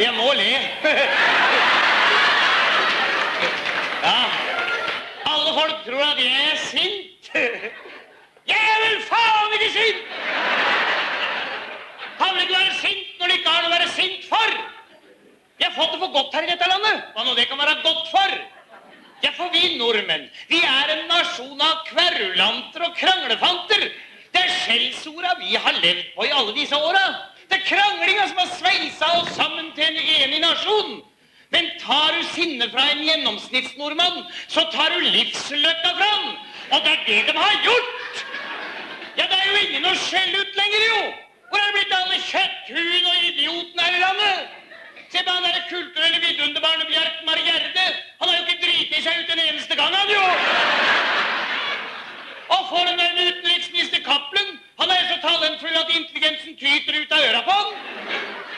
Jeg, 0.00 0.10
må 0.16 0.32
le. 0.34 0.48
Ja. 4.00 4.16
Alle 5.28 5.50
folk 5.54 5.82
tror 5.86 6.02
at 6.02 6.18
jeg 6.18 6.32
er 6.50 6.60
sint. 6.64 7.30
Jeg 8.50 8.58
er 8.58 8.78
vel 8.82 8.96
faen 9.06 9.52
ikke 9.54 9.68
sint! 9.74 10.00
Kan 12.16 12.32
vel 12.32 12.46
ikke 12.46 12.56
være 12.56 12.78
sint 12.80 13.09
når 13.20 13.28
det 13.28 13.40
ikke 13.40 13.52
har 13.52 13.64
noe 13.64 13.70
å 13.70 13.76
være 13.76 13.90
sint 13.94 14.28
for? 14.28 14.54
Vi 15.60 15.66
har 15.66 15.74
fått 15.76 15.92
det 15.92 16.00
for 16.00 16.14
godt 16.14 16.36
her 16.36 16.46
i 16.46 16.52
dette 16.54 16.68
landet. 16.70 17.02
Hva 17.12 17.24
nå 17.26 17.34
det 17.36 17.44
kan 17.50 17.60
være 17.60 17.82
godt 17.84 18.06
for? 18.08 18.38
Ja, 19.20 19.34
for 19.36 19.52
vi 19.52 19.74
nordmenn, 19.76 20.30
vi 20.48 20.62
er 20.64 20.94
en 20.94 21.02
nasjon 21.10 21.60
av 21.60 21.82
kverulanter 21.90 22.86
og 22.86 22.96
kranglefanter. 22.96 23.90
Det 24.32 24.40
er 24.40 24.54
skjellsorda 24.62 25.34
vi 25.42 25.52
har 25.60 25.76
levd 25.82 26.14
på 26.14 26.24
i 26.24 26.32
alle 26.32 26.56
disse 26.56 26.78
åra. 26.78 27.04
Det 27.50 27.58
er 27.58 27.66
kranglinga 27.66 28.26
som 28.30 28.40
har 28.40 28.50
sveisa 28.56 29.12
oss 29.18 29.32
sammen 29.36 29.72
til 29.76 29.90
en 29.90 30.00
enig 30.16 30.40
nasjon. 30.40 31.00
Men 31.52 31.66
tar 31.82 32.14
du 32.16 32.22
sinnet 32.32 32.72
fra 32.72 32.86
en 32.92 33.02
gjennomsnittsnordmann, 33.04 34.22
så 34.48 34.64
tar 34.72 34.94
du 34.94 35.08
livsløkka 35.10 35.96
fram. 35.98 36.28
Og 36.70 36.84
det 36.86 36.92
er 36.94 37.02
det 37.08 37.22
de 37.26 37.36
har 37.36 37.64
gjort! 37.66 38.20
Ja, 39.18 39.26
det 39.26 39.36
er 39.36 39.48
jo 39.50 39.64
ingen 39.66 39.90
å 39.90 39.98
skjelle 39.98 40.40
ut 40.40 40.56
lenger, 40.62 40.86
jo! 40.86 41.00
Hvor 41.50 41.58
er 41.58 41.66
det 41.66 41.76
blitt 41.76 41.92
av 41.94 42.04
alle 42.06 42.18
kjøtthuene 42.22 43.12
og 43.12 43.28
idiotene 43.28 43.86
her 43.86 43.96
i 43.96 44.02
landet? 44.04 44.56
Se 45.10 45.22
på 45.26 45.32
han 45.34 45.42
derre 45.42 45.62
kulturelle 45.66 46.20
vidunderbarnet 46.22 46.90
Bjerkmar 46.90 47.40
Gjerde. 47.42 47.86
Han 48.20 48.28
har 48.30 48.36
jo 48.36 48.44
ikke 48.44 48.62
driti 48.62 49.02
seg 49.02 49.18
ut 49.18 49.32
en 49.34 49.42
eneste 49.48 49.78
gang, 49.80 49.96
han 49.98 50.12
jo! 50.14 50.26
Og 52.54 52.62
for 52.70 52.86
den 52.86 52.98
der 52.98 53.18
utenriksminister 53.18 54.04
Cappelen, 54.06 54.60
han 54.78 54.94
er 54.94 55.08
så 55.08 55.16
talentfull 55.24 55.80
at 55.80 55.90
intelligensen 55.96 56.54
tyter 56.60 57.00
ut 57.02 57.16
av 57.16 57.26
øra 57.26 57.42
på 57.48 57.58
han. 57.58 57.74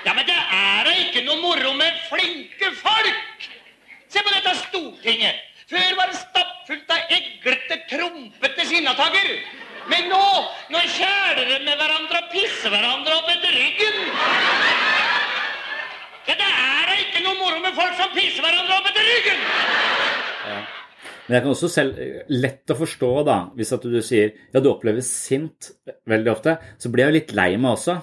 Ja, 0.05 0.13
men 0.13 0.29
det 0.29 0.37
er 0.37 0.85
da 0.85 0.93
ikke 1.07 1.25
noe 1.25 1.41
moro 1.41 1.73
med 1.81 2.05
flinke 2.11 2.75
folk! 2.83 3.49
Se 4.13 4.21
på 4.21 4.37
dette 4.37 4.55
Stortinget. 4.67 5.41
Før 5.73 5.97
var 5.97 6.13
det 6.13 6.21
stappfullt 6.21 6.91
av 6.93 7.13
eglete, 7.17 7.79
trompete 7.89 8.69
sinnatagger. 8.69 9.31
Men 9.91 10.09
nå, 10.11 10.23
nå 10.71 10.83
kjæler 10.95 11.49
de 11.49 11.59
med 11.67 11.75
hverandre 11.81 12.21
og 12.23 12.31
pisser 12.35 12.71
hverandre 12.71 13.17
opp 13.19 13.31
etter 13.33 13.57
ryggen. 13.57 13.99
Ja, 16.29 16.37
det 16.39 16.47
er 16.47 16.87
da 16.87 16.97
ikke 17.03 17.25
noe 17.25 17.39
moro 17.41 17.59
med 17.65 17.75
folk 17.75 17.99
som 17.99 18.13
pisser 18.15 18.45
hverandre 18.45 18.79
opp 18.79 18.89
etter 18.93 19.09
ryggen. 19.09 19.45
Men 21.27 21.37
jeg 21.37 21.45
kan 21.45 21.55
også 21.55 21.69
selv 21.71 22.01
lett 22.35 22.73
å 22.75 22.77
forstå, 22.77 23.11
da, 23.27 23.37
hvis 23.57 23.71
at 23.75 23.85
du 23.87 24.01
sier 24.05 24.33
ja, 24.53 24.61
du 24.61 24.69
opplever 24.73 25.05
sint 25.07 25.71
veldig 26.11 26.33
ofte, 26.33 26.57
så 26.83 26.91
blir 26.91 27.07
jeg 27.07 27.13
jo 27.13 27.19
litt 27.19 27.35
lei 27.39 27.49
meg 27.57 27.77
også. 27.77 27.95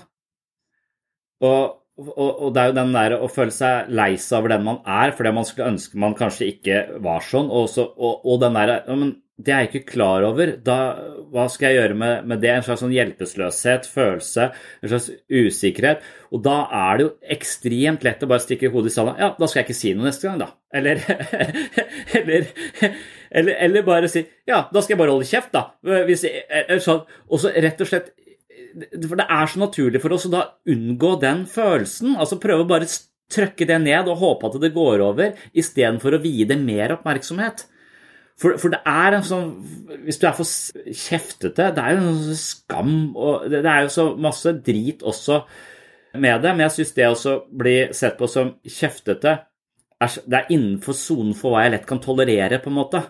Og, 1.45 1.75
og, 1.99 2.29
og 2.29 2.53
det 2.55 2.61
er 2.61 2.71
jo 2.71 2.77
den 2.79 2.95
der 2.95 3.15
å 3.19 3.31
føle 3.31 3.53
seg 3.55 3.91
lei 3.95 4.13
seg 4.19 4.39
over 4.39 4.55
den 4.55 4.65
man 4.65 4.79
er, 4.87 5.13
fordi 5.15 5.35
man 5.35 5.47
skulle 5.47 5.73
ønske 5.75 5.99
man 5.99 6.15
kanskje 6.19 6.49
ikke 6.55 6.79
var 7.03 7.23
sånn, 7.27 7.51
og, 7.51 7.67
så, 7.71 7.85
og 7.99 8.39
den 8.41 8.57
der 8.59 8.73
ja, 8.79 8.97
men 8.97 9.13
det 9.39 9.53
er 9.53 9.61
jeg 9.63 9.69
ikke 9.69 9.93
klar 9.93 10.25
over. 10.27 10.51
Da, 10.63 10.75
hva 11.31 11.45
skal 11.51 11.69
jeg 11.69 11.79
gjøre 11.79 11.95
med, 12.01 12.25
med, 12.27 12.41
det? 12.43 12.51
En 12.51 12.65
slags 12.65 12.81
sånn 12.83 12.91
hjelpeløshet, 12.95 13.87
følelse, 13.87 14.49
en 14.83 14.91
slags 14.91 15.07
usikkerhet. 15.31 16.03
Og 16.35 16.43
da 16.43 16.57
er 16.75 16.99
det 16.99 17.05
jo 17.05 17.13
ekstremt 17.37 18.03
lett 18.03 18.25
å 18.25 18.29
bare 18.29 18.43
stikke 18.43 18.71
hodet 18.73 18.91
i 18.91 18.95
sanda. 18.97 19.15
Ja, 19.21 19.31
da 19.37 19.47
skal 19.47 19.61
jeg 19.61 19.69
ikke 19.69 19.79
si 19.79 19.93
noe 19.95 20.09
neste 20.09 20.27
gang, 20.27 20.41
da. 20.43 20.49
Eller, 20.75 20.99
eller, 22.19 22.51
eller, 23.31 23.53
eller 23.55 23.87
bare 23.87 24.11
si 24.11 24.25
ja, 24.49 24.65
da 24.67 24.83
skal 24.83 24.97
jeg 24.97 25.01
bare 25.05 25.15
holde 25.15 25.29
kjeft, 25.31 25.55
da. 25.55 25.69
Hvis 26.09 26.27
sånn, 26.83 27.05
og 27.29 27.41
så 27.41 27.55
rett 27.55 27.79
og 27.79 27.89
slett 27.89 28.11
For 29.07 29.17
det 29.17 29.25
er 29.25 29.49
så 29.49 29.63
naturlig 29.63 30.03
for 30.03 30.13
oss 30.13 30.27
å 30.27 30.35
da 30.35 30.45
unngå 30.69 31.15
den 31.23 31.47
følelsen. 31.49 32.19
Altså 32.19 32.41
prøve 32.43 32.67
å 32.67 32.69
bare 32.75 32.91
trykke 33.31 33.65
det 33.69 33.79
ned 33.87 34.09
og 34.11 34.19
håpe 34.19 34.49
at 34.49 34.59
det 34.61 34.75
går 34.75 35.03
over, 35.05 35.35
istedenfor 35.57 36.17
å 36.17 36.23
vie 36.23 36.47
det 36.49 36.59
mer 36.59 36.97
oppmerksomhet. 36.97 37.69
For, 38.39 38.55
for, 38.55 38.71
det 38.71 38.79
er 38.87 39.17
en 39.17 39.25
sånn 39.25 39.49
Hvis 40.05 40.19
du 40.21 40.27
er 40.29 40.37
for 40.37 40.47
kjeftete 40.47 41.69
Det 41.75 41.83
er 41.83 41.97
jo 41.97 42.03
en 42.05 42.21
sånn 42.23 42.39
skam 42.39 42.95
og 43.17 43.49
Det 43.51 43.65
er 43.65 43.83
jo 43.85 43.91
så 43.93 44.05
masse 44.19 44.53
drit 44.65 45.03
også 45.03 45.43
med 46.19 46.39
det, 46.41 46.49
men 46.55 46.63
jeg 46.63 46.73
syns 46.73 46.95
det 46.95 47.05
også 47.05 47.31
blir 47.53 47.91
sett 47.93 48.15
på 48.17 48.25
som 48.31 48.55
kjeftete 48.65 49.35
Det 50.01 50.39
er 50.39 50.47
innenfor 50.55 50.97
sonen 50.97 51.35
for 51.37 51.53
hva 51.53 51.67
jeg 51.67 51.75
lett 51.75 51.85
kan 51.85 52.01
tolerere, 52.01 52.57
på 52.63 52.71
en 52.71 52.77
måte. 52.79 53.03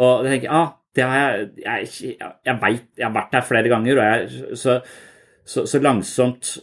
Og 0.00 0.24
jeg 0.24 0.38
tenker, 0.38 0.54
ah, 0.56 0.70
det 0.96 1.04
har 1.04 1.18
jeg 1.20 1.50
Jeg, 1.60 1.90
jeg, 2.14 2.30
jeg 2.48 2.56
veit 2.62 2.86
Jeg 2.96 3.04
har 3.04 3.12
vært 3.18 3.36
der 3.36 3.44
flere 3.44 3.72
ganger, 3.74 4.00
og 4.00 4.08
jeg 4.08 4.56
så, 4.62 4.78
så, 5.44 5.66
så 5.68 5.82
langsomt 5.84 6.54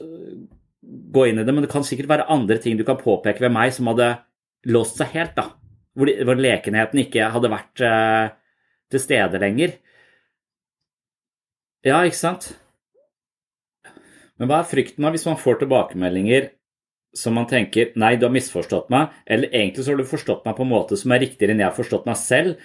gå 1.14 1.28
inn 1.30 1.44
i 1.44 1.46
det. 1.46 1.54
Men 1.54 1.68
det 1.68 1.72
kan 1.76 1.86
sikkert 1.86 2.10
være 2.10 2.30
andre 2.34 2.58
ting 2.58 2.80
du 2.80 2.88
kan 2.88 2.98
påpeke 2.98 3.46
ved 3.46 3.54
meg 3.54 3.76
som 3.78 3.92
hadde 3.94 4.16
låst 4.74 4.98
seg 4.98 5.14
helt, 5.14 5.38
da 5.38 5.52
hvor, 5.94 6.10
de, 6.10 6.18
hvor 6.26 6.40
lekenheten 6.40 7.04
ikke 7.04 7.30
hadde 7.34 7.52
vært 7.54 7.84
eh, 7.86 8.34
til 8.94 9.02
stede 9.02 9.42
lenger. 9.42 9.78
Ja, 11.84 12.02
ikke 12.08 12.20
sant? 12.20 12.54
Men 14.40 14.50
hva 14.50 14.62
er 14.62 14.70
frykten 14.70 15.06
da 15.06 15.12
hvis 15.14 15.28
man 15.28 15.40
får 15.40 15.62
tilbakemeldinger 15.62 16.52
som 17.14 17.36
man 17.38 17.46
tenker 17.46 17.92
'nei, 17.94 18.16
du 18.18 18.26
har 18.26 18.34
misforstått 18.34 18.90
meg', 18.90 19.12
eller 19.28 19.52
egentlig 19.54 19.84
så 19.86 19.94
har 19.94 20.02
du 20.02 20.10
forstått 20.10 20.46
meg 20.48 20.56
på 20.58 20.66
en 20.66 20.72
måte 20.72 20.98
som 20.98 21.12
er 21.14 21.22
riktigere 21.22 21.54
enn 21.54 21.62
jeg 21.62 21.70
har 21.70 21.78
forstått 21.78 22.08
meg 22.10 22.18
selv, 22.18 22.56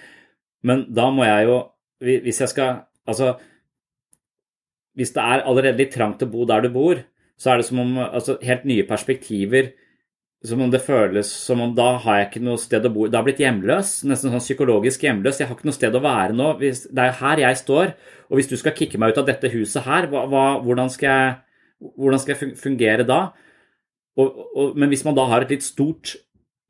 men 0.65 0.87
da 0.89 1.09
må 1.11 1.27
jeg 1.27 1.45
jo 1.47 1.59
Hvis 1.99 2.39
jeg 2.39 2.49
skal 2.49 2.85
Altså 3.07 3.39
Hvis 4.95 5.11
det 5.11 5.21
er 5.21 5.43
allerede 5.43 5.77
litt 5.77 5.93
trangt 5.93 6.23
å 6.23 6.31
bo 6.31 6.45
der 6.45 6.61
du 6.61 6.69
bor, 6.69 6.99
så 7.37 7.51
er 7.51 7.57
det 7.57 7.65
som 7.65 7.79
om 7.79 7.97
altså, 7.99 8.37
helt 8.43 8.65
nye 8.65 8.83
perspektiver 8.83 9.71
som 10.45 10.61
om 10.63 10.69
det 10.71 10.79
føles 10.85 11.27
som 11.27 11.59
om 11.59 11.73
da 11.75 11.97
har 11.99 12.21
jeg 12.21 12.27
ikke 12.29 12.43
noe 12.45 12.59
sted 12.61 12.85
å 12.87 12.91
bo. 12.93 13.07
Da 13.07 13.19
har 13.19 13.25
jeg 13.25 13.33
blitt 13.33 13.41
hjemløs, 13.43 13.91
nesten 14.07 14.31
sånn 14.31 14.43
psykologisk 14.43 15.03
hjemløs. 15.03 15.41
Jeg 15.41 15.49
har 15.49 15.57
ikke 15.57 15.67
noe 15.67 15.75
sted 15.75 15.97
å 15.97 16.03
være 16.03 16.35
nå. 16.37 16.53
Det 16.61 17.03
er 17.03 17.17
her 17.19 17.43
jeg 17.43 17.59
står. 17.59 17.91
Og 18.31 18.39
hvis 18.39 18.51
du 18.51 18.55
skal 18.59 18.75
kicke 18.77 19.01
meg 19.01 19.11
ut 19.11 19.19
av 19.19 19.27
dette 19.27 19.51
huset 19.51 19.83
her, 19.83 20.07
hva, 20.11 20.23
hva, 20.31 20.45
hvordan, 20.63 20.91
skal 20.93 21.09
jeg, 21.09 21.35
hvordan, 21.91 22.23
skal 22.23 22.35
jeg, 22.35 22.55
fungere 22.61 23.07
da? 23.07 23.19
Og, 24.19 24.39
og, 24.55 24.79
men 24.79 24.91
hvis 24.91 25.03
man 25.07 25.17
da 25.17 25.27
har 25.27 25.43
et 25.43 25.51
litt 25.57 25.67
stort 25.67 26.15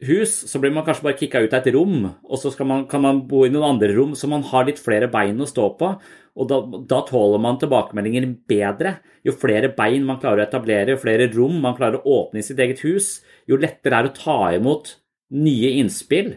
hus, 0.08 0.34
så 0.50 0.62
blir 0.62 0.74
man 0.74 0.86
kanskje 0.88 1.06
bare 1.06 1.20
kicka 1.20 1.42
ut 1.44 1.54
av 1.54 1.62
et 1.62 1.74
rom, 1.76 2.08
og 2.24 2.40
så 2.40 2.52
man, 2.64 2.86
kan 2.90 3.04
man 3.04 3.22
bo 3.28 3.44
i 3.46 3.52
noen 3.52 3.76
andre 3.76 3.92
rom, 3.98 4.16
så 4.16 4.30
man 4.32 4.46
har 4.48 4.68
litt 4.68 4.80
flere 4.82 5.10
bein 5.12 5.42
å 5.42 5.48
stå 5.50 5.68
på. 5.80 5.94
Og 6.40 6.48
da, 6.48 6.60
da, 6.88 7.02
tåler 7.04 7.42
man 7.42 7.58
tilbakemeldinger 7.60 8.28
bedre. 8.48 8.94
Jo 9.28 9.34
flere 9.36 9.74
bein 9.76 10.06
man 10.08 10.22
klarer 10.22 10.46
å 10.46 10.48
etablere, 10.48 10.94
jo 10.96 11.02
flere 11.02 11.28
rom 11.34 11.58
man 11.66 11.76
klarer 11.76 12.00
å 12.00 12.20
åpne 12.22 12.40
i 12.40 12.46
sitt 12.46 12.62
eget 12.64 12.80
hus, 12.86 13.18
jo 13.50 13.58
lettere 13.60 13.98
er 13.98 14.06
det 14.06 14.14
å 14.14 14.20
ta 14.20 14.38
imot 14.56 14.94
nye 15.36 15.74
innspill 15.82 16.36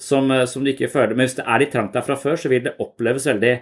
som, 0.00 0.30
eh, 0.30 0.46
som, 0.46 0.64
du 0.64 0.72
ikke 0.72 0.90
føler. 0.92 1.16
Men 1.16 1.28
hvis 1.28 1.38
det 1.40 1.46
er 1.46 1.62
litt 1.62 1.72
trangt 1.74 1.96
der 1.96 2.04
fra 2.06 2.18
før, 2.20 2.38
så 2.40 2.52
vil 2.52 2.64
det 2.66 2.78
oppleves 2.82 3.28
veldig 3.30 3.54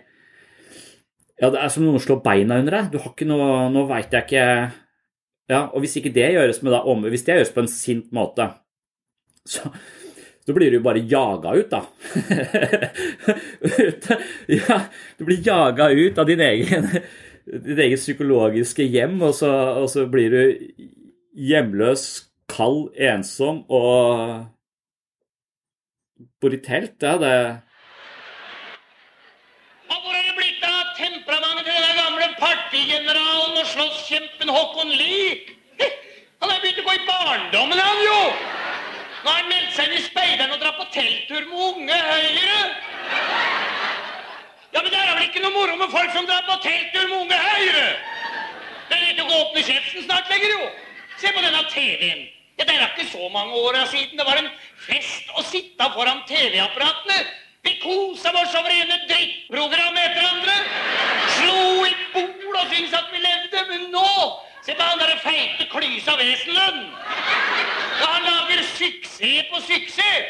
Ja, 1.38 1.52
det 1.54 1.60
er 1.62 1.70
som 1.70 1.84
noen 1.86 2.02
slår 2.02 2.22
beina 2.24 2.58
under 2.58 2.74
deg. 2.74 2.90
Du 2.92 2.98
har 2.98 3.12
ikke 3.12 3.28
noe 3.28 3.68
Nå 3.70 3.86
veit 3.90 4.14
jeg 4.14 4.26
ikke 4.26 4.46
Ja, 5.48 5.60
og 5.70 5.84
hvis 5.84 5.94
ikke 6.00 6.14
det 6.14 6.32
gjøres 6.34 6.58
med 6.62 6.74
da 6.74 6.82
Hvis 6.82 7.24
det 7.26 7.38
gjøres 7.38 7.54
på 7.54 7.62
en 7.62 7.70
sint 7.70 8.10
måte, 8.12 8.50
så 9.46 9.70
så 10.48 10.54
blir 10.56 10.72
du 10.72 10.78
bare 10.80 11.02
jaga 11.04 11.50
ut, 11.60 11.68
da. 11.68 11.82
ja, 14.56 14.78
du 15.18 15.26
blir 15.28 15.42
jaga 15.44 15.90
ut 15.92 16.16
av 16.16 16.24
din 16.24 16.40
egen, 16.40 16.86
ditt 17.44 17.82
eget 17.84 18.00
psykologiske 18.00 18.86
hjem, 18.88 19.18
og 19.28 19.34
så, 19.36 19.50
og 19.82 19.90
så 19.92 20.06
blir 20.08 20.32
du 20.32 20.40
hjemløs 21.36 22.06
kald, 22.48 22.88
ensom 22.96 23.62
og 23.68 24.46
bor 26.40 26.54
i 26.54 26.60
telt. 26.64 27.00
Det 27.00 27.10
Og 29.88 29.98
hvor 30.02 30.14
er 30.14 30.24
det 30.26 30.36
blitt 30.36 30.64
av 30.66 30.94
temperamentet 30.98 31.68
til 31.68 31.84
den 31.86 32.00
gamle 32.02 32.28
partigeneralen 32.40 33.60
og 33.62 33.70
slåsskjempen 33.74 34.52
Håkon 34.54 34.94
Lie? 35.00 35.36
Han 36.40 36.50
har 36.52 36.60
begynt 36.62 36.82
å 36.82 36.88
gå 36.88 36.96
i 36.96 37.06
barndommen, 37.08 37.78
han 37.82 38.02
jo! 38.06 38.20
Nå 39.18 39.32
har 39.32 39.40
han 39.42 39.48
meldt 39.50 39.72
seg 39.74 39.88
inn 39.88 39.98
i 39.98 40.04
speideren 40.04 40.52
og 40.54 40.60
drar 40.62 40.76
på 40.78 40.84
telttur 40.94 41.42
med 41.48 41.62
Unge 41.64 41.96
Høyre. 42.06 42.60
Ja, 44.72 44.82
men 44.82 44.92
det 44.92 45.00
er 45.00 45.10
vel 45.10 45.26
ikke 45.26 45.42
noe 45.42 45.56
moro 45.56 45.74
med 45.80 45.90
folk 45.90 46.14
som 46.14 46.28
drar 46.28 46.46
på 46.46 46.60
telttur 46.62 47.08
med 47.10 47.16
Unge 47.24 47.40
Høyre? 47.42 47.88
Det 48.88 49.00
er 49.00 49.10
ikke 49.10 49.26
å 49.26 49.40
åpne 49.42 49.64
kjeften 49.66 50.06
snart 50.06 50.30
lenger, 50.30 50.54
jo. 50.54 50.68
Se 51.18 51.34
på 51.34 51.42
denne 51.42 51.64
TV-en. 51.74 52.37
Ja, 52.58 52.64
Det 52.64 52.74
er 52.74 52.88
ikke 52.88 53.10
så 53.12 53.28
mange 53.28 53.54
åra 53.54 53.86
siden 53.86 54.18
det 54.18 54.26
var 54.26 54.40
en 54.40 54.50
fest 54.86 55.30
å 55.38 55.44
sitte 55.46 55.90
foran 55.94 56.24
TV-apparatene. 56.26 57.18
Vi 57.62 57.76
kosa 57.82 58.32
oss 58.34 58.54
over 58.58 58.72
ene 58.74 58.98
drittprogram 59.06 59.96
etter 60.02 60.26
andre. 60.26 60.58
Slo 61.36 61.86
i 61.86 61.94
bol 62.14 62.58
og 62.58 62.70
syntes 62.72 62.98
at 62.98 63.10
vi 63.12 63.22
levde. 63.22 63.64
Men 63.70 63.90
nå 63.94 64.10
Se 64.68 64.74
på 64.76 64.84
han 64.84 64.98
derre 65.00 65.16
feite 65.22 65.64
Klysa 65.72 66.12
Wesenlund. 66.18 66.80
Ja, 68.00 68.08
han 68.10 68.26
lager 68.26 68.58
suksess 68.74 69.46
på 69.48 69.62
suksess. 69.64 70.26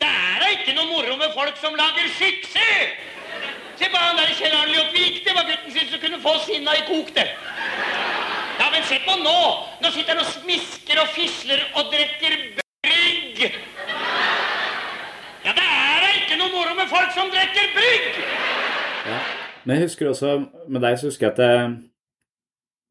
Det 0.00 0.08
er 0.08 0.38
da 0.40 0.48
ikke 0.54 0.72
noe 0.78 0.88
moro 0.88 1.18
med 1.20 1.34
folk 1.36 1.58
som 1.60 1.76
lager 1.76 2.08
suksess. 2.16 2.94
Se 3.76 3.90
på 3.90 4.00
han 4.00 4.16
der 4.16 4.32
Kjell 4.38 4.56
Arne 4.56 4.72
Ljåtvik. 4.72 5.20
Det 5.26 5.34
var 5.36 5.44
gutten 5.50 5.74
sin 5.74 5.90
som 5.90 6.00
kunne 6.00 6.22
få 6.24 6.32
sinna 6.46 6.78
i 6.78 6.86
kok, 6.88 7.12
det. 7.18 7.26
Men 8.74 8.82
se 8.88 8.98
på 9.04 9.14
nå! 9.22 9.38
Nå 9.84 9.90
sitter 9.94 10.16
han 10.16 10.24
og 10.24 10.30
smisker 10.32 10.98
og 10.98 11.10
fisler 11.14 11.60
og 11.78 11.92
drikker 11.92 12.32
brygg. 12.82 13.42
Ja, 15.44 15.52
det 15.54 15.62
er 15.62 16.02
da 16.02 16.08
ikke 16.18 16.38
noe 16.40 16.50
moro 16.50 16.74
med 16.80 16.90
folk 16.90 17.14
som 17.14 17.30
drikker 17.30 17.70
brygg! 17.76 18.22
Ja, 19.04 19.18
Men 19.62 19.76
jeg 19.78 19.86
husker 19.86 20.10
også, 20.10 20.32
med 20.66 20.82
deg 20.82 20.98
så 20.98 21.06
husker 21.06 21.28
jeg 21.28 21.36
at 21.36 21.42
det, 21.44 21.52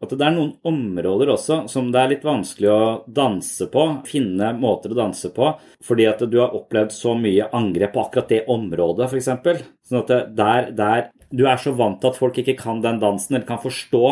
at 0.03 0.13
det 0.15 0.25
er 0.25 0.35
noen 0.35 0.53
områder 0.67 1.33
også 1.33 1.59
som 1.71 1.91
det 1.91 1.99
er 1.99 2.11
litt 2.13 2.25
vanskelig 2.27 2.71
å 2.71 2.81
danse 3.19 3.67
på. 3.71 3.83
Finne 4.07 4.53
måter 4.55 4.91
å 4.95 4.99
danse 5.01 5.31
på. 5.35 5.51
Fordi 5.83 6.07
at 6.09 6.23
du 6.31 6.39
har 6.41 6.55
opplevd 6.55 6.95
så 6.95 7.15
mye 7.19 7.49
angrep 7.55 7.95
på 7.95 8.03
akkurat 8.07 8.31
det 8.31 8.41
området, 8.51 9.11
f.eks. 9.11 9.29
Sånn 9.87 10.01
at 10.01 10.11
det, 10.11 10.21
der, 10.39 10.71
der 10.79 11.11
du 11.33 11.45
er 11.49 11.57
så 11.57 11.73
vant 11.73 11.97
til 12.01 12.11
at 12.11 12.19
folk 12.19 12.37
ikke 12.39 12.57
kan 12.59 12.81
den 12.83 12.99
dansen 13.01 13.35
eller 13.35 13.47
kan 13.47 13.61
forstå 13.61 14.03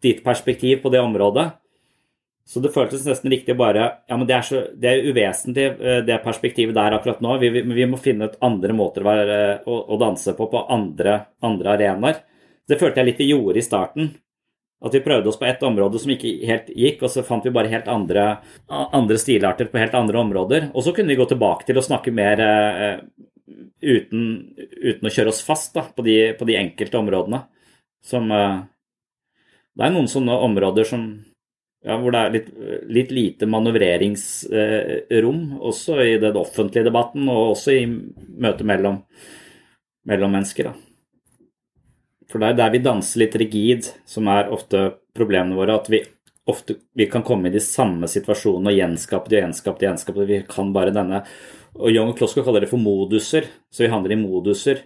ditt 0.00 0.22
perspektiv 0.24 0.80
på 0.84 0.92
det 0.92 1.02
området. 1.04 1.50
Så 2.50 2.58
det 2.64 2.72
føltes 2.74 3.04
nesten 3.06 3.30
riktig 3.30 3.54
bare 3.58 3.82
Ja, 4.08 4.16
men 4.16 4.26
det 4.26 4.34
er, 4.34 4.46
så, 4.46 4.62
det 4.74 4.88
er 4.90 5.04
uvesentlig, 5.06 5.66
eh, 5.78 6.00
det 6.06 6.16
perspektivet 6.24 6.74
der 6.74 6.96
akkurat 6.96 7.20
nå. 7.22 7.36
Vi, 7.38 7.52
vi, 7.54 7.62
vi 7.76 7.86
må 7.86 8.00
finne 8.00 8.30
ut 8.30 8.40
andre 8.42 8.74
måter 8.74 9.04
å, 9.04 9.10
være, 9.10 9.36
å, 9.70 9.76
å 9.92 10.00
danse 10.00 10.34
på 10.34 10.48
på 10.50 10.64
andre, 10.72 11.20
andre 11.46 11.76
arenaer. 11.76 12.24
Det 12.66 12.80
følte 12.80 13.02
jeg 13.02 13.10
litt 13.10 13.22
vi 13.22 13.30
gjorde 13.30 13.60
i 13.60 13.66
starten. 13.66 14.10
At 14.80 14.96
vi 14.96 15.02
prøvde 15.04 15.28
oss 15.28 15.38
på 15.38 15.44
ett 15.44 15.62
område 15.66 16.00
som 16.00 16.10
ikke 16.14 16.32
helt 16.48 16.70
gikk, 16.72 17.02
og 17.04 17.12
så 17.12 17.22
fant 17.26 17.44
vi 17.44 17.52
bare 17.52 17.68
helt 17.68 17.88
andre, 17.92 18.38
andre 18.70 19.18
stilarter 19.20 19.68
på 19.68 19.78
helt 19.78 19.94
andre 19.98 20.22
områder. 20.22 20.70
Og 20.72 20.86
så 20.86 20.94
kunne 20.96 21.12
vi 21.12 21.18
gå 21.20 21.26
tilbake 21.28 21.68
til 21.68 21.76
å 21.76 21.84
snakke 21.84 22.14
mer 22.16 22.40
eh, 22.40 23.02
uten, 23.80 24.54
uten, 24.56 25.06
å 25.06 25.12
kjøre 25.12 25.32
oss 25.32 25.42
fast 25.46 25.74
da, 25.76 25.82
på, 25.84 26.02
de, 26.06 26.32
på, 26.38 26.44
de, 26.48 26.56
enkelte 26.60 26.98
områdene. 27.00 27.40
Som 28.04 28.30
uh, 28.32 28.62
Det 29.76 29.84
er 29.86 29.92
noen 29.94 30.08
sånne 30.10 30.34
områder 30.46 30.84
som, 30.88 31.02
ja, 31.84 31.98
hvor 32.00 32.10
det 32.14 32.20
er 32.20 32.34
litt, 32.36 32.48
litt 32.88 33.10
lite 33.14 33.46
manøvreringsrom, 33.50 35.42
uh, 35.50 35.58
også 35.72 35.92
i 36.04 36.14
den 36.22 36.36
offentlige 36.40 36.88
debatten 36.88 37.28
og 37.28 37.56
også 37.56 37.70
i 37.76 37.84
møtet 37.86 38.66
mellom, 38.68 39.02
mellom 40.08 40.30
mennesker. 40.38 40.70
Da. 40.70 40.74
For 42.30 42.38
det 42.38 42.52
er 42.52 42.58
der 42.62 42.72
vi 42.76 42.86
danser 42.86 43.24
litt 43.24 43.36
rigid, 43.40 43.82
som 44.06 44.28
er 44.30 44.52
ofte 44.54 44.78
problemene 45.16 45.58
våre. 45.58 45.80
At 45.80 45.88
vi 45.90 46.04
ofte 46.50 46.74
vi 46.94 47.06
kan 47.10 47.22
komme 47.22 47.48
i 47.48 47.54
de 47.54 47.62
samme 47.62 48.08
situasjonene 48.10 48.72
og 48.72 48.78
gjenskape 48.78 49.30
det 49.30 49.42
og 49.42 49.82
gjenskape 49.84 50.20
det. 50.20 50.28
Vi 50.30 50.38
kan 50.50 50.72
bare 50.74 50.94
denne 50.94 51.24
Og 51.78 51.92
Young 51.92 52.14
Klosko 52.18 52.42
kaller 52.44 52.64
det 52.64 52.70
for 52.70 52.82
moduser, 52.82 53.46
så 53.70 53.84
vi 53.84 53.90
handler 53.92 54.16
i 54.16 54.20
moduser. 54.20 54.82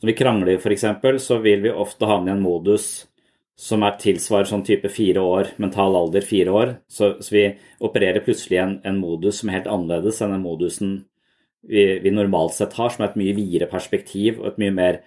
Når 0.00 0.10
vi 0.10 0.16
krangler 0.18 0.58
f.eks., 0.58 0.86
så 1.22 1.38
vil 1.44 1.62
vi 1.64 1.72
ofte 1.72 2.08
havne 2.08 2.32
i 2.32 2.36
en 2.36 2.42
modus 2.44 3.06
som 3.56 3.84
er 3.86 3.94
tilsvarer 3.96 4.48
sånn 4.50 4.64
type 4.66 4.90
fire 4.92 5.22
år, 5.24 5.54
mental 5.62 5.94
alder 5.96 6.24
fire 6.26 6.52
år. 6.52 6.72
Så, 6.92 7.14
så 7.24 7.32
vi 7.32 7.44
opererer 7.86 8.24
plutselig 8.24 8.58
en, 8.60 8.74
en 8.84 8.98
modus 9.00 9.40
som 9.40 9.48
er 9.48 9.60
helt 9.60 9.70
annerledes 9.72 10.20
enn 10.20 10.34
den 10.34 10.44
modusen 10.44 10.96
vi, 11.66 11.86
vi 12.02 12.12
normalt 12.12 12.52
sett 12.58 12.76
har, 12.76 12.92
som 12.92 13.06
er 13.06 13.10
et 13.10 13.20
mye 13.22 13.36
videre 13.36 13.70
perspektiv 13.70 14.42
og 14.42 14.50
et 14.50 14.60
mye 14.60 14.74
mer 14.76 15.00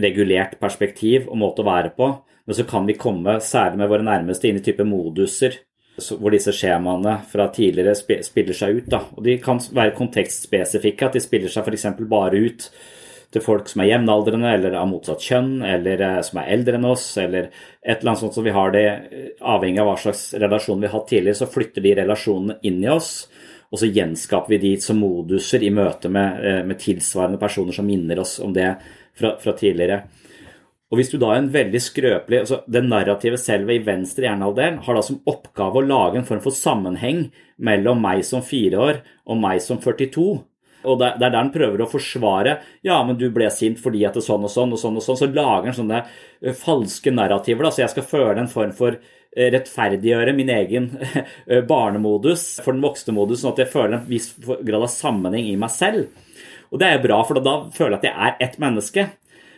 regulert 0.00 0.58
perspektiv 0.58 1.28
og 1.28 1.38
måte 1.38 1.62
å 1.62 1.68
være 1.68 1.94
på. 1.94 2.10
Men 2.44 2.58
så 2.58 2.66
kan 2.68 2.88
vi 2.88 2.98
komme, 2.98 3.38
særlig 3.40 3.80
med 3.80 3.92
våre 3.92 4.04
nærmeste, 4.04 4.50
inn 4.50 4.58
i 4.58 4.64
type 4.64 4.84
moduser 4.88 5.60
hvor 5.94 6.34
disse 6.34 6.52
skjemaene 6.54 7.20
fra 7.30 7.46
tidligere 7.54 7.94
spiller 8.26 8.56
seg 8.56 8.80
ut. 8.80 8.90
Da. 8.90 9.04
Og 9.14 9.22
De 9.26 9.38
kan 9.42 9.60
være 9.62 9.94
kontekstspesifikke, 9.98 11.06
at 11.06 11.16
de 11.16 11.22
spiller 11.22 11.52
seg 11.52 11.66
f.eks. 11.66 11.86
bare 12.10 12.40
ut 12.42 12.68
til 13.34 13.42
folk 13.42 13.70
som 13.70 13.82
er 13.82 13.90
jevnaldrende 13.90 14.50
eller 14.56 14.76
av 14.78 14.88
motsatt 14.90 15.22
kjønn, 15.22 15.56
eller 15.66 16.02
eh, 16.06 16.18
som 16.26 16.38
er 16.40 16.52
eldre 16.54 16.78
enn 16.78 16.86
oss, 16.86 17.06
eller 17.18 17.48
et 17.82 17.96
eller 17.96 18.12
annet 18.12 18.22
sånt 18.22 18.36
som 18.36 18.46
vi 18.46 18.54
har 18.54 18.74
det 18.74 18.84
eh, 18.86 19.24
Avhengig 19.54 19.82
av 19.82 19.90
hva 19.90 19.96
slags 19.98 20.28
relasjon 20.38 20.82
vi 20.82 20.90
har 20.90 20.94
hatt 20.94 21.08
tidligere, 21.10 21.40
så 21.40 21.50
flytter 21.50 21.82
de 21.84 21.96
relasjonene 21.98 22.58
inn 22.70 22.78
i 22.84 22.92
oss. 22.94 23.14
Og 23.74 23.80
så 23.80 23.88
gjenskaper 23.90 24.54
vi 24.54 24.60
de 24.62 24.74
som 24.82 25.00
moduser 25.02 25.64
i 25.66 25.72
møte 25.74 26.10
med, 26.12 26.44
eh, 26.46 26.60
med 26.66 26.78
tilsvarende 26.82 27.40
personer 27.42 27.74
som 27.74 27.88
minner 27.90 28.22
oss 28.22 28.36
om 28.44 28.54
det 28.54 28.70
fra, 29.18 29.34
fra 29.42 29.56
tidligere. 29.58 30.04
Og 30.92 31.00
hvis 31.00 31.10
du 31.10 31.16
da 31.18 31.32
er 31.32 31.40
en 31.40 31.52
veldig 31.52 31.80
skrøpelig 31.80 32.42
altså 32.42 32.60
Det 32.70 32.82
narrative 32.84 33.38
selve 33.40 33.74
i 33.74 33.82
venstre 33.82 34.28
hjernehalvdel 34.28 34.82
har 34.84 34.98
da 34.98 35.02
som 35.02 35.22
oppgave 35.30 35.80
å 35.80 35.86
lage 35.86 36.20
en 36.20 36.26
form 36.28 36.42
for 36.44 36.54
sammenheng 36.54 37.28
mellom 37.56 38.02
meg 38.04 38.24
som 38.26 38.44
fire 38.44 38.82
år 38.88 39.00
og 39.24 39.40
meg 39.40 39.62
som 39.64 39.80
42. 39.82 40.26
Og 40.84 41.00
det 41.00 41.08
er 41.08 41.20
der 41.22 41.32
den 41.32 41.50
prøver 41.54 41.82
å 41.82 41.88
forsvare 41.88 42.58
ja, 42.84 42.98
men 43.06 43.18
du 43.18 43.26
ble 43.32 43.48
sint 43.52 43.80
fordi 43.80 44.04
at 44.04 44.16
det 44.16 44.22
er 44.22 44.28
sånn 44.28 44.44
og 44.44 44.52
sånn 44.52 44.76
og 44.76 44.80
sånn. 44.80 44.98
og 45.00 45.06
sånn, 45.06 45.20
Så 45.22 45.30
lager 45.32 45.70
den 45.70 45.78
sånne 45.78 46.02
eh, 46.04 46.52
falske 46.52 47.14
narrativer. 47.14 47.64
da, 47.64 47.72
Så 47.72 47.84
jeg 47.84 47.94
skal 47.94 48.08
føle 48.10 48.36
en 48.42 48.52
form 48.52 48.74
for 48.76 48.98
eh, 48.98 49.48
rettferdiggjøre 49.54 50.36
min 50.36 50.52
egen 50.52 50.90
eh, 51.48 51.64
barnemodus 51.64 52.60
for 52.60 52.76
den 52.76 52.84
voksne 52.84 53.16
modus, 53.16 53.40
sånn 53.42 53.56
at 53.56 53.64
jeg 53.64 53.72
føler 53.72 53.98
en 53.98 54.06
viss 54.10 54.34
grad 54.44 54.82
av 54.82 54.92
sammenheng 54.92 55.48
i 55.48 55.58
meg 55.58 55.72
selv. 55.72 56.06
Og 56.70 56.80
det 56.82 56.90
er 56.90 57.02
bra, 57.02 57.22
for 57.24 57.38
da 57.40 57.58
føler 57.72 57.96
jeg 57.96 58.02
at 58.02 58.08
jeg 58.10 58.28
er 58.28 58.48
ett 58.48 58.60
menneske. 58.60 59.08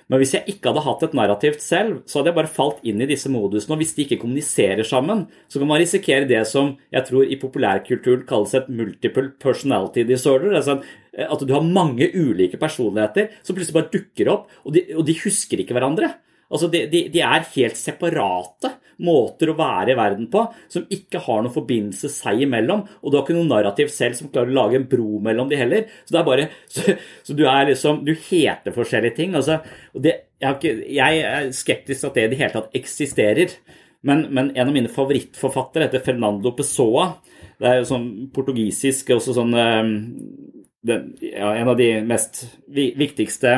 Men 0.07 0.21
hvis 0.23 0.37
jeg 0.37 0.47
ikke 0.53 0.71
hadde 0.71 0.85
hatt 0.85 1.01
et 1.03 1.15
narrativt 1.19 1.63
selv, 1.65 1.97
så 2.07 2.21
hadde 2.21 2.31
jeg 2.31 2.37
bare 2.37 2.53
falt 2.59 2.85
inn 2.87 3.01
i 3.03 3.09
disse 3.11 3.31
modusene. 3.33 3.75
Og 3.75 3.81
hvis 3.83 3.95
de 3.97 4.05
ikke 4.05 4.21
kommuniserer 4.23 4.87
sammen, 4.87 5.25
så 5.51 5.59
kan 5.59 5.71
man 5.71 5.83
risikere 5.83 6.29
det 6.31 6.45
som 6.47 6.77
jeg 6.95 7.09
tror 7.09 7.27
i 7.27 7.39
populærkultur 7.41 8.23
kalles 8.29 8.55
et 8.55 8.69
multiple 8.71 9.33
personality 9.43 10.07
disorder. 10.07 10.55
Altså 10.55 10.79
at 11.17 11.43
du 11.43 11.55
har 11.55 11.65
mange 11.65 12.07
ulike 12.15 12.61
personligheter 12.61 13.33
som 13.43 13.57
plutselig 13.57 13.79
bare 13.79 13.93
dukker 13.95 14.31
opp, 14.31 14.47
og 14.63 14.77
de, 14.77 14.85
og 14.95 15.07
de 15.09 15.19
husker 15.25 15.63
ikke 15.63 15.75
hverandre. 15.77 16.13
Altså 16.47 16.69
de, 16.71 16.85
de, 16.91 17.07
de, 17.11 17.23
er 17.25 17.49
helt 17.57 17.79
separate 17.81 18.77
måter 19.03 19.51
å 19.51 19.57
være 19.59 19.93
i 19.93 19.99
verden 19.99 20.29
på, 20.33 20.43
som 20.73 20.87
ikke 20.93 21.21
har 21.27 21.43
noen 21.43 21.55
forbindelse 21.55 22.11
seg 22.13 22.45
imellom. 22.47 22.85
Og 23.03 23.13
du 23.13 23.19
har 23.19 23.25
ikke 23.27 23.37
noe 23.37 23.49
narrativ 23.51 23.91
selv 23.93 24.19
som 24.19 24.31
klarer 24.33 24.53
å 24.53 24.57
lage 24.57 24.81
en 24.81 24.89
bro 24.91 25.21
mellom 25.25 25.51
de 25.51 25.61
heller. 25.61 25.91
Så 26.05 26.17
det 26.17 26.21
er 26.21 26.29
bare, 26.29 26.49
så, 26.75 26.97
så 27.27 27.37
du 27.37 27.45
er 27.51 27.71
liksom, 27.71 28.03
du 28.07 28.15
heter 28.15 28.77
forskjellige 28.77 29.19
ting. 29.19 29.37
Altså, 29.39 29.61
og 29.93 30.07
det, 30.07 30.17
jeg, 30.41 30.59
ikke, 30.59 30.75
jeg, 30.97 31.25
er 31.29 31.53
skeptisk 31.57 32.03
til 32.03 32.11
at 32.11 32.19
det 32.19 32.27
i 32.27 32.33
det 32.33 32.41
hele 32.43 32.57
tatt 32.57 32.81
eksisterer. 32.81 33.57
Men, 34.07 34.27
men, 34.31 34.53
en 34.55 34.69
av 34.69 34.75
mine 34.75 34.93
favorittforfattere 34.93 35.89
heter 35.89 36.05
Fernando 36.05 36.53
Pessoa. 36.57 37.11
Det 37.57 37.69
er 37.69 37.81
jo 37.81 37.89
sånn 37.89 38.11
portugisisk 38.37 39.15
også 39.17 39.33
sånn 39.39 39.55
ehm, 39.57 39.95
den, 40.87 41.07
ja, 41.25 41.55
En 41.57 41.71
av 41.73 41.79
de 41.79 41.89
mest 42.07 42.45
viktigste 42.69 43.57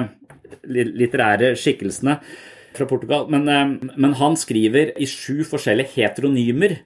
litterære 0.69 1.51
skikkelsene 1.59 2.15
fra 2.79 2.89
Portugal. 2.91 3.27
Men, 3.33 3.49
eh, 3.49 3.91
men, 3.97 4.17
han 4.19 4.37
skriver 4.39 4.95
i 4.99 5.09
sju 5.09 5.45
forskjellige 5.49 5.95
heteronymer. 5.97 6.79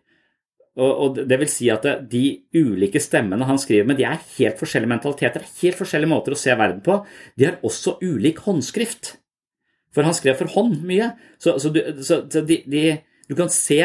Og, 0.73 0.93
og, 0.93 1.19
det 1.29 1.37
vil 1.37 1.51
si 1.53 1.69
at 1.69 1.85
de 2.09 2.25
ulike 2.57 3.01
stemmene 3.03 3.45
han 3.45 3.61
skriver 3.61 3.91
med, 3.91 3.99
de 4.01 4.07
er 4.09 4.23
helt 4.39 4.61
forskjellige 4.61 4.95
mentaliteter. 4.95 5.45
Helt 5.61 5.81
forskjellige 5.81 6.13
måter 6.13 6.37
å 6.37 6.41
se 6.41 6.55
verden 6.57 6.81
på. 6.85 7.03
De 7.37 7.51
har 7.51 7.61
også 7.65 7.99
ulik 8.01 8.41
håndskrift. 8.47 9.17
For 9.93 10.09
han 10.09 10.17
skrev 10.17 10.39
for 10.41 10.49
hånd 10.55 10.81
mye. 10.89 11.11
Så, 11.37 11.59
så, 11.61 11.69
du, 11.69 11.83
så 12.01 12.23
de, 12.25 12.63
de, 12.65 12.87
du, 13.29 13.37
kan 13.37 13.53
se 13.53 13.83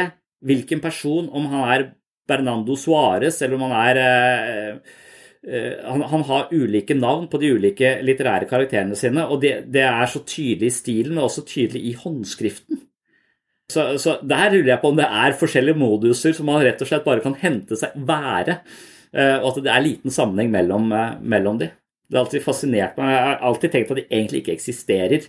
hvilken 0.47 0.79
person, 0.79 1.27
om 1.27 1.49
han 1.51 1.67
er 1.73 1.89
Bernando 2.27 2.75
Suárez 2.79 3.41
eller 3.41 3.57
om 3.57 3.67
han 3.67 3.75
er 3.81 3.99
eh, 3.99 4.71
Eh, 4.71 5.06
han, 5.47 6.01
han, 6.09 6.23
har 6.27 6.49
ulike 6.51 6.95
navn 6.97 7.27
på 7.31 7.39
de 7.39 7.51
ulike 7.55 7.91
litterære 8.03 8.47
karakterene 8.49 8.97
sine, 8.99 9.23
og 9.29 9.39
det, 9.43 9.53
det 9.71 9.83
er 9.85 10.09
så 10.09 10.23
tydelig 10.25 10.71
i 10.71 10.75
stilen, 10.75 11.13
men 11.15 11.23
også 11.23 11.45
tydelig 11.47 11.83
i 11.87 11.93
håndskriften. 11.95 12.81
Så, 13.67 13.97
så, 13.99 14.15
der 14.23 14.53
lurer 14.53 14.69
jeg 14.71 14.79
på 14.79 14.93
om 14.93 14.99
det 14.99 15.07
er 15.11 15.35
forskjellige 15.35 15.79
moduser 15.79 16.35
som 16.35 16.47
man 16.47 16.61
rett 16.63 16.79
og 16.83 16.87
slett 16.87 17.03
bare 17.03 17.23
kan 17.23 17.35
hente 17.39 17.75
seg 17.79 17.95
være, 18.07 18.61
eh, 19.11 19.35
og 19.41 19.49
at 19.51 19.65
det 19.65 19.73
er 19.73 19.83
liten 19.83 20.13
sammenheng 20.13 20.53
mellom, 20.53 20.87
eh, 20.95 21.17
mellom 21.19 21.59
de. 21.59 21.67
Det 22.07 22.15
har 22.15 22.23
alltid 22.23 22.45
fascinert 22.45 22.95
meg. 22.99 23.11
Jeg 23.11 23.25
har 23.25 23.41
alltid 23.49 23.73
tenkt 23.73 23.91
at 23.91 23.99
de 23.99 24.05
egentlig 24.07 24.41
ikke 24.41 24.55
eksisterer. 24.55 25.25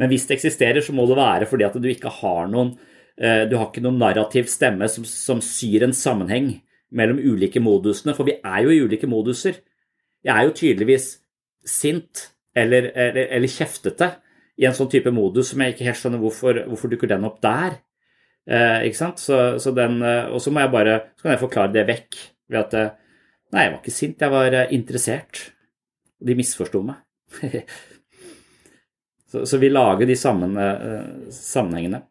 Men 0.00 0.08
hvis 0.08 0.24
det 0.24 0.38
eksisterer, 0.38 0.80
så 0.80 0.94
må 0.96 1.04
det 1.10 1.18
være 1.18 1.48
fordi 1.50 1.66
at 1.66 1.76
du 1.76 1.88
ikke 1.90 2.12
har 2.22 2.46
noen 2.48 2.78
Du 3.18 3.56
har 3.58 3.64
ikke 3.66 3.82
noen 3.82 3.96
narrativ 3.98 4.46
stemme 4.46 4.86
som, 4.86 5.02
som 5.02 5.40
syr 5.42 5.82
en 5.82 5.92
sammenheng 5.92 6.52
mellom 6.94 7.18
ulike 7.20 7.60
modusene, 7.60 8.14
for 8.16 8.28
vi 8.28 8.38
er 8.38 8.62
jo 8.64 8.72
i 8.72 8.80
ulike 8.84 9.08
moduser. 9.10 9.60
Jeg 10.24 10.34
er 10.34 10.46
jo 10.48 10.54
tydeligvis 10.56 11.10
sint 11.68 12.28
eller, 12.56 12.90
eller, 12.94 13.28
eller 13.36 13.52
kjeftete 13.52 14.12
i 14.58 14.66
en 14.66 14.74
sånn 14.74 14.90
type 14.90 15.10
modus 15.14 15.52
som 15.52 15.62
jeg 15.62 15.74
ikke 15.74 15.86
helt 15.86 16.00
skjønner 16.00 16.22
hvorfor, 16.22 16.62
hvorfor 16.70 16.92
dukker 16.92 17.10
den 17.10 17.26
opp 17.28 17.38
der. 17.44 17.78
Eh, 18.48 18.88
ikke 18.88 18.98
sant? 18.98 19.20
Så, 19.22 19.58
så 19.62 19.74
den, 19.76 20.00
eh, 20.02 20.30
og 20.32 20.42
så 20.42 20.52
må 20.54 20.64
jeg 20.64 20.72
bare, 20.72 20.96
så 21.18 21.26
kan 21.26 21.34
jeg 21.34 21.42
forklare 21.44 21.74
det 21.74 21.84
vekk 21.90 22.18
ved 22.48 22.64
at 22.64 22.78
eh, 22.78 22.96
Nei, 23.48 23.62
jeg 23.64 23.70
var 23.72 23.78
ikke 23.78 23.92
sint, 23.96 24.20
jeg 24.20 24.32
var 24.34 24.54
eh, 24.58 24.72
interessert. 24.76 25.38
De 26.20 26.34
misforsto 26.36 26.82
meg. 26.84 26.98
så, 29.30 29.46
så, 29.48 29.60
vi 29.62 29.70
lager 29.72 30.04
de 30.10 30.16
sammen, 30.20 30.52
sammenhengene. 31.32 32.02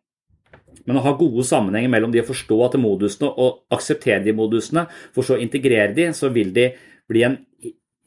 Men 0.88 1.00
å 1.00 1.04
ha 1.04 1.16
gode 1.20 1.44
sammenhenger 1.48 1.92
mellom 1.92 2.14
de 2.14 2.22
å 2.24 2.28
forstå 2.28 2.58
at 2.66 2.78
modusene 2.80 3.30
og 3.30 3.66
akseptere 3.76 4.24
de 4.24 4.36
modusene, 4.36 4.86
for 5.16 5.28
så 5.28 5.36
å 5.36 5.44
integrere 5.44 5.92
de, 5.96 6.10
så 6.16 6.32
vil 6.34 6.54
de 6.56 6.70
bli 7.12 7.26
en 7.28 7.38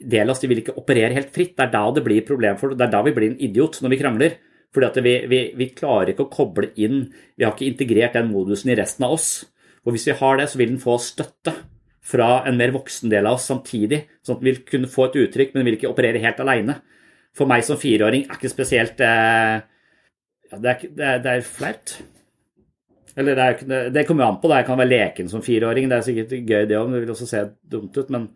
del 0.01 0.28
av 0.28 0.35
oss. 0.35 0.41
De 0.41 0.49
vil 0.51 0.62
ikke 0.62 0.78
operere 0.81 1.16
helt 1.16 1.33
fritt. 1.35 1.57
Det 1.59 1.66
er 1.66 1.74
da 1.74 1.85
det 1.93 2.05
blir 2.07 2.24
problem 2.26 2.57
for 2.61 2.72
Det 2.74 2.87
er 2.87 2.95
da 2.95 3.03
vi 3.05 3.14
blir 3.16 3.33
en 3.33 3.43
idiot 3.49 3.83
når 3.85 3.95
vi 3.95 4.01
krangler. 4.01 4.39
Fordi 4.70 5.03
vi, 5.05 5.14
vi, 5.26 5.41
vi 5.59 5.72
klarer 5.74 6.12
ikke 6.12 6.28
å 6.28 6.31
koble 6.31 6.68
inn 6.78 7.01
Vi 7.35 7.43
har 7.43 7.57
ikke 7.57 7.66
integrert 7.66 8.14
den 8.14 8.28
modusen 8.31 8.70
i 8.70 8.78
resten 8.78 9.07
av 9.07 9.16
oss. 9.16 9.31
Og 9.85 9.97
hvis 9.97 10.07
vi 10.09 10.16
har 10.16 10.39
det, 10.39 10.47
så 10.53 10.61
vil 10.61 10.72
den 10.74 10.83
få 10.83 10.97
støtte 11.03 11.57
fra 12.11 12.45
en 12.49 12.57
mer 12.59 12.72
voksen 12.74 13.11
del 13.12 13.28
av 13.28 13.39
oss 13.39 13.49
samtidig. 13.51 14.05
Sånn 14.24 14.39
at 14.39 14.45
den 14.45 14.51
vil 14.51 14.62
kunne 14.68 14.91
få 14.91 15.09
et 15.09 15.18
uttrykk, 15.24 15.53
men 15.55 15.66
vil 15.68 15.76
ikke 15.78 15.91
operere 15.91 16.22
helt 16.22 16.41
aleine. 16.43 16.78
For 17.37 17.51
meg 17.51 17.64
som 17.66 17.78
fireåring 17.81 18.26
er 18.26 18.39
ikke 18.39 18.51
spesielt 18.51 19.01
eh, 19.05 19.61
ja, 20.51 20.57
det, 20.59 20.72
er, 20.72 20.89
det, 20.89 21.07
er, 21.07 21.20
det 21.24 21.35
er 21.37 21.47
flaut. 21.47 21.95
Eller 23.21 23.37
det, 23.37 23.49
er, 23.49 23.91
det 23.93 24.07
kommer 24.09 24.25
jo 24.25 24.33
an 24.33 24.39
på. 24.41 24.49
Det. 24.49 24.62
Jeg 24.62 24.71
kan 24.71 24.81
være 24.81 24.93
leken 24.95 25.29
som 25.33 25.45
fireåring. 25.45 25.91
Det 25.91 25.99
er 25.99 26.07
sikkert 26.07 26.33
gøy, 26.39 26.64
det 26.71 26.79
òg. 26.79 26.95
Det 26.95 27.03
vil 27.05 27.12
også 27.14 27.29
se 27.29 27.45
dumt 27.71 27.99
ut. 28.01 28.11
Men 28.14 28.31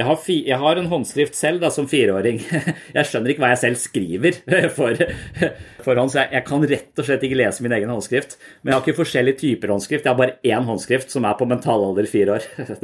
jeg 0.00 0.06
har, 0.06 0.16
fi, 0.22 0.36
jeg 0.48 0.56
har 0.62 0.78
en 0.80 0.88
håndskrift 0.88 1.34
selv 1.36 1.60
da, 1.60 1.68
som 1.74 1.88
fireåring. 1.90 2.38
Jeg 2.96 3.08
skjønner 3.08 3.32
ikke 3.32 3.42
hva 3.42 3.50
jeg 3.52 3.60
selv 3.60 3.80
skriver 3.80 4.38
for, 4.78 5.02
for 5.84 5.98
hånd, 6.00 6.12
så 6.12 6.22
jeg, 6.22 6.30
jeg, 6.38 6.44
kan 6.46 6.64
rett 6.70 7.02
og 7.02 7.06
slett 7.06 7.26
ikke 7.26 7.36
lese 7.36 7.64
min 7.66 7.74
egen 7.76 7.92
håndskrift. 7.92 8.38
Men 8.62 8.70
jeg 8.70 8.76
har 8.76 8.86
ikke 8.86 9.00
forskjellige 9.02 9.40
typer 9.42 9.74
håndskrift. 9.74 10.06
Jeg 10.06 10.14
har 10.14 10.18
bare 10.18 10.38
én 10.46 10.66
håndskrift 10.66 11.12
som 11.12 11.26
er 11.28 11.36
på 11.36 11.48
mentalalder 11.50 12.08
fire 12.10 12.38
år. 12.38 12.48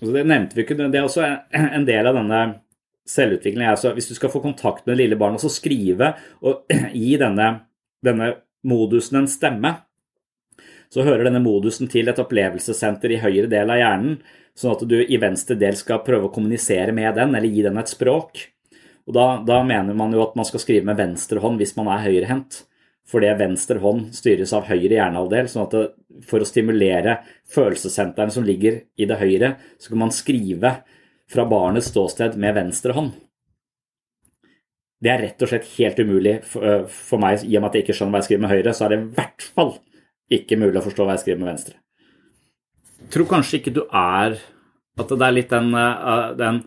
Det, 0.00 0.10
det 0.10 0.24
nevnte 0.26 0.56
vi 0.56 0.64
ikke. 0.64 0.76
Det 0.80 0.98
er 0.98 1.06
også 1.06 1.22
en 1.54 1.84
del 1.86 2.08
av 2.08 2.16
denne 2.18 2.40
selvutviklingen. 3.08 3.70
Altså, 3.70 3.92
hvis 3.94 4.08
du 4.10 4.16
skal 4.16 4.32
få 4.32 4.42
kontakt 4.42 4.84
med 4.84 4.94
det 4.94 5.04
lille 5.04 5.18
barnet, 5.20 5.40
så 5.44 5.52
skrive 5.52 6.14
og 6.44 6.74
gi 7.04 7.14
denne, 7.20 7.50
denne 8.04 8.32
modusen 8.66 9.20
en 9.20 9.30
stemme, 9.30 9.74
så 10.92 11.02
hører 11.02 11.26
denne 11.26 11.42
modusen 11.42 11.88
til 11.90 12.08
et 12.10 12.20
opplevelsessenter 12.22 13.16
i 13.16 13.20
høyre 13.22 13.48
del 13.50 13.70
av 13.72 13.80
hjernen, 13.80 14.18
sånn 14.54 14.76
at 14.76 14.84
du 14.86 15.00
i 15.02 15.18
venstre 15.18 15.56
del 15.58 15.76
skal 15.78 16.04
prøve 16.06 16.28
å 16.28 16.34
kommunisere 16.34 16.94
med 16.94 17.16
den, 17.18 17.34
eller 17.34 17.50
gi 17.50 17.64
den 17.66 17.80
et 17.80 17.90
språk. 17.90 18.44
Og 19.04 19.16
da, 19.16 19.26
da 19.44 19.58
mener 19.66 19.96
man 19.98 20.14
jo 20.14 20.22
at 20.22 20.36
man 20.38 20.46
skal 20.48 20.62
skrive 20.62 20.86
med 20.88 21.00
venstre 21.00 21.42
hånd 21.42 21.60
hvis 21.60 21.74
man 21.76 21.90
er 21.92 22.04
høyrehendt. 22.06 22.62
Fordi 23.10 23.34
venstre 23.36 23.82
hånd 23.82 24.14
styres 24.16 24.54
av 24.56 24.64
høyre 24.70 24.96
hjernehalvdel. 24.96 25.50
sånn 25.50 25.66
at 25.66 25.74
det, 25.76 25.82
for 26.24 26.40
å 26.40 26.48
stimulere 26.48 27.18
følelsessenteren 27.52 28.32
som 28.32 28.46
ligger 28.46 28.80
i 28.96 29.08
det 29.10 29.18
høyre, 29.20 29.56
så 29.76 29.92
kan 29.92 30.00
man 30.06 30.14
skrive 30.14 30.78
fra 31.30 31.44
barnets 31.48 31.90
ståsted 31.92 32.38
med 32.40 32.56
venstre 32.56 32.96
hånd. 32.96 33.12
Det 35.04 35.12
er 35.12 35.22
rett 35.26 35.44
og 35.44 35.50
slett 35.50 35.70
helt 35.76 36.00
umulig 36.00 36.34
for, 36.48 36.64
øh, 36.64 36.84
for 36.88 37.20
meg, 37.20 37.44
i 37.44 37.56
og 37.58 37.62
med 37.62 37.70
at 37.70 37.78
jeg 37.78 37.84
ikke 37.84 37.96
skjønner 37.98 38.14
hva 38.14 38.22
jeg 38.22 38.28
skriver 38.30 38.44
med 38.44 38.52
høyre, 38.54 38.74
så 38.74 38.86
er 38.86 38.92
det 38.92 38.98
i 39.00 39.08
hvert 39.18 39.46
fall 39.56 39.72
ikke 40.32 40.58
mulig 40.60 40.80
å 40.80 40.84
forstå 40.86 41.04
hva 41.04 41.16
jeg 41.16 41.24
skriver 41.24 41.40
med 41.42 41.50
venstre. 41.52 41.78
Jeg 43.04 43.10
tror 43.12 43.30
kanskje 43.34 43.60
ikke 43.60 43.74
du 43.76 43.84
er 43.90 44.38
At 44.94 45.10
det 45.10 45.24
er 45.26 45.32
litt 45.34 45.50
den, 45.50 45.72
øh, 45.74 46.36
den 46.38 46.60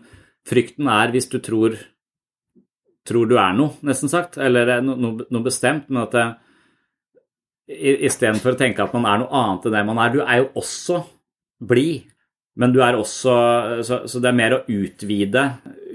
frykten 0.44 0.88
er 0.92 1.08
hvis 1.14 1.30
du 1.32 1.38
tror, 1.40 1.78
tror 3.08 3.24
du 3.24 3.38
er 3.40 3.54
noe, 3.56 3.78
nesten 3.80 4.10
sagt, 4.12 4.36
eller 4.36 4.82
noe, 4.84 5.24
noe 5.24 5.46
bestemt, 5.46 5.86
men 5.88 6.02
at 6.02 6.12
det, 6.12 6.26
istedenfor 7.68 8.52
å 8.52 8.58
tenke 8.60 8.84
at 8.84 8.92
man 8.92 9.08
er 9.08 9.22
noe 9.22 9.32
annet 9.32 9.64
enn 9.68 9.76
det 9.76 9.84
man 9.88 10.00
er. 10.02 10.12
Du 10.12 10.20
er 10.20 10.42
jo 10.42 10.50
også 10.60 11.02
blid, 11.64 12.04
men 12.58 12.74
du 12.74 12.80
er 12.82 12.98
også 12.98 13.34
så, 13.86 14.00
så, 14.10 14.20
det 14.20 14.30
er 14.30 14.38
mer 14.38 14.56
å 14.56 14.64
utvide 14.66 15.44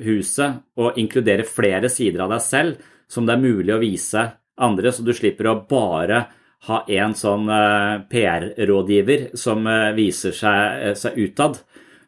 huset 0.06 0.64
og 0.80 1.00
inkludere 1.00 1.46
flere 1.48 1.92
sider 1.92 2.24
av 2.24 2.32
deg 2.34 2.44
selv 2.46 2.90
som 3.12 3.28
det 3.28 3.36
er 3.36 3.44
mulig 3.44 3.76
å 3.76 3.82
vise 3.82 4.24
andre, 4.64 4.94
så 4.94 5.04
du 5.04 5.12
slipper 5.16 5.50
å 5.50 5.60
bare 5.70 6.24
ha 6.70 6.84
en 6.96 7.16
sånn 7.18 7.50
uh, 7.52 8.04
PR-rådgiver 8.10 9.34
som 9.38 9.66
uh, 9.68 9.92
viser 9.96 10.36
seg, 10.36 10.94
seg 11.00 11.18
utad, 11.20 11.60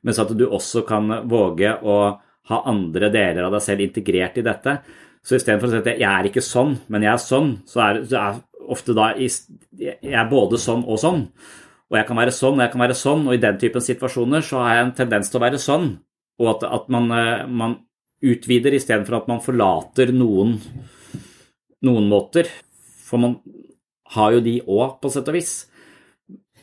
mens 0.05 0.21
at 0.21 0.31
du 0.37 0.45
også 0.47 0.85
kan 0.87 1.11
våge 1.27 1.73
å 1.83 1.97
ha 2.49 2.61
andre 2.69 3.09
deler 3.11 3.47
av 3.47 3.57
deg 3.57 3.65
selv 3.65 3.83
integrert 3.83 4.37
i 4.39 4.45
dette. 4.45 4.77
Så 5.25 5.39
istedenfor 5.39 5.67
å 5.67 5.73
si 5.73 5.81
at 5.81 5.91
jeg 5.97 6.07
er 6.07 6.29
ikke 6.29 6.43
sånn, 6.45 6.75
men 6.93 7.03
jeg 7.03 7.15
er 7.15 7.23
sånn, 7.23 7.51
så 7.67 7.81
er, 7.87 8.01
er 8.13 8.41
ofte 8.69 8.95
da 8.97 9.11
Jeg 9.17 9.97
er 10.13 10.29
både 10.29 10.59
sånn 10.61 10.85
og 10.85 11.01
sånn. 11.01 11.25
Og 11.95 12.01
jeg 12.01 12.07
kan 12.09 12.17
være 12.19 12.35
sånn 12.35 12.57
og 12.57 12.63
jeg 12.65 12.71
kan 12.73 12.81
være 12.83 12.95
sånn, 12.99 13.21
og 13.23 13.37
i 13.37 13.39
den 13.39 13.59
typen 13.61 13.83
situasjoner 13.83 14.43
så 14.43 14.59
har 14.59 14.73
jeg 14.73 14.85
en 14.85 14.95
tendens 14.97 15.29
til 15.31 15.39
å 15.39 15.43
være 15.45 15.59
sånn. 15.63 15.85
Og 16.43 16.49
at, 16.51 16.65
at 16.67 16.89
man, 16.91 17.05
eh, 17.15 17.45
man 17.47 17.77
utvider 18.25 18.75
istedenfor 18.75 19.21
at 19.21 19.29
man 19.31 19.39
forlater 19.43 20.11
noen, 20.11 20.57
noen 21.87 22.09
måter. 22.11 22.49
For 23.07 23.21
man 23.23 23.37
har 24.17 24.35
jo 24.35 24.41
de 24.43 24.57
òg, 24.59 24.97
på 24.99 25.13
sett 25.13 25.31
og 25.31 25.37
vis. 25.37 25.53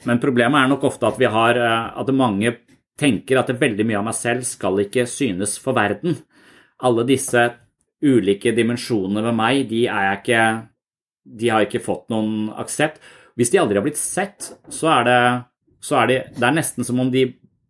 Men 0.04 0.20
problemet 0.20 0.60
er 0.60 0.68
nok 0.68 0.84
ofte 0.90 1.08
at 1.08 1.16
vi 1.22 1.30
har 1.32 1.56
eh, 1.56 1.88
at 2.02 2.12
mange 2.12 2.52
tenker 3.00 3.40
at 3.40 3.54
veldig 3.56 3.88
mye 3.88 4.02
av 4.02 4.06
meg 4.10 4.18
selv 4.18 4.44
skal 4.44 4.84
ikke 4.84 5.06
synes 5.08 5.56
for 5.64 5.80
verden. 5.80 6.18
Alle 6.84 7.06
disse 7.08 7.46
ulike 8.04 8.52
dimensjonene 8.52 9.24
ved 9.24 9.40
meg, 9.40 9.64
de 9.72 9.86
er 9.86 10.10
jeg 10.10 10.20
ikke 10.20 10.44
De 11.22 11.48
har 11.54 11.64
ikke 11.64 11.80
fått 11.80 12.08
noen 12.10 12.50
aksept. 12.58 13.00
Hvis 13.38 13.52
de 13.52 13.60
aldri 13.62 13.78
har 13.78 13.86
blitt 13.86 14.00
sett, 14.00 14.52
så 14.72 14.90
er 14.98 15.08
det, 15.08 15.20
så 15.82 16.02
er 16.02 16.10
de, 16.10 16.18
det 16.36 16.46
er 16.48 16.56
nesten 16.56 16.86
som 16.86 17.00
om 17.02 17.10
de 17.12 17.26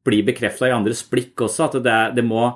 blir 0.06 0.26
bekrefta 0.26 0.68
i 0.68 0.74
andres 0.74 1.04
blikk 1.10 1.44
også. 1.46 1.68
At 1.68 1.82
det, 1.84 1.98
det 2.18 2.26
må 2.26 2.50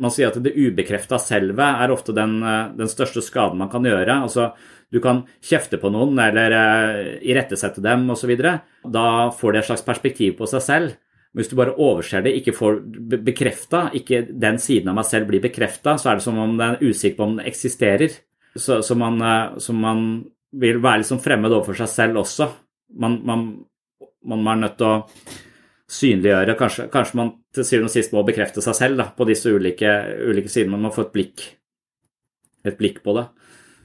Man 0.00 0.12
sier 0.14 0.30
at 0.30 0.38
det 0.40 0.54
ubekrefta 0.56 1.18
selve 1.20 1.66
er 1.82 1.92
ofte 1.92 2.14
den, 2.16 2.38
den, 2.72 2.88
største 2.88 3.20
skaden 3.20 3.58
man 3.60 3.68
kan 3.68 3.84
gjøre. 3.84 4.14
Altså, 4.24 4.46
du 4.88 4.96
kan 5.02 5.26
kjefte 5.44 5.76
på 5.82 5.90
noen 5.92 6.16
eller 6.22 6.54
uh, 6.54 7.00
irettesette 7.20 7.82
dem 7.84 8.06
osv. 8.14 8.32
Da 8.40 9.04
får 9.36 9.52
de 9.52 9.60
et 9.60 9.68
slags 9.68 9.84
perspektiv 9.84 10.38
på 10.38 10.48
seg 10.48 10.64
selv. 10.64 10.94
Men 11.30 11.42
hvis 11.42 11.50
du 11.52 11.58
bare 11.58 11.76
overser 11.78 12.24
det, 12.24 12.32
ikke 12.40 12.56
får 12.56 12.80
bekrefta, 13.28 13.84
ikke 13.94 14.24
den 14.30 14.58
siden 14.62 14.90
av 14.90 14.96
meg 14.98 15.06
selv 15.06 15.28
blir 15.30 15.42
bekrefta, 15.44 15.94
så 16.00 16.10
er 16.10 16.18
det 16.18 16.24
som 16.24 16.40
om 16.42 16.56
det 16.58 16.66
er 16.66 16.88
usikker 16.88 17.18
på 17.20 17.26
om 17.28 17.36
den 17.36 17.50
eksisterer. 17.50 18.16
Så, 18.56 18.80
så, 18.82 18.96
man, 18.98 19.20
eh, 19.22 19.58
så, 19.62 19.74
man, 19.76 20.24
vil 20.58 20.80
være 20.82 21.02
liksom 21.02 21.20
fremmed 21.22 21.52
overfor 21.54 21.78
seg 21.82 21.92
selv 21.92 22.22
også. 22.24 22.48
Man, 23.00 23.20
man, 23.26 23.46
man 24.26 24.48
er 24.50 24.60
nødt 24.64 24.78
til 24.80 24.88
å 24.88 24.96
synliggjøre 25.90 26.54
Kanskje, 26.58 26.86
kanskje 26.90 27.18
man 27.18 27.32
til 27.54 27.66
syvende 27.66 27.90
og 27.90 27.94
sist 27.96 28.12
må 28.14 28.22
bekrefte 28.26 28.62
seg 28.62 28.76
selv 28.78 29.00
da, 29.00 29.08
på 29.14 29.26
disse 29.26 29.50
ulike, 29.50 29.90
ulike 30.30 30.52
sidene. 30.52 30.76
Man 30.76 30.86
må 30.86 30.94
få 30.94 31.08
et 31.08 31.14
blikk, 31.14 31.44
et 32.66 32.78
blikk 32.78 33.00
på 33.06 33.14
det. 33.18 33.26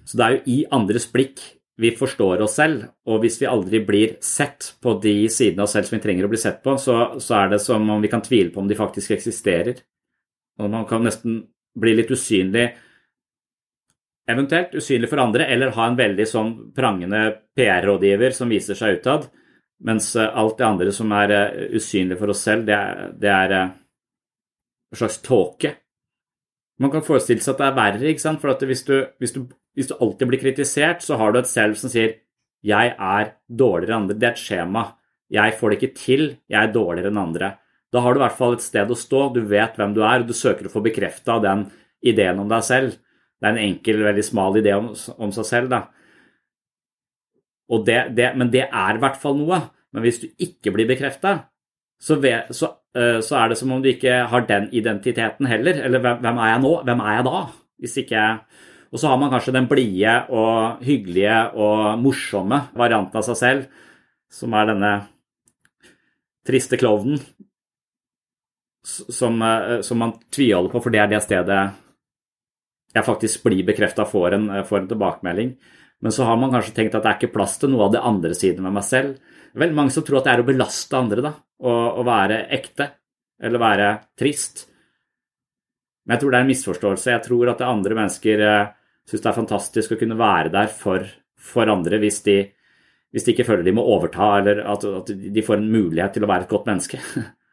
Så 0.06 0.20
det 0.20 0.26
er 0.26 0.36
jo 0.36 0.44
i 0.54 0.58
andres 0.76 1.08
blikk 1.10 1.42
vi 1.82 1.92
forstår 1.92 2.40
oss 2.46 2.54
selv, 2.56 2.86
og 3.10 3.20
hvis 3.24 3.36
vi 3.42 3.50
aldri 3.52 3.82
blir 3.84 4.14
sett 4.24 4.70
på 4.80 4.94
de 5.04 5.26
sidene 5.28 5.64
av 5.64 5.68
oss 5.68 5.74
selv 5.76 5.90
som 5.90 5.98
vi 5.98 6.04
trenger 6.06 6.28
å 6.28 6.32
bli 6.32 6.40
sett 6.40 6.62
på, 6.64 6.78
så, 6.80 7.18
så, 7.20 7.42
er 7.42 7.52
det 7.52 7.60
som 7.64 7.90
om 7.92 8.04
vi 8.04 8.12
kan 8.12 8.24
tvile 8.24 8.54
på 8.54 8.62
om 8.62 8.70
de 8.70 8.78
faktisk 8.80 9.12
eksisterer. 9.18 9.82
Og 10.62 10.72
man 10.72 10.86
kan 10.88 11.04
nesten 11.04 11.42
bli 11.76 11.98
litt 11.98 12.14
usynlig, 12.16 12.70
eventuelt 14.30 14.76
usynlig 14.76 15.10
for 15.12 15.22
andre, 15.22 15.48
eller 15.54 15.74
ha 15.76 15.88
en 15.88 15.98
veldig 16.00 16.28
sånn 16.30 16.52
prangende 16.76 17.24
PR-rådgiver 17.58 18.34
som 18.34 18.50
viser 18.50 18.78
seg 18.78 19.00
utad, 19.00 19.28
mens 19.86 20.14
eh, 20.16 20.30
alt 20.30 20.58
det 20.58 20.66
andre 20.66 20.94
som 20.96 21.12
er 21.14 21.34
uh, 21.36 21.66
usynlig 21.76 22.18
for 22.18 22.32
oss 22.34 22.46
selv, 22.48 22.64
det 22.66 22.76
er, 22.76 23.12
det 23.20 23.32
er 23.32 23.54
uh, 23.54 23.74
en 24.94 25.02
slags 25.02 25.20
tåke. 25.26 25.76
Man 26.82 26.92
kan 26.92 27.06
forestille 27.06 27.44
seg 27.44 27.54
at 27.54 27.62
det 27.62 27.68
er 27.68 27.78
verre, 27.78 28.10
ikke 28.10 28.24
sant? 28.24 28.42
for 28.42 28.66
hvis 28.66 28.84
du, 28.88 28.98
hvis 29.22 29.36
du 29.36 29.46
hvis 29.76 29.92
du 29.92 29.98
alltid 30.00 30.32
blir 30.32 30.42
kritisert, 30.42 31.04
så 31.04 31.20
har 31.20 31.34
du 31.34 31.42
et 31.42 31.52
selv 31.52 31.76
som 31.76 31.92
sier 31.92 32.22
'jeg 32.64 32.96
er 32.98 33.36
dårligere 33.50 33.94
enn 33.94 34.04
andre'. 34.04 34.20
Det 34.20 34.28
er 34.28 34.32
et 34.32 34.46
skjema. 34.48 34.96
'Jeg 35.30 35.60
får 35.60 35.70
det 35.70 35.84
ikke 35.84 35.96
til. 35.96 36.38
Jeg 36.50 36.64
er 36.64 36.74
dårligere 36.74 37.12
enn 37.12 37.18
andre'. 37.18 37.58
Da 37.92 38.00
har 38.00 38.14
du 38.14 38.20
i 38.20 38.24
hvert 38.24 38.38
fall 38.38 38.54
et 38.54 38.62
sted 38.62 38.88
å 38.88 38.96
stå. 38.96 39.34
Du 39.34 39.42
vet 39.42 39.76
hvem 39.76 39.94
du 39.94 40.02
er, 40.02 40.22
og 40.22 40.28
du 40.28 40.34
søker 40.34 40.66
å 40.66 40.72
få 40.72 40.82
bekrefta 40.82 41.42
den 41.42 41.72
ideen 42.04 42.40
om 42.40 42.48
deg 42.48 42.64
selv. 42.64 42.98
Det 43.40 43.48
er 43.48 43.54
en 43.54 43.64
enkel, 43.66 44.04
veldig 44.06 44.26
smal 44.26 44.60
idé 44.62 44.74
om, 44.78 44.92
om 45.22 45.34
seg 45.36 45.48
selv, 45.48 45.74
da. 45.74 45.82
Det, 47.86 47.98
det, 48.16 48.30
men 48.38 48.52
det 48.54 48.68
er 48.68 48.96
i 48.96 49.02
hvert 49.02 49.20
fall 49.20 49.38
noe. 49.40 49.60
Men 49.96 50.06
hvis 50.06 50.22
du 50.22 50.28
ikke 50.42 50.74
blir 50.76 50.88
bekrefta, 50.90 51.38
så, 52.02 52.18
så, 52.54 52.72
uh, 52.98 53.20
så, 53.24 53.38
er 53.40 53.52
det 53.52 53.58
som 53.60 53.72
om 53.74 53.82
du 53.84 53.90
ikke 53.92 54.22
har 54.32 54.48
den 54.48 54.70
identiteten 54.76 55.50
heller. 55.50 55.82
Eller 55.88 56.04
hvem, 56.04 56.22
hvem 56.24 56.40
er 56.44 56.54
jeg 56.54 56.64
nå? 56.66 56.74
Hvem 56.88 57.04
er 57.04 57.18
jeg 57.18 57.28
da? 57.28 57.44
Hvis 57.82 58.00
ikke 58.04 58.16
jeg 58.16 58.64
og 58.96 59.00
så 59.02 59.10
har 59.12 59.18
man 59.20 59.32
kanskje 59.34 59.52
den 59.52 59.66
blide 59.68 60.12
og 60.32 60.84
hyggelige 60.86 61.40
og 61.60 61.98
morsomme 62.00 62.62
varianten 62.80 63.20
av 63.20 63.26
seg 63.28 63.36
selv, 63.36 63.66
som 64.32 64.54
er 64.56 64.70
denne 64.70 64.92
triste 66.48 66.80
klovnen 66.80 67.20
som, 68.86 69.42
eh, 69.42 69.82
som, 69.82 70.00
man 70.00 70.14
tviholder 70.32 70.72
på, 70.72 70.80
for 70.80 70.94
det 70.94 71.02
er 71.02 71.10
det 71.12 71.24
stedet 71.26 71.60
jeg 72.96 73.04
faktisk 73.04 73.44
blir 73.44 73.66
bekrefta 73.68 74.06
får, 74.08 74.38
får, 74.68 74.80
en 74.80 74.92
tilbakemelding. 74.92 75.56
Men 76.04 76.14
så 76.16 76.28
har 76.28 76.38
man 76.40 76.54
kanskje 76.54 76.76
tenkt 76.76 76.96
at 76.96 77.04
det 77.04 77.12
er 77.12 77.18
ikke 77.20 77.34
plass 77.36 77.58
til 77.60 77.72
noe 77.74 77.88
av 77.88 77.96
det 77.96 78.04
andre 78.04 78.36
siden 78.38 78.64
med 78.64 78.76
meg 78.78 78.86
selv. 78.88 79.18
Veldig 79.56 79.76
mange 79.76 79.96
som 79.96 80.04
tror 80.06 80.20
at 80.20 80.28
det 80.28 80.36
er 80.36 80.44
å 80.44 80.48
belaste 80.48 80.98
andre, 81.00 81.24
da, 81.24 81.34
å 81.66 82.04
være 82.08 82.46
ekte 82.56 82.90
eller 83.44 83.62
være 83.62 83.92
trist. 84.20 84.66
Men 86.06 86.16
jeg 86.16 86.24
tror 86.24 86.32
det 86.32 86.40
er 86.40 86.46
en 86.46 86.52
misforståelse. 86.52 87.12
Jeg 87.12 87.24
tror 87.26 87.52
at 87.52 87.64
andre 87.66 87.98
mennesker 87.98 88.44
eh, 88.46 88.74
syns 89.10 89.24
det 89.24 89.32
er 89.32 89.40
fantastisk 89.40 89.96
å 89.96 90.00
kunne 90.00 90.20
være 90.20 90.52
der 90.54 90.70
for, 90.72 91.08
for 91.36 91.72
andre 91.72 92.00
hvis 92.04 92.22
de, 92.28 92.38
hvis 93.12 93.26
de, 93.26 93.34
ikke 93.34 93.48
føler 93.48 93.66
de 93.66 93.74
må 93.76 93.84
overta, 93.96 94.36
eller 94.40 94.62
at, 94.70 94.86
at, 95.02 95.12
de 95.12 95.46
får 95.46 95.60
en 95.60 95.72
mulighet 95.72 96.16
til 96.16 96.28
å 96.28 96.32
være 96.32 96.48
et 96.48 96.54
godt 96.54 96.70
menneske. 96.70 97.02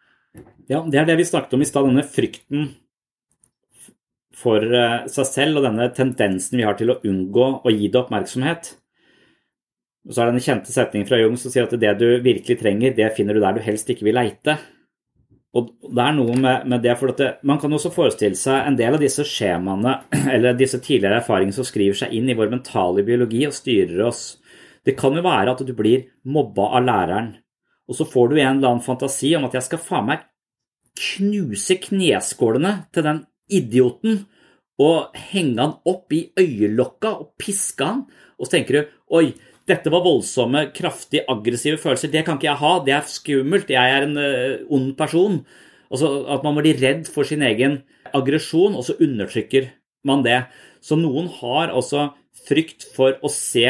ja, 0.72 0.82
det 0.82 1.00
er 1.00 1.08
det 1.08 1.18
vi 1.18 1.28
snakket 1.28 1.56
om 1.56 1.64
i 1.64 1.70
stad, 1.70 1.88
denne 1.88 2.06
frykten 2.06 2.70
for 4.38 4.64
eh, 4.64 5.08
seg 5.12 5.28
selv 5.28 5.60
og 5.60 5.66
denne 5.66 5.88
tendensen 5.96 6.60
vi 6.60 6.66
har 6.66 6.78
til 6.78 6.92
å 6.94 7.00
unngå 7.06 7.48
å 7.62 7.72
gi 7.72 7.90
det 7.92 8.00
oppmerksomhet. 8.00 8.74
Og 10.08 10.14
så 10.14 10.22
er 10.22 10.30
det 10.30 10.38
den 10.38 10.46
kjente 10.46 10.74
setningen 10.74 11.08
fra 11.08 11.20
Jung 11.20 11.36
som 11.38 11.52
sier 11.52 11.68
at 11.68 11.74
det 11.78 11.92
du 12.00 12.06
virkelig 12.24 12.58
trenger, 12.58 12.94
det 12.96 13.12
finner 13.16 13.36
du 13.36 13.42
der 13.42 13.58
du 13.58 13.62
helst 13.62 13.90
ikke 13.92 14.08
vil 14.08 14.18
leite. 14.18 14.56
Og 15.52 15.68
det 15.84 16.00
er 16.00 16.14
noe 16.16 16.34
med, 16.40 16.64
med 16.72 16.80
det, 16.80 16.94
for 16.96 17.12
det, 17.12 17.34
Man 17.44 17.60
kan 17.60 17.72
også 17.76 17.92
forestille 17.92 18.38
seg 18.40 18.66
en 18.66 18.78
del 18.78 18.96
av 18.96 19.02
disse 19.02 19.24
skjemaene 19.28 19.98
eller 20.34 20.56
disse 20.58 20.80
tidligere 20.80 21.20
erfaringene 21.20 21.58
som 21.58 21.68
skriver 21.68 21.98
seg 22.02 22.16
inn 22.16 22.30
i 22.32 22.36
vår 22.38 22.50
mentale 22.54 23.04
biologi 23.06 23.44
og 23.46 23.56
styrer 23.56 24.00
oss. 24.08 24.24
Det 24.82 24.96
kan 24.98 25.14
jo 25.14 25.22
være 25.22 25.52
at 25.52 25.62
du 25.62 25.74
blir 25.76 26.08
mobba 26.24 26.72
av 26.78 26.86
læreren, 26.86 27.34
og 27.86 27.98
så 27.98 28.06
får 28.08 28.30
du 28.30 28.38
en 28.38 28.56
eller 28.56 28.72
annen 28.72 28.84
fantasi 28.84 29.34
om 29.36 29.44
at 29.46 29.54
jeg 29.58 29.68
skal 29.68 29.82
faen 29.82 30.08
meg 30.08 30.24
knuse 30.98 31.78
kneskålene 31.84 32.72
til 32.92 33.06
den 33.06 33.22
idioten 33.54 34.24
og 34.82 35.16
henge 35.30 35.60
han 35.60 35.74
opp 35.88 36.12
i 36.16 36.24
øyelokka 36.38 37.12
og 37.20 37.32
piske 37.40 37.86
han, 37.86 38.04
og 38.38 38.48
så 38.48 38.56
tenker 38.56 38.78
du 38.78 38.94
oi, 39.18 39.26
dette 39.68 39.92
var 39.94 40.02
voldsomme, 40.02 40.64
kraftig 40.74 41.22
aggressive 41.30 41.78
følelser. 41.78 42.10
Det 42.10 42.24
kan 42.26 42.38
ikke 42.38 42.48
jeg 42.48 42.60
ha. 42.62 42.72
Det 42.82 42.94
er 42.96 43.10
skummelt. 43.10 43.70
Jeg 43.70 43.94
er 43.94 44.06
en 44.08 44.16
uh, 44.18 44.64
ond 44.74 44.90
person. 44.98 45.38
Altså 45.92 46.10
At 46.34 46.42
man 46.42 46.56
blir 46.58 46.80
redd 46.82 47.06
for 47.12 47.28
sin 47.28 47.44
egen 47.46 47.82
aggresjon, 48.16 48.74
og 48.74 48.82
så 48.88 48.96
undertrykker 48.98 49.70
man 50.08 50.24
det. 50.26 50.40
Så 50.82 50.98
noen 50.98 51.30
har 51.38 51.70
altså 51.70 52.10
frykt 52.48 52.88
for 52.96 53.20
å 53.22 53.30
se 53.30 53.68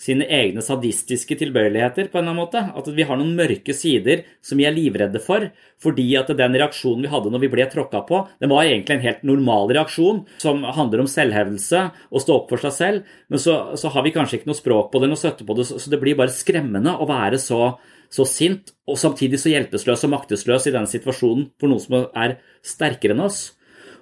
sine 0.00 0.24
egne 0.32 0.62
sadistiske 0.64 1.36
tilbøyeligheter, 1.36 2.08
på 2.08 2.18
en 2.18 2.24
eller 2.24 2.32
annen 2.32 2.40
måte. 2.40 2.62
At 2.76 2.88
vi 2.96 3.04
har 3.04 3.18
noen 3.20 3.34
mørke 3.36 3.74
sider 3.76 4.24
som 4.44 4.60
vi 4.60 4.64
er 4.68 4.72
livredde 4.72 5.20
for, 5.20 5.44
fordi 5.80 6.06
at 6.16 6.32
den 6.38 6.56
reaksjonen 6.56 7.04
vi 7.04 7.12
hadde 7.12 7.32
når 7.32 7.44
vi 7.44 7.50
ble 7.52 7.66
tråkka 7.68 8.00
på, 8.08 8.22
den 8.40 8.52
var 8.52 8.64
egentlig 8.64 8.96
en 8.96 9.04
helt 9.04 9.26
normal 9.28 9.68
reaksjon 9.76 10.22
som 10.40 10.64
handler 10.64 11.04
om 11.04 11.10
selvhevelse 11.10 11.84
og 12.08 12.24
stå 12.24 12.38
opp 12.38 12.54
for 12.54 12.64
seg 12.64 12.76
selv, 12.76 13.14
men 13.28 13.42
så, 13.42 13.58
så 13.80 13.92
har 13.92 14.06
vi 14.06 14.14
kanskje 14.16 14.40
ikke 14.40 14.50
noe 14.50 14.58
språk 14.58 14.88
på 14.92 15.02
det, 15.02 15.10
noe 15.12 15.20
støtte 15.20 15.46
på 15.48 15.56
det, 15.58 15.68
så 15.68 15.92
det 15.92 16.00
blir 16.00 16.16
bare 16.18 16.32
skremmende 16.32 16.96
å 16.96 17.08
være 17.10 17.40
så, 17.42 17.74
så 18.08 18.26
sint, 18.28 18.72
og 18.88 18.96
samtidig 19.00 19.42
så 19.42 19.52
hjelpeløs 19.52 20.08
og 20.08 20.14
maktesløs 20.16 20.70
i 20.70 20.74
denne 20.74 20.90
situasjonen 20.90 21.50
for 21.60 21.68
noen 21.68 21.84
som 21.84 22.00
er 22.08 22.38
sterkere 22.64 23.16
enn 23.16 23.26
oss. 23.28 23.50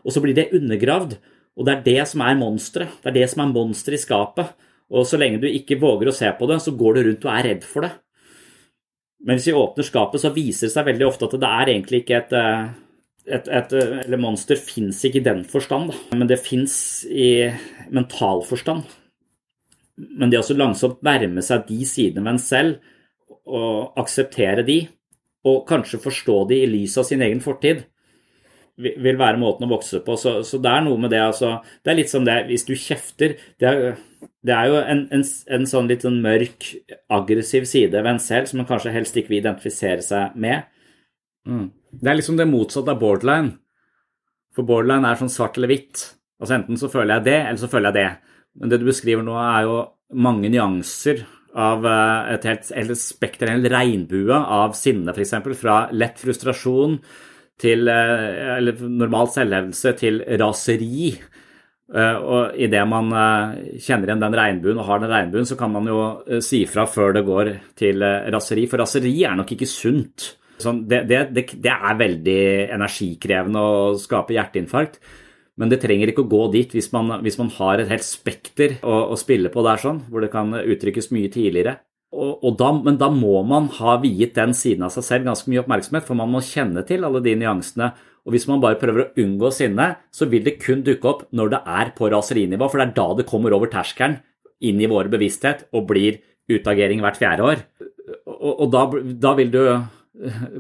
Og 0.07 0.15
så 0.15 0.23
blir 0.23 0.37
det 0.37 0.53
undergravd 0.55 1.19
Og 1.59 1.67
det 1.67 1.73
er 1.73 1.81
det 1.83 2.03
som 2.07 2.23
er 2.23 2.37
monsteret. 2.39 2.93
Det 3.03 3.09
er 3.11 3.15
det 3.17 3.25
som 3.33 3.41
er 3.43 3.49
monsteret 3.51 3.99
i 3.99 4.03
skapet. 4.05 4.53
Og 4.89 5.07
så 5.09 5.21
lenge 5.21 5.41
du 5.43 5.49
ikke 5.51 5.81
våger 5.81 6.11
å 6.11 6.17
se 6.17 6.29
på 6.37 6.49
det, 6.49 6.61
så 6.65 6.73
går 6.77 6.97
du 6.97 7.03
rundt 7.09 7.27
og 7.27 7.33
er 7.35 7.49
redd 7.51 7.65
for 7.69 7.85
det. 7.85 7.93
Men 9.27 9.39
hvis 9.39 9.49
vi 9.51 9.57
åpner 9.59 9.87
skapet, 9.87 10.23
så 10.23 10.33
viser 10.35 10.69
det 10.69 10.75
seg 10.75 10.87
veldig 10.89 11.09
ofte 11.09 11.27
at 11.29 11.41
det 11.43 11.51
er 11.51 11.73
egentlig 11.73 12.03
ikke 12.05 12.21
et, 12.21 12.37
eh, 12.39 12.69
et, 13.39 13.51
et 13.61 13.75
Eller 13.79 14.23
monster 14.23 14.61
fins 14.61 15.03
ikke 15.05 15.21
i 15.21 15.27
den 15.27 15.43
forstand, 15.49 15.93
men 16.15 16.31
det 16.31 16.41
fins 16.41 17.05
i 17.11 17.51
mental 17.91 18.45
forstand. 18.47 18.87
Men 19.99 20.31
det 20.31 20.39
å 20.39 20.47
så 20.47 20.55
langsomt 20.55 21.03
nærme 21.03 21.43
seg 21.43 21.67
de 21.69 21.83
sidene 21.89 22.25
ved 22.25 22.37
en 22.37 22.43
selv, 22.43 22.95
og 23.49 23.99
akseptere 23.99 24.63
de, 24.65 24.83
og 25.49 25.65
kanskje 25.69 26.01
forstå 26.03 26.43
de 26.51 26.63
i 26.63 26.69
lys 26.69 26.97
av 27.01 27.07
sin 27.09 27.23
egen 27.25 27.41
fortid, 27.43 27.87
vil 28.79 29.19
være 29.19 29.41
måten 29.41 29.67
å 29.67 29.73
vokse 29.73 30.01
på. 30.07 30.15
Så, 30.21 30.37
så, 30.47 30.61
det 30.63 30.71
er 30.71 30.85
noe 30.87 31.01
med 31.03 31.11
det, 31.11 31.23
altså. 31.25 31.57
Det 31.83 31.91
er 31.91 31.99
litt 31.99 32.13
som 32.13 32.27
det 32.27 32.37
hvis 32.47 32.67
du 32.69 32.77
kjefter 32.79 33.35
Det 33.59 33.67
er, 33.67 33.97
det 34.49 34.55
er 34.57 34.71
jo 34.71 34.81
en, 34.81 35.05
en, 35.15 35.25
en, 35.55 35.67
sånn 35.69 35.89
litt 35.91 36.05
sånn 36.07 36.21
mørk, 36.25 36.71
aggressiv 37.13 37.67
side 37.69 38.01
ved 38.01 38.11
en 38.15 38.23
selv 38.23 38.49
som 38.51 38.63
man 38.63 38.69
kanskje 38.69 38.95
helst 38.95 39.17
ikke 39.19 39.35
vil 39.35 39.43
identifisere 39.43 40.05
seg 40.05 40.37
med. 40.41 40.69
Mm. 41.49 41.67
Det 41.91 42.11
er 42.11 42.19
liksom 42.19 42.39
det 42.39 42.49
motsatte 42.49 42.95
av 42.95 43.01
borderline. 43.01 43.57
For 44.57 44.67
borderline 44.69 45.09
er 45.09 45.21
sånn 45.21 45.33
svart 45.33 45.59
eller 45.59 45.73
hvitt. 45.73 46.05
Altså 46.39 46.59
Enten 46.59 46.81
så 46.81 46.91
føler 46.93 47.19
jeg 47.19 47.29
det, 47.29 47.39
eller 47.41 47.61
så 47.61 47.71
føler 47.71 47.91
jeg 47.91 47.99
det. 47.99 48.37
Men 48.59 48.73
det 48.73 48.81
du 48.81 48.87
beskriver 48.89 49.27
nå, 49.27 49.37
er 49.39 49.67
jo 49.69 49.79
mange 50.19 50.51
nyanser 50.53 51.25
av 51.59 51.87
eh, 51.87 52.35
et 52.35 52.47
helt, 52.49 52.71
helt 52.77 53.01
spekter, 53.01 53.51
en 53.51 53.67
regnbue 53.73 54.37
av 54.39 54.77
sinne, 54.79 55.15
f.eks. 55.15 55.35
Fra 55.59 55.81
lett 55.95 56.21
frustrasjon 56.21 56.99
til 57.61 57.91
eh, 57.91 58.57
eller 58.59 58.85
normal 58.87 59.31
selvhevdelse 59.35 59.95
til 60.01 60.23
raseri. 60.41 61.13
Eh, 61.89 62.17
og 62.21 62.59
idet 62.61 62.83
man 62.89 63.13
kjenner 63.81 64.11
igjen 64.11 64.25
den 64.25 64.37
regnbuen 64.37 64.81
og 64.81 64.89
har 64.91 65.01
den 65.03 65.13
regnbuen, 65.13 65.49
så 65.49 65.57
kan 65.61 65.73
man 65.73 65.89
jo 65.89 66.01
si 66.45 66.65
fra 66.69 66.85
før 66.91 67.17
det 67.17 67.25
går 67.29 67.53
til 67.79 68.05
raseri. 68.35 68.67
For 68.69 68.83
raseri 68.83 69.15
er 69.25 69.39
nok 69.39 69.57
ikke 69.57 69.71
sunt. 69.71 70.33
Sånn, 70.59 70.83
det, 70.91 71.05
det, 71.07 71.23
det, 71.55 71.71
er 71.71 71.99
veldig 71.99 72.43
energikrevende 72.75 73.63
å 73.63 73.97
skape 74.01 74.35
hjerteinfarkt. 74.35 74.99
Men 75.59 75.71
det 75.73 75.81
trenger 75.83 76.13
ikke 76.13 76.23
å 76.25 76.31
gå 76.31 76.45
dit 76.55 76.75
hvis 76.75 76.91
man, 76.95 77.17
hvis 77.25 77.39
man 77.41 77.51
har 77.57 77.83
et 77.83 77.91
helt 77.91 78.07
spekter 78.07 78.77
å, 78.87 79.11
å, 79.11 79.19
spille 79.19 79.51
på 79.55 79.63
der, 79.67 79.81
sånn, 79.83 80.05
hvor 80.11 80.23
det 80.23 80.31
kan 80.35 80.55
uttrykkes 80.55 81.11
mye 81.15 81.31
tidligere. 81.35 81.79
Og, 82.15 82.39
og 82.47 82.55
da, 82.61 82.71
men 82.79 82.99
da 83.01 83.11
må 83.13 83.41
man 83.47 83.67
ha 83.81 83.99
viet 84.03 84.37
den 84.39 84.55
siden 84.57 84.87
av 84.87 84.95
seg 84.95 85.07
selv 85.07 85.29
ganske 85.29 85.51
mye 85.51 85.65
oppmerksomhet, 85.65 86.07
for 86.07 86.19
man 86.19 86.31
må 86.33 86.43
kjenne 86.47 86.85
til 86.89 87.05
alle 87.07 87.23
de 87.25 87.35
nyansene. 87.39 87.91
Og 88.29 88.35
hvis 88.37 88.45
man 88.51 88.61
bare 88.61 88.77
prøver 88.77 89.07
å 89.07 89.11
unngå 89.25 89.49
sinne, 89.57 89.95
så 90.13 90.29
vil 90.29 90.45
det 90.45 90.59
kun 90.61 90.85
dukke 90.85 91.09
opp 91.09 91.23
når 91.33 91.55
det 91.55 91.63
er 91.81 91.93
på 91.97 92.11
raserinivå, 92.13 92.69
for 92.69 92.77
det 92.77 92.91
er 92.91 92.97
da 92.99 93.07
det 93.17 93.29
kommer 93.31 93.57
over 93.57 93.73
terskelen 93.73 94.19
inn 94.61 94.83
i 94.83 94.91
vår 94.91 95.09
bevissthet 95.09 95.65
og 95.73 95.87
blir 95.89 96.19
utagering 96.53 97.01
hvert 97.01 97.17
fjerde 97.17 97.47
år. 97.47 97.63
Og, 98.29 98.53
og 98.53 98.67
da, 98.75 98.85
da 99.25 99.33
vil 99.39 99.55
du 99.55 99.63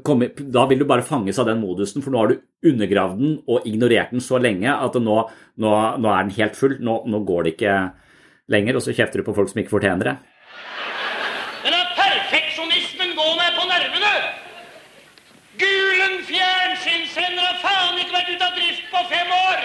komme, 0.06 0.30
da 0.38 0.64
vil 0.70 0.80
du 0.80 0.86
bare 0.88 1.04
fanges 1.06 1.38
av 1.38 1.48
den 1.50 1.60
modusen, 1.60 2.02
for 2.04 2.14
nå 2.14 2.22
har 2.22 2.32
du 2.32 2.70
undergravd 2.70 3.20
den 3.20 3.36
og 3.50 3.66
ignorert 3.68 4.14
den 4.14 4.24
så 4.24 4.40
lenge 4.40 4.72
at 4.72 4.98
nå, 5.02 5.20
nå, 5.58 5.74
nå 5.98 6.12
er 6.12 6.26
den 6.26 6.34
helt 6.38 6.58
full. 6.58 6.78
Nå, 6.80 7.02
nå, 7.10 7.22
går 7.26 7.46
det 7.46 7.54
ikke 7.56 7.76
lenger, 8.52 8.78
og 8.78 8.84
så 8.84 8.94
kjefter 8.96 9.20
du 9.20 9.28
på 9.28 9.36
folk 9.36 9.52
som 9.52 9.62
ikke 9.62 9.76
fortjener 9.76 10.12
det. 10.12 10.16
Denne 11.66 11.82
perfeksjonismen 11.98 13.16
går 13.18 13.32
meg 13.40 13.56
på 13.58 13.66
nervene! 13.70 14.14
Gulen 15.58 16.20
fjernsynssender 16.28 17.42
har 17.42 17.58
faen 17.64 17.98
ikke 17.98 18.14
vært 18.14 18.30
ute 18.30 18.46
av 18.46 18.54
drift 18.54 18.84
på 18.98 19.08
fem 19.14 19.30
år! 19.30 19.58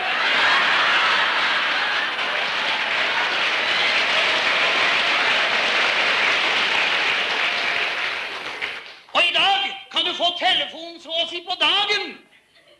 kan 9.91 10.05
du 10.05 10.13
få 10.17 10.27
telefon 10.39 10.99
så 10.99 11.11
å 11.21 11.25
si 11.29 11.39
på 11.45 11.55
dagen. 11.61 12.15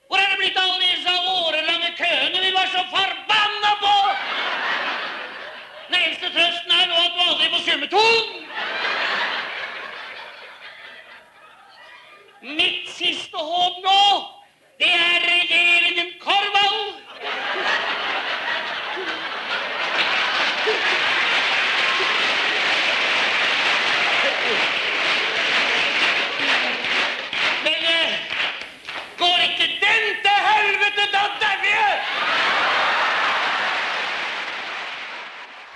Hvor 0.10 0.18
er 0.18 0.32
det 0.32 0.38
blitt 0.40 0.58
av 0.58 0.72
alle 0.72 0.88
disse 0.96 1.14
årelange 1.30 1.92
køene 1.98 2.42
vi 2.42 2.52
var 2.56 2.72
så 2.74 2.82
forbanna 2.90 3.74
på? 3.84 3.94
Den 5.92 6.00
eneste 6.00 6.32
trøsten 6.34 6.74
er 6.74 6.90
nå 6.90 6.98
at 7.04 7.14
du 7.14 7.22
aldri 7.28 7.50
får 7.54 7.64
summeton. 7.68 8.26
Mitt 12.58 12.90
siste 12.98 13.46
håp 13.54 13.78
nå, 13.86 14.02
det 14.84 14.94
er 14.94 15.20
regjeringen 15.32 16.10
Korvald. 16.24 16.82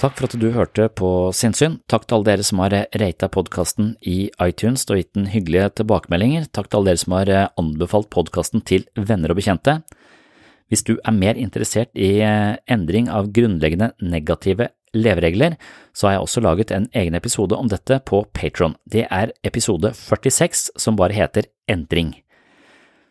Takk 0.07 0.21
for 0.21 0.29
at 0.29 0.39
du 0.39 0.45
hørte 0.55 0.85
på 0.95 1.07
Sinnsyn. 1.35 1.81
Takk 1.91 2.05
til 2.07 2.15
alle 2.15 2.27
dere 2.29 2.43
som 2.47 2.61
har 2.63 2.71
rata 2.95 3.27
podkasten 3.27 3.89
i 4.07 4.29
iTunes 4.39 4.85
og 4.87 5.01
gitt 5.01 5.09
den 5.17 5.25
hyggelige 5.33 5.65
tilbakemeldinger. 5.81 6.45
Takk 6.55 6.69
til 6.69 6.79
alle 6.79 6.93
dere 6.93 7.01
som 7.01 7.15
har 7.17 7.31
anbefalt 7.59 8.07
podkasten 8.15 8.63
til 8.63 8.85
venner 8.95 9.33
og 9.33 9.41
bekjente. 9.41 9.81
Hvis 10.71 10.85
du 10.87 10.93
er 10.95 11.11
mer 11.17 11.35
interessert 11.35 11.91
i 11.91 12.21
endring 12.23 13.11
av 13.11 13.33
grunnleggende 13.35 13.89
negative 13.99 14.69
leveregler, 14.95 15.59
så 15.91 16.07
har 16.07 16.15
jeg 16.15 16.23
også 16.29 16.45
laget 16.45 16.71
en 16.71 16.87
egen 16.95 17.19
episode 17.19 17.59
om 17.59 17.67
dette 17.67 17.99
på 18.07 18.23
Patron. 18.31 18.77
Det 18.87 19.09
er 19.11 19.35
episode 19.43 19.91
46 19.91 20.69
som 20.79 20.95
bare 20.95 21.19
heter 21.19 21.51
Endring. 21.67 22.15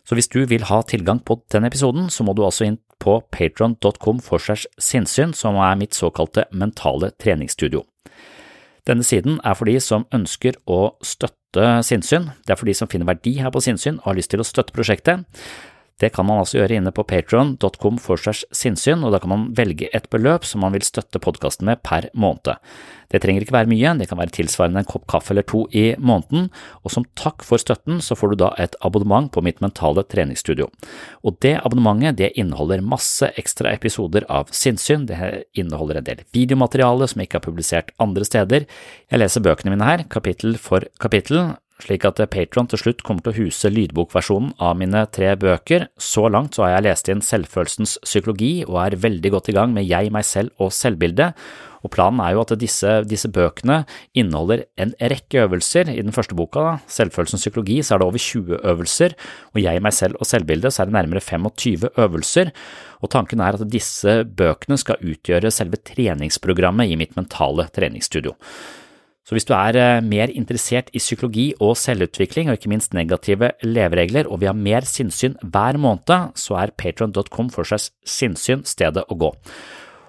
Så 0.06 0.14
hvis 0.14 0.30
du 0.30 0.44
vil 0.46 0.66
ha 0.68 0.80
tilgang 0.86 1.18
på 1.26 1.40
den 1.52 1.66
episoden, 1.66 2.06
så 2.10 2.22
må 2.22 2.34
du 2.36 2.44
altså 2.46 2.68
inn 2.68 2.78
på 3.02 3.18
patron.com 3.34 4.20
for 4.22 4.42
segs 4.42 4.68
sinnssyn, 4.78 5.34
som 5.34 5.58
er 5.58 5.78
mitt 5.80 5.98
såkalte 5.98 6.46
mentale 6.54 7.10
treningsstudio. 7.18 7.82
Denne 8.86 9.02
siden 9.02 9.40
er 9.42 9.56
for 9.58 9.66
de 9.66 9.80
som 9.82 10.06
ønsker 10.14 10.60
å 10.70 10.94
støtte 11.02 11.80
sinnssyn, 11.82 12.30
det 12.46 12.54
er 12.54 12.60
for 12.60 12.70
de 12.70 12.76
som 12.78 12.90
finner 12.90 13.08
verdi 13.08 13.34
her 13.42 13.50
på 13.50 13.64
sinnssyn 13.64 13.98
og 13.98 14.12
har 14.12 14.20
lyst 14.20 14.30
til 14.30 14.42
å 14.42 14.46
støtte 14.46 14.74
prosjektet. 14.76 15.26
Det 15.96 16.10
kan 16.12 16.26
man 16.28 16.42
altså 16.42 16.58
gjøre 16.58 16.76
inne 16.76 16.92
på 16.92 17.06
patron.com 17.08 17.96
for 18.02 18.20
segs 18.20 18.42
sinnssyn, 18.52 19.00
og 19.00 19.14
da 19.14 19.20
kan 19.22 19.32
man 19.32 19.46
velge 19.56 19.88
et 19.96 20.10
beløp 20.12 20.44
som 20.44 20.60
man 20.60 20.74
vil 20.76 20.84
støtte 20.84 21.22
podkasten 21.24 21.64
med 21.70 21.80
per 21.86 22.10
måned. 22.12 22.58
Det 23.08 23.22
trenger 23.22 23.46
ikke 23.46 23.54
være 23.54 23.70
mye, 23.70 23.94
det 23.96 24.08
kan 24.10 24.20
være 24.20 24.34
tilsvarende 24.36 24.82
en 24.82 24.88
kopp 24.90 25.06
kaffe 25.08 25.32
eller 25.32 25.46
to 25.48 25.62
i 25.72 25.86
måneden, 25.96 26.50
og 26.84 26.92
som 26.92 27.06
takk 27.16 27.46
for 27.46 27.62
støtten 27.62 28.02
så 28.04 28.18
får 28.18 28.34
du 28.34 28.38
da 28.44 28.52
et 28.60 28.76
abonnement 28.84 29.30
på 29.32 29.40
mitt 29.46 29.62
mentale 29.64 30.04
treningsstudio. 30.04 30.68
Og 31.24 31.40
det 31.40 31.56
abonnementet 31.62 32.20
det 32.20 32.32
inneholder 32.36 32.84
masse 32.84 33.32
ekstra 33.40 33.72
episoder 33.72 34.28
av 34.28 34.52
sinnssyn, 34.52 35.08
det 35.08 35.46
inneholder 35.56 36.02
en 36.02 36.10
del 36.10 36.26
videomateriale 36.36 37.08
som 37.08 37.24
ikke 37.24 37.40
er 37.40 37.46
publisert 37.46 37.94
andre 38.02 38.28
steder, 38.28 38.68
jeg 39.08 39.22
leser 39.22 39.44
bøkene 39.48 39.72
mine 39.72 39.88
her, 39.88 40.04
kapittel 40.12 40.58
for 40.60 40.84
kapittel, 41.00 41.54
slik 41.82 42.06
at 42.08 42.20
Patron 42.32 42.68
til 42.70 42.80
slutt 42.80 43.04
kommer 43.06 43.24
til 43.24 43.34
å 43.34 43.46
huse 43.46 43.70
lydbokversjonen 43.72 44.54
av 44.62 44.76
mine 44.80 45.04
tre 45.12 45.34
bøker. 45.40 45.88
Så 46.00 46.26
langt 46.32 46.56
så 46.56 46.64
har 46.64 46.76
jeg 46.76 46.86
lest 46.88 47.10
inn 47.12 47.24
Selvfølelsens 47.24 47.98
psykologi 48.06 48.52
og 48.66 48.80
er 48.84 49.00
veldig 49.02 49.32
godt 49.36 49.50
i 49.52 49.56
gang 49.56 49.74
med 49.76 49.88
Jeg, 49.88 50.12
meg 50.14 50.24
selv 50.26 50.54
og 50.62 50.72
selvbildet, 50.74 51.36
og 51.86 51.92
Planen 51.94 52.18
er 52.24 52.34
jo 52.34 52.42
at 52.42 52.54
disse, 52.58 52.92
disse, 53.06 53.28
bøkene 53.30 53.84
inneholder 54.18 54.64
en 54.80 54.94
rekke 54.98 55.44
øvelser. 55.44 55.92
I 55.92 56.02
den 56.02 56.14
første 56.14 56.34
boka, 56.38 56.80
Selvfølelsens 56.90 57.44
psykologi, 57.46 57.78
så 57.84 57.94
er 57.94 58.02
det 58.02 58.08
over 58.08 58.22
20 58.22 58.58
øvelser, 58.72 59.14
og 59.54 59.60
Jeg, 59.62 59.82
meg 59.84 59.94
selv 59.94 60.18
og 60.18 60.26
selvbildet 60.26 60.74
så 60.74 60.82
er 60.82 60.90
det 60.90 60.96
nærmere 60.96 61.22
25 61.22 61.92
øvelser. 61.94 62.50
Og 63.04 63.12
Tanken 63.12 63.44
er 63.44 63.54
at 63.54 63.70
disse 63.70 64.24
bøkene 64.24 64.80
skal 64.80 64.98
utgjøre 65.04 65.52
selve 65.54 65.78
treningsprogrammet 65.78 66.90
i 66.90 66.98
mitt 66.98 67.14
mentale 67.18 67.68
treningsstudio. 67.70 68.34
Så 69.26 69.34
hvis 69.34 69.48
du 69.48 69.56
er 69.58 69.74
eh, 69.74 70.04
mer 70.06 70.30
interessert 70.30 70.92
i 70.94 71.02
psykologi 71.02 71.48
og 71.58 71.74
selvutvikling, 71.80 72.46
og 72.46 72.60
ikke 72.60 72.70
minst 72.70 72.94
negative 72.94 73.50
leveregler, 73.66 74.28
og 74.30 74.38
vil 74.42 74.52
ha 74.52 74.54
mer 74.54 74.86
sinnssyn 74.86 75.34
hver 75.42 75.80
måned, 75.82 76.36
så 76.38 76.60
er 76.62 76.76
patron.com 76.78 77.50
for 77.50 77.66
seg 77.66 77.90
sinnssyn 78.06 78.62
stedet 78.68 79.02
å 79.10 79.18
gå. 79.18 79.32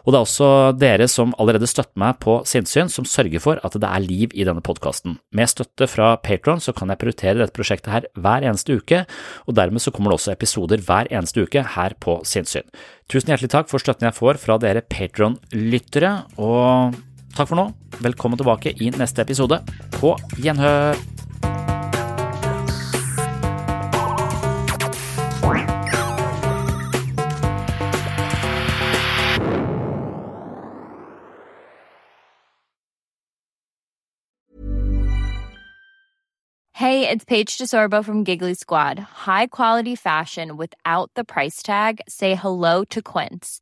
Og 0.07 0.13
det 0.13 0.19
er 0.21 0.23
også 0.23 0.49
dere 0.79 1.05
som 1.11 1.33
allerede 1.35 1.67
støtter 1.67 1.99
meg 1.99 2.21
på 2.23 2.37
sinnssyn, 2.47 2.87
som 2.87 3.03
sørger 3.03 3.41
for 3.43 3.59
at 3.67 3.73
det 3.75 3.89
er 3.89 4.05
liv 4.05 4.31
i 4.31 4.45
denne 4.47 4.63
podkasten. 4.63 5.17
Med 5.35 5.51
støtte 5.51 5.89
fra 5.91 6.13
Patron 6.23 6.63
så 6.63 6.71
kan 6.71 6.93
jeg 6.93 7.01
prioritere 7.01 7.41
dette 7.41 7.57
prosjektet 7.57 7.91
her 7.91 8.07
hver 8.15 8.45
eneste 8.47 8.77
uke, 8.79 9.01
og 9.49 9.57
dermed 9.57 9.83
så 9.83 9.91
kommer 9.91 10.13
det 10.13 10.21
også 10.21 10.31
episoder 10.37 10.85
hver 10.85 11.11
eneste 11.11 11.43
uke 11.43 11.65
her 11.75 11.97
på 11.99 12.21
sinnssyn. 12.23 12.69
Tusen 13.11 13.33
hjertelig 13.33 13.51
takk 13.51 13.67
for 13.67 13.83
støtten 13.83 14.07
jeg 14.07 14.15
får 14.15 14.39
fra 14.45 14.55
dere 14.63 14.85
Patron-lyttere, 14.87 16.13
og 16.39 16.95
Takk 17.37 17.51
for 17.51 17.55
nå. 17.55 17.67
Velkommen 18.01 18.37
tilbake 18.37 18.71
i 18.81 18.89
neste 18.89 19.21
episode. 19.21 19.59
På 19.99 20.15
gjenhør. 20.41 20.97
Hey, 36.73 37.07
it's 37.09 37.25
Paige 37.25 37.57
DeSorbo 37.57 38.03
from 38.03 38.23
Giggly 38.23 38.55
Squad. 38.55 38.99
High 39.27 39.47
quality 39.47 39.95
fashion 39.95 40.57
without 40.57 41.11
the 41.15 41.23
price 41.23 41.61
tag. 41.61 42.01
Say 42.07 42.33
hello 42.33 42.83
to 42.85 43.01
Quince. 43.01 43.61